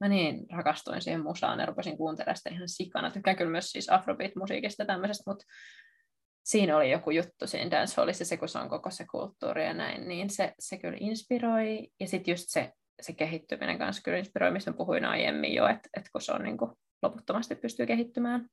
mä 0.00 0.08
niin 0.08 0.46
rakastuin 0.52 1.02
siihen 1.02 1.22
musaan 1.22 1.60
ja 1.60 1.66
rupesin 1.66 1.96
kuuntelemaan 1.96 2.36
sitä 2.36 2.50
ihan 2.50 2.68
sikana. 2.68 3.10
Tykkään 3.10 3.36
kyllä 3.36 3.50
myös 3.50 3.70
siis 3.70 3.90
afrobeat-musiikista 3.90 4.84
tämmöisestä, 4.84 5.30
mutta 5.30 5.44
siinä 6.44 6.76
oli 6.76 6.90
joku 6.90 7.10
juttu 7.10 7.46
siinä 7.46 7.70
dancehallissa, 7.70 8.24
se 8.24 8.36
kun 8.36 8.48
se 8.48 8.58
on 8.58 8.68
koko 8.68 8.90
se 8.90 9.06
kulttuuri 9.10 9.64
ja 9.64 9.74
näin, 9.74 10.08
niin 10.08 10.30
se, 10.30 10.54
se 10.58 10.78
kyllä 10.78 10.96
inspiroi. 11.00 11.88
Ja 12.00 12.08
sitten 12.08 12.32
just 12.32 12.44
se, 12.48 12.72
se 13.00 13.12
kehittyminen 13.12 13.78
kanssa 13.78 14.02
kyllä 14.02 14.18
inspiroi, 14.18 14.50
mistä 14.50 14.72
puhuin 14.72 15.04
aiemmin 15.04 15.54
jo, 15.54 15.66
että, 15.66 15.88
että 15.96 16.10
kun 16.12 16.22
se 16.22 16.32
on 16.32 16.42
niin 16.42 16.58
kuin 16.58 16.70
loputtomasti 17.02 17.54
pystyy 17.54 17.86
kehittymään. 17.86 18.48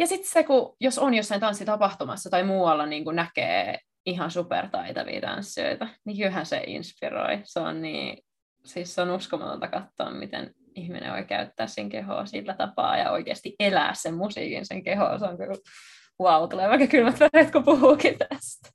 Ja 0.00 0.06
sitten 0.06 0.30
se, 0.30 0.42
kun 0.42 0.76
jos 0.80 0.98
on 0.98 1.14
jossain 1.14 1.40
tanssitapahtumassa 1.40 2.30
tai 2.30 2.44
muualla 2.44 2.86
niin 2.86 3.04
kuin 3.04 3.16
näkee 3.16 3.78
ihan 4.06 4.30
supertaitavia 4.30 5.20
tanssijoita, 5.20 5.88
niin 6.04 6.16
kyllähän 6.16 6.46
se 6.46 6.62
inspiroi. 6.66 7.40
Se 7.44 7.60
on 7.60 7.82
niin, 7.82 8.24
siis 8.64 8.98
on 8.98 9.10
uskomatonta 9.10 9.68
katsoa, 9.68 10.10
miten 10.10 10.54
ihminen 10.74 11.12
voi 11.12 11.24
käyttää 11.24 11.66
sen 11.66 11.88
kehoa 11.88 12.26
sillä 12.26 12.54
tapaa 12.54 12.98
ja 12.98 13.10
oikeasti 13.10 13.54
elää 13.58 13.94
sen 13.94 14.14
musiikin 14.14 14.66
sen 14.66 14.84
kehoa. 14.84 15.18
Se 15.18 15.24
on 15.24 15.36
kyllä, 15.36 15.54
wow, 16.20 16.48
tulee 16.48 16.68
vaikka 16.68 16.86
kylmät 16.86 17.20
väreet, 17.20 17.50
kun 17.50 17.64
puhuukin 17.64 18.18
tästä. 18.18 18.70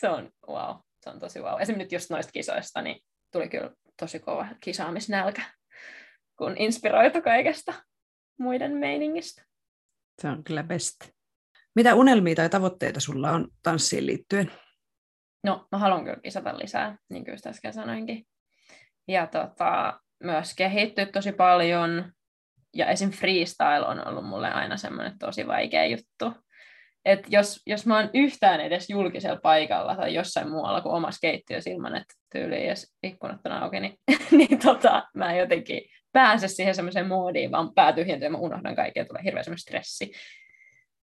Se 0.00 0.08
on 0.08 0.30
wow, 0.48 0.76
se 1.00 1.10
on 1.10 1.20
tosi 1.20 1.40
wow. 1.40 1.60
Esimerkiksi 1.60 1.84
nyt 1.84 1.92
just 1.92 2.10
noista 2.10 2.32
kisoista, 2.32 2.82
niin 2.82 3.00
tuli 3.32 3.48
kyllä 3.48 3.70
tosi 4.00 4.20
kova 4.20 4.46
kisaamisnälkä, 4.60 5.42
kun 6.38 6.56
inspiroitu 6.58 7.22
kaikesta 7.22 7.74
muiden 8.38 8.72
meiningistä. 8.72 9.46
Se 10.22 10.28
on 10.28 10.44
kyllä 10.44 10.62
best. 10.62 10.96
Mitä 11.74 11.94
unelmia 11.94 12.34
tai 12.34 12.48
tavoitteita 12.48 13.00
sulla 13.00 13.30
on 13.30 13.48
tanssiin 13.62 14.06
liittyen? 14.06 14.52
No, 15.44 15.66
mä 15.72 15.78
haluan 15.78 16.04
kyllä 16.04 16.20
kisata 16.22 16.58
lisää, 16.58 16.98
niin 17.10 17.24
kuin 17.24 17.32
just 17.32 17.46
äsken 17.46 17.72
sanoinkin. 17.72 18.26
Ja 19.08 19.26
tota, 19.26 20.00
myös 20.24 20.54
kehittyä 20.54 21.06
tosi 21.06 21.32
paljon. 21.32 22.12
Ja 22.74 22.86
esim. 22.86 23.10
freestyle 23.10 23.86
on 23.86 24.08
ollut 24.08 24.26
mulle 24.26 24.50
aina 24.50 24.76
semmoinen 24.76 25.18
tosi 25.18 25.46
vaikea 25.46 25.86
juttu. 25.86 26.32
Et 27.04 27.20
jos, 27.28 27.62
jos 27.66 27.86
mä 27.86 27.96
oon 27.96 28.10
yhtään 28.14 28.60
edes 28.60 28.90
julkisella 28.90 29.40
paikalla 29.42 29.96
tai 29.96 30.14
jossain 30.14 30.50
muualla 30.50 30.80
kuin 30.80 30.94
omassa 30.94 31.18
keittiössä 31.20 31.70
ilman, 31.70 31.96
että 31.96 32.14
tyyli 32.32 32.66
edes 32.66 32.94
ikkunat 33.02 33.40
on 33.44 33.52
auki, 33.52 33.80
niin, 33.80 33.98
niin 34.38 34.58
tota, 34.58 35.08
mä 35.14 35.34
jotenkin 35.34 35.80
pääse 36.16 36.48
siihen 36.48 36.74
semmoiseen 36.74 37.06
moodiin, 37.06 37.50
vaan 37.50 37.74
pää 37.74 37.92
tyhjentyy 37.92 38.26
ja 38.26 38.30
mä 38.30 38.38
unohdan 38.38 38.76
kaikkea, 38.76 39.04
tulee 39.04 39.24
hirveä 39.24 39.42
semmoinen 39.42 39.58
stressi. 39.58 40.12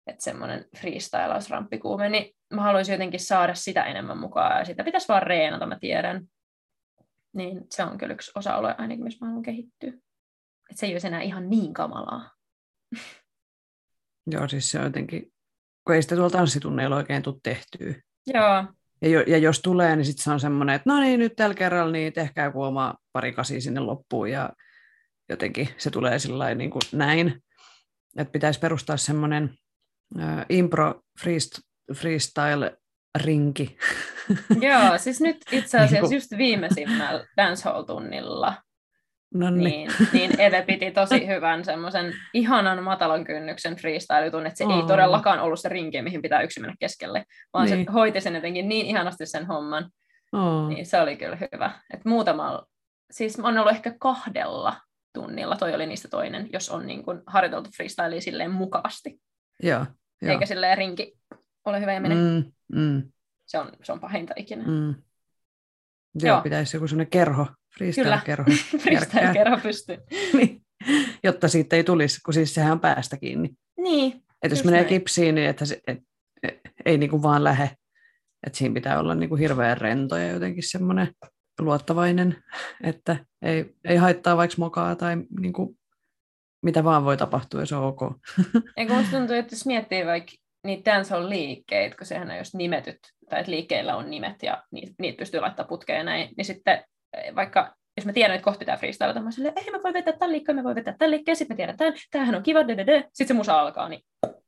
Että 0.07 0.23
semmoinen 0.23 0.65
freestylausramppikuume, 0.77 2.09
niin 2.09 2.35
mä 2.53 2.61
haluaisin 2.61 2.93
jotenkin 2.93 3.19
saada 3.19 3.55
sitä 3.55 3.83
enemmän 3.83 4.17
mukaan 4.17 4.59
ja 4.59 4.65
sitä 4.65 4.83
pitäisi 4.83 5.07
vaan 5.07 5.23
reenata, 5.23 5.65
mä 5.65 5.79
tiedän. 5.79 6.25
Niin 7.33 7.61
se 7.71 7.83
on 7.83 7.97
kyllä 7.97 8.13
yksi 8.13 8.31
osa-alue 8.35 8.75
ainakin, 8.77 9.03
missä 9.03 9.25
mä 9.25 9.27
haluan 9.27 9.43
kehittyä. 9.43 9.89
Että 10.69 10.79
se 10.79 10.85
ei 10.85 10.93
olisi 10.93 11.07
enää 11.07 11.21
ihan 11.21 11.49
niin 11.49 11.73
kamalaa. 11.73 12.31
Joo, 14.31 14.47
siis 14.47 14.71
se 14.71 14.79
on 14.79 14.85
jotenkin, 14.85 15.33
kun 15.85 15.95
ei 15.95 16.01
sitä 16.01 16.15
tuolla 16.15 16.29
tanssitunneilla 16.29 16.95
oikein 16.95 17.23
tule 17.23 17.35
tehtyä. 17.43 17.95
Joo. 18.27 18.65
Ja, 19.01 19.09
jo, 19.09 19.21
ja 19.21 19.37
jos 19.37 19.59
tulee, 19.61 19.95
niin 19.95 20.05
sitten 20.05 20.23
se 20.23 20.31
on 20.31 20.39
semmoinen, 20.39 20.75
että 20.75 20.89
no 20.89 20.99
niin, 20.99 21.19
nyt 21.19 21.33
tällä 21.35 21.55
kerralla 21.55 21.91
niin 21.91 22.13
tehkää 22.13 22.45
joku 22.45 22.63
oma 22.63 22.95
pari 23.11 23.33
kasi 23.33 23.61
sinne 23.61 23.79
loppuun 23.79 24.31
ja 24.31 24.49
jotenkin 25.29 25.69
se 25.77 25.89
tulee 25.89 26.19
sillä 26.19 26.55
niin 26.55 26.71
kuin 26.71 26.81
näin. 26.91 27.43
Että 28.17 28.31
pitäisi 28.31 28.59
perustaa 28.59 28.97
semmoinen 28.97 29.49
äh, 30.19 30.45
impro 30.49 31.01
freestyle 31.95 32.77
rinki. 33.23 33.77
Joo, 34.69 34.97
siis 34.97 35.21
nyt 35.21 35.37
itse 35.51 35.79
asiassa 35.79 36.15
just 36.15 36.37
viimeisimmällä 36.37 37.25
dancehall-tunnilla 37.37 38.55
niin, 39.51 39.91
niin 40.13 40.41
Eve 40.41 40.61
piti 40.61 40.91
tosi 40.91 41.27
hyvän 41.27 41.65
semmoisen 41.65 42.13
ihanan 42.33 42.83
matalan 42.83 43.23
kynnyksen 43.23 43.75
freestyle-tun, 43.75 44.45
että 44.45 44.57
se 44.57 44.65
oh. 44.65 44.75
ei 44.75 44.83
todellakaan 44.87 45.39
ollut 45.39 45.59
se 45.59 45.69
rinki, 45.69 46.01
mihin 46.01 46.21
pitää 46.21 46.41
yksi 46.41 46.59
mennä 46.59 46.75
keskelle, 46.79 47.25
vaan 47.53 47.65
niin. 47.65 47.85
se 47.85 47.91
hoiti 47.91 48.21
sen 48.21 48.35
jotenkin 48.35 48.69
niin 48.69 48.85
ihanasti 48.85 49.25
sen 49.25 49.47
homman. 49.47 49.89
Oh. 50.33 50.67
Niin 50.67 50.85
se 50.85 51.01
oli 51.01 51.17
kyllä 51.17 51.37
hyvä. 51.53 51.71
Et 51.93 52.05
muutamalla, 52.05 52.65
siis 53.11 53.39
on 53.39 53.57
ollut 53.57 53.71
ehkä 53.71 53.93
kahdella 53.99 54.75
tunnilla, 55.15 55.55
toi 55.55 55.75
oli 55.75 55.85
niistä 55.85 56.07
toinen, 56.07 56.49
jos 56.53 56.69
on 56.69 56.87
niin 56.87 57.03
kuin 57.03 57.21
harjoiteltu 57.27 57.69
freestylea 57.75 58.21
silleen 58.21 58.51
mukavasti. 58.51 59.21
Joo, 59.63 59.85
jo. 60.21 60.31
Eikä 60.31 60.45
silleen 60.45 60.77
rinki 60.77 61.17
ole 61.65 61.81
hyvä 61.81 61.93
ja 61.93 62.01
mene. 62.01 62.15
Mm, 62.15 62.51
mm. 62.79 63.11
Se, 63.45 63.59
on, 63.59 63.71
se 63.83 63.91
on 63.91 63.99
pahinta 63.99 64.33
ikinä. 64.37 64.63
Mm. 64.63 64.95
Joo, 66.15 66.35
Joo, 66.35 66.41
pitäisi 66.41 66.77
joku 66.77 66.87
sellainen 66.87 67.09
kerho, 67.09 67.47
freestyle-kerho. 67.77 68.51
freestyle-kerho 68.83 69.57
pystyy. 69.63 69.97
niin. 70.37 70.61
Jotta 71.23 71.47
siitä 71.47 71.75
ei 71.75 71.83
tulisi, 71.83 72.21
kun 72.25 72.33
siis 72.33 72.53
sehän 72.53 72.71
on 72.71 72.79
päästä 72.79 73.17
kiinni. 73.17 73.49
Niin. 73.77 74.23
Että 74.43 74.57
jos 74.57 74.63
menee 74.63 74.79
näin. 74.79 74.89
kipsiin, 74.89 75.35
niin 75.35 75.49
että 75.49 75.65
se, 75.65 75.81
et, 75.87 75.99
et, 76.43 76.59
ei 76.85 76.97
niin 76.97 77.09
kuin 77.09 77.23
vaan 77.23 77.43
lähe. 77.43 77.69
Että 78.47 78.57
siinä 78.57 78.73
pitää 78.73 78.99
olla 78.99 79.15
niin 79.15 79.29
kuin 79.29 79.39
hirveän 79.39 79.77
rento 79.77 80.17
ja 80.17 80.27
jotenkin 80.27 80.63
semmoinen 80.69 81.07
luottavainen, 81.59 82.43
että 82.83 83.17
ei, 83.41 83.75
ei 83.83 83.97
haittaa 83.97 84.37
vaikka 84.37 84.55
mokaa 84.57 84.95
tai 84.95 85.15
niin 85.39 85.53
kuin, 85.53 85.77
mitä 86.63 86.83
vaan 86.83 87.05
voi 87.05 87.17
tapahtua 87.17 87.59
ja 87.59 87.65
se 87.65 87.75
on 87.75 87.83
ok. 87.83 88.01
Eikö 88.77 88.93
musta 88.93 89.17
tuntuu, 89.17 89.35
että 89.35 89.55
jos 89.55 89.65
miettii 89.65 90.05
vaikka 90.05 90.31
niitä 90.63 90.91
dancehall-liikkeitä, 90.91 91.97
kun 91.97 92.05
sehän 92.05 92.31
on 92.31 92.37
just 92.37 92.53
nimetyt, 92.53 92.99
tai 93.29 93.39
että 93.39 93.51
liikkeillä 93.51 93.95
on 93.95 94.09
nimet 94.09 94.43
ja 94.43 94.63
niitä, 94.71 94.93
niitä 94.99 95.17
pystyy 95.17 95.39
laittamaan 95.39 95.69
putkeen 95.69 95.97
ja 95.97 96.03
näin, 96.03 96.29
niin 96.37 96.45
sitten 96.45 96.83
eh, 97.17 97.35
vaikka 97.35 97.75
jos 97.97 98.05
mä 98.05 98.13
tiedän, 98.13 98.35
että 98.35 98.45
kohti 98.45 98.59
pitää 98.59 98.77
freestylata, 98.77 99.21
mä 99.21 99.31
silleen, 99.31 99.53
ei 99.57 99.71
mä 99.71 99.83
voi 99.83 99.93
vetää 99.93 100.13
tämän 100.13 100.31
liikkeen, 100.31 100.55
mä 100.55 100.63
voi 100.63 100.75
vetää 100.75 100.95
tämän 100.97 101.11
liikkeen, 101.11 101.35
sitten 101.35 101.55
mä 101.55 101.57
tiedän 101.57 101.77
tämän, 101.77 101.93
tämähän 102.11 102.35
on 102.35 102.43
kiva, 102.43 102.59
sitten 103.13 103.27
se 103.27 103.33
musa 103.33 103.59
alkaa, 103.59 103.89
niin 103.89 104.01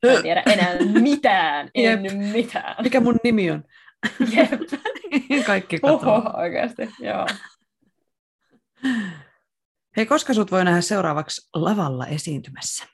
mä 0.05 0.12
en 0.12 0.22
tiedä 0.22 0.43
enää 0.45 0.76
mitään, 1.01 1.70
en 1.76 2.05
Jep. 2.05 2.14
mitään. 2.34 2.76
Mikä 2.84 2.99
mun 2.99 3.18
nimi 3.24 3.51
on? 3.51 3.64
Jep. 4.36 4.51
Kaikki 5.45 5.80
katoaa. 5.80 6.18
Oho, 6.18 6.38
oikeasti, 6.38 6.89
joo. 6.99 7.28
Hei, 9.97 10.05
koska 10.05 10.34
sut 10.34 10.51
voi 10.51 10.66
nähdä 10.66 10.82
seuraavaksi 10.82 11.49
lavalla 11.55 12.08
esiintymässä? 12.08 12.88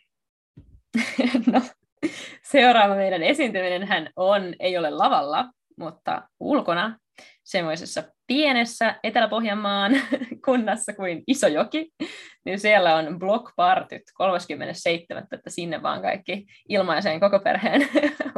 no, 1.54 1.62
seuraava 2.44 2.96
meidän 2.96 3.24
esiintyminen 3.24 3.88
hän 3.88 4.10
on, 4.16 4.56
ei 4.60 4.78
ole 4.78 4.90
lavalla, 4.90 5.50
mutta 5.78 6.22
ulkona 6.40 6.98
semmoisessa 7.44 8.04
pienessä 8.28 9.00
Etelä-Pohjanmaan 9.04 9.92
kunnassa 10.46 10.94
kuin 10.94 11.24
Isojoki, 11.28 11.92
niin 12.46 12.60
siellä 12.60 12.96
on 12.96 13.20
blockpartyt 13.20 14.02
37. 14.14 15.24
että 15.32 15.50
sinne 15.50 15.84
vaan 15.84 16.02
kaikki 16.02 16.46
ilmaiseen 16.70 17.20
koko 17.20 17.40
perheen 17.40 17.90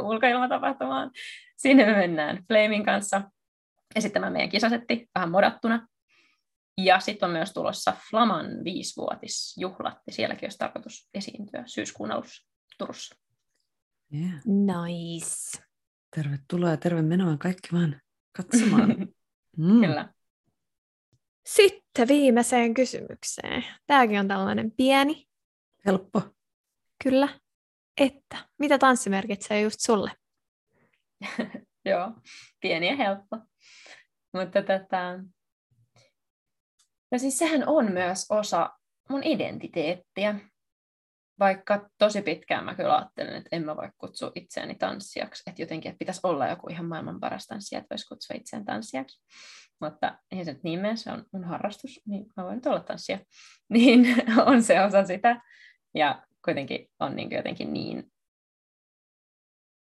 ulkoilmatapahtumaan. 0.02 1.10
Sinne 1.56 1.86
me 1.86 1.96
mennään 1.96 2.38
Flamin 2.48 2.84
kanssa 2.84 3.22
esittämään 3.96 4.32
meidän 4.32 4.50
kisasetti 4.50 5.10
vähän 5.14 5.30
modattuna. 5.30 5.88
Ja 6.78 7.00
sitten 7.00 7.26
on 7.26 7.32
myös 7.32 7.52
tulossa 7.52 7.96
Flaman 8.10 8.64
viisivuotisjuhlat, 8.64 9.98
ja 10.06 10.12
sielläkin 10.12 10.46
olisi 10.46 10.58
tarkoitus 10.58 11.08
esiintyä 11.14 11.62
syyskuun 11.66 12.10
alussa 12.10 12.46
Turussa. 12.78 13.16
Yeah. 14.14 14.40
Nice. 14.44 15.62
Tervetuloa 16.16 16.70
ja 16.70 16.76
terve 16.76 17.02
menoa 17.02 17.36
kaikki 17.36 17.68
vaan 17.72 18.00
katsomaan. 18.32 18.88
mm. 19.58 19.80
Kyllä. 19.80 20.14
Sitten 21.46 22.08
viimeiseen 22.08 22.74
kysymykseen. 22.74 23.64
Tämäkin 23.86 24.20
on 24.20 24.28
tällainen 24.28 24.72
pieni. 24.72 25.26
Helppo. 25.86 26.22
Kyllä. 27.04 27.28
Että 28.00 28.36
mitä 28.58 28.78
tanssi 28.78 29.10
merkitsee 29.10 29.60
just 29.60 29.80
sulle? 29.80 30.12
Joo, 31.84 32.12
pieni 32.60 32.88
ja 32.88 32.96
helppo. 32.96 33.36
Mutta 34.36 34.62
tätä... 34.62 35.18
No 37.12 37.18
siis 37.18 37.38
sehän 37.38 37.62
on 37.66 37.92
myös 37.92 38.26
osa 38.30 38.70
mun 39.08 39.22
identiteettiä. 39.24 40.40
Vaikka 41.38 41.90
tosi 41.98 42.22
pitkään 42.22 42.64
mä 42.64 42.74
kyllä 42.74 42.96
ajattelin, 42.96 43.32
että 43.32 43.48
en 43.52 43.64
mä 43.64 43.76
voi 43.76 43.90
kutsua 43.98 44.32
itseäni 44.34 44.74
tanssijaksi, 44.74 45.42
että 45.46 45.62
jotenkin 45.62 45.90
että 45.90 45.98
pitäisi 45.98 46.20
olla 46.22 46.48
joku 46.48 46.68
ihan 46.70 46.86
maailman 46.86 47.20
paras 47.20 47.46
tanssija, 47.46 47.78
että 47.78 47.94
voisi 47.94 48.06
kutsua 48.06 48.36
itseään 48.36 48.64
tanssijaksi. 48.64 49.22
Mutta 49.80 50.18
ei 50.32 50.44
se 50.44 50.52
nyt 50.52 50.62
niin 50.62 50.80
mene, 50.80 50.96
se 50.96 51.12
on 51.12 51.24
mun 51.32 51.44
harrastus, 51.44 52.00
niin 52.06 52.26
mä 52.36 52.44
voin 52.44 52.54
nyt 52.54 52.66
olla 52.66 52.80
tanssija. 52.80 53.18
Niin 53.68 54.06
on 54.46 54.62
se 54.62 54.80
osa 54.80 55.04
sitä. 55.04 55.40
Ja 55.94 56.26
kuitenkin 56.44 56.88
on 57.00 57.16
niin 57.16 57.30
jotenkin 57.30 57.72
niin, 57.72 58.12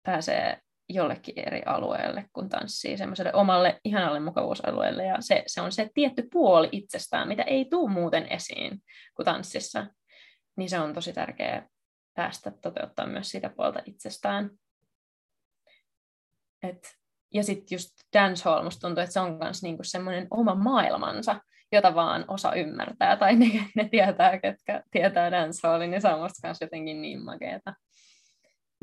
pääsee 0.04 0.62
jollekin 0.94 1.39
eri 1.48 1.62
alueelle, 1.66 2.26
kun 2.34 2.50
tanssii 2.50 2.98
semmoiselle 2.98 3.34
omalle 3.34 3.80
ihanalle 3.86 4.20
mukavuusalueelle. 4.20 5.06
Ja 5.06 5.18
se, 5.20 5.44
se 5.48 5.62
on 5.62 5.72
se 5.72 5.89
tietty 5.94 6.28
puoli 6.32 6.70
itsestään, 6.72 7.28
mitä 7.28 7.44
ei 7.44 7.66
tule 7.66 7.91
muuten 7.91 8.28
esiin 8.30 8.84
kuin 9.16 9.26
tanssissa. 9.26 9.86
Niin 10.58 10.70
se 10.70 10.80
on 10.80 10.94
tosi 10.94 11.14
tärkeää 11.14 11.68
päästä 12.16 12.52
toteuttaa 12.62 13.08
myös 13.08 13.30
sitä 13.30 13.50
puolta 13.50 13.80
itsestään. 13.86 14.50
Et, 16.64 16.98
ja 17.34 17.44
sitten 17.44 17.76
just 17.76 17.89
dancehall, 18.14 18.64
musta 18.64 18.88
tuntuu, 18.88 19.04
että 19.04 19.14
se 19.14 19.20
on 19.20 19.38
myös 19.41 19.64
niinku 19.64 19.84
semmoinen 19.84 20.28
oma 20.32 20.56
maailmansa, 20.56 21.41
jota 21.72 21.96
vaan 21.96 22.26
osa 22.28 22.54
ymmärtää, 22.54 23.18
tai 23.18 23.36
ne, 23.36 23.46
ne 23.76 23.89
tietää, 23.89 24.39
ketkä 24.39 24.84
tietää 24.91 25.32
dancehallin, 25.32 25.91
niin 25.91 26.02
se 26.02 26.08
on 26.08 26.22
musta 26.22 26.54
jotenkin 26.62 27.02
niin 27.02 27.26
makeeta. 27.26 27.74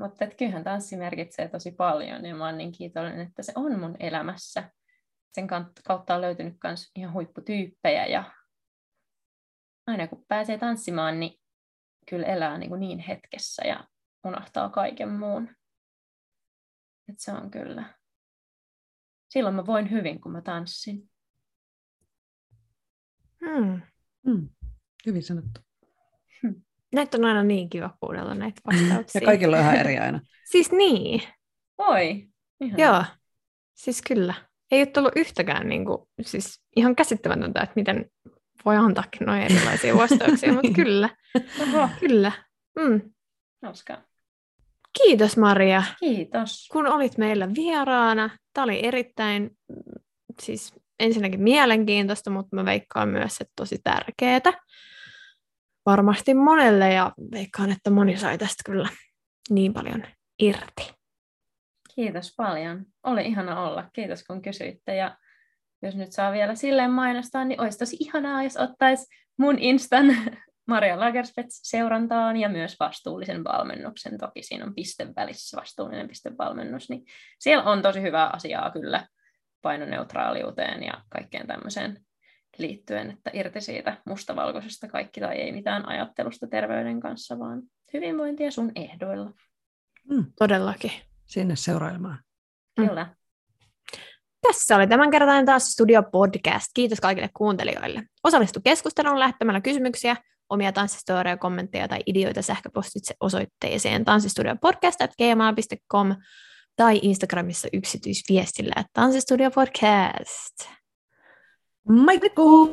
Mutta 0.00 0.26
kyllähän 0.26 0.64
tanssi 0.64 0.96
merkitsee 0.96 1.48
tosi 1.48 1.70
paljon 1.70 2.24
ja 2.24 2.34
mä 2.34 2.46
oon 2.46 2.58
niin 2.58 2.72
kiitollinen, 2.72 3.20
että 3.20 3.42
se 3.42 3.52
on 3.56 3.80
mun 3.80 3.96
elämässä. 4.00 4.70
Sen 5.32 5.46
kautta 5.86 6.14
on 6.14 6.20
löytynyt 6.20 6.56
myös 6.64 6.90
ihan 6.96 7.12
huipputyyppejä 7.12 8.06
ja 8.06 8.32
aina 9.86 10.08
kun 10.08 10.24
pääsee 10.28 10.58
tanssimaan, 10.58 11.20
niin 11.20 11.40
kyllä 12.08 12.26
elää 12.26 12.58
niin, 12.58 12.68
kuin 12.68 12.80
niin 12.80 12.98
hetkessä 12.98 13.66
ja 13.66 13.88
unohtaa 14.26 14.70
kaiken 14.70 15.08
muun. 15.08 15.48
Et 17.08 17.18
se 17.18 17.32
on 17.32 17.50
kyllä. 17.50 17.94
Silloin 19.28 19.54
mä 19.54 19.66
voin 19.66 19.90
hyvin, 19.90 20.20
kun 20.20 20.32
mä 20.32 20.42
tanssin. 20.42 21.10
Hmm. 23.40 23.82
Hmm. 24.24 24.48
Hyvin 25.06 25.22
sanottu. 25.22 25.60
Näitä 26.92 27.16
on 27.16 27.24
aina 27.24 27.42
niin 27.42 27.70
kiva 27.70 27.96
kuunnella 28.00 28.34
näitä 28.34 28.60
vastauksia. 28.66 29.20
ja 29.20 29.26
kaikilla 29.26 29.56
on 29.56 29.62
ihan 29.62 29.76
eri 29.76 29.98
aina. 29.98 30.20
siis 30.52 30.72
niin. 30.72 31.22
Oi. 31.78 32.26
Ihan. 32.60 32.78
Joo, 32.78 33.04
siis 33.74 34.02
kyllä. 34.02 34.34
ei 34.70 34.80
ole 34.80 34.86
tullut 34.86 35.12
yhtäkään 35.16 35.68
niin 35.68 35.84
kuin, 35.84 35.98
siis 36.20 36.62
ihan 36.76 36.96
käsittämätöntä, 36.96 37.60
että 37.60 37.72
miten 37.76 38.10
voi 38.64 38.76
antaakin 38.76 39.26
noin 39.26 39.42
erilaisia 39.42 39.96
vastauksia, 39.96 40.52
mutta 40.52 40.72
kyllä, 40.74 41.08
Oho, 41.62 41.88
kyllä. 42.00 42.32
Mm. 42.78 43.00
hauskaa. 43.62 44.02
Kiitos 45.02 45.36
Maria, 45.36 45.82
Kiitos. 46.00 46.68
kun 46.72 46.86
olit 46.86 47.18
meillä 47.18 47.54
vieraana. 47.54 48.30
Tämä 48.52 48.64
oli 48.64 48.86
erittäin, 48.86 49.50
siis 50.42 50.74
ensinnäkin 51.00 51.40
mielenkiintoista, 51.40 52.30
mutta 52.30 52.56
mä 52.56 52.64
veikkaan 52.64 53.08
myös, 53.08 53.32
että 53.40 53.52
tosi 53.56 53.78
tärkeää. 53.84 54.40
Varmasti 55.86 56.34
monelle 56.34 56.92
ja 56.92 57.12
veikkaan, 57.32 57.70
että 57.70 57.90
moni 57.90 58.16
sai 58.16 58.38
tästä 58.38 58.62
kyllä 58.66 58.88
niin 59.50 59.72
paljon 59.72 60.02
irti. 60.38 60.94
Kiitos 61.94 62.34
paljon. 62.36 62.86
Oli 63.02 63.26
ihana 63.26 63.62
olla. 63.62 63.90
Kiitos 63.92 64.24
kun 64.24 64.42
kysyitte. 64.42 64.96
Ja 64.96 65.16
jos 65.82 65.96
nyt 65.96 66.12
saa 66.12 66.32
vielä 66.32 66.54
silleen 66.54 66.90
mainostaa, 66.90 67.44
niin 67.44 67.60
olisi 67.60 67.78
tosi 67.78 67.96
ihanaa, 68.00 68.42
jos 68.42 68.56
ottaisi 68.56 69.06
mun 69.38 69.58
Instan 69.58 70.06
Maria 70.68 71.00
Lagerspets 71.00 71.60
seurantaan 71.62 72.36
ja 72.36 72.48
myös 72.48 72.76
vastuullisen 72.80 73.44
valmennuksen. 73.44 74.18
Toki 74.18 74.42
siinä 74.42 74.64
on 74.64 74.74
piste 74.74 75.06
välissä 75.16 75.56
vastuullinen 75.56 76.08
pistevalmennus, 76.08 76.90
niin 76.90 77.04
siellä 77.38 77.64
on 77.64 77.82
tosi 77.82 78.02
hyvää 78.02 78.30
asiaa 78.32 78.70
kyllä 78.70 79.06
painoneutraaliuteen 79.62 80.82
ja 80.82 81.02
kaikkeen 81.08 81.46
tämmöiseen 81.46 82.04
liittyen, 82.60 83.10
että 83.10 83.30
irti 83.34 83.60
siitä 83.60 83.96
mustavalkoisesta 84.06 84.88
kaikki 84.88 85.20
tai 85.20 85.36
ei 85.36 85.52
mitään 85.52 85.88
ajattelusta 85.88 86.46
terveyden 86.46 87.00
kanssa, 87.00 87.38
vaan 87.38 87.62
hyvinvointia 87.92 88.50
sun 88.50 88.72
ehdoilla. 88.74 89.32
Todellakin. 90.38 90.92
Sinne 91.26 91.56
seurailemaan. 91.56 92.18
Mm. 92.78 92.88
Kyllä. 92.88 93.14
Tässä 94.46 94.76
oli 94.76 94.86
tämänkertainen 94.86 95.46
taas 95.46 95.66
Studio 95.66 96.02
Podcast. 96.02 96.66
Kiitos 96.74 97.00
kaikille 97.00 97.30
kuuntelijoille. 97.36 98.02
Osallistu 98.24 98.60
keskusteluun 98.64 99.18
lähettämällä 99.18 99.60
kysymyksiä, 99.60 100.16
omia 100.48 100.72
tanssistoreja, 100.72 101.36
kommentteja 101.36 101.88
tai 101.88 102.00
ideoita 102.06 102.42
sähköpostitse 102.42 103.14
osoitteeseen 103.20 104.04
tanssistudiopodcast.gmail.com 104.04 106.14
tai 106.76 107.00
Instagramissa 107.02 107.68
yksityisviestillä, 107.72 108.72
että 108.76 108.90
tanssistudiopodcast. 108.92 110.79
Mexico. 111.86 112.70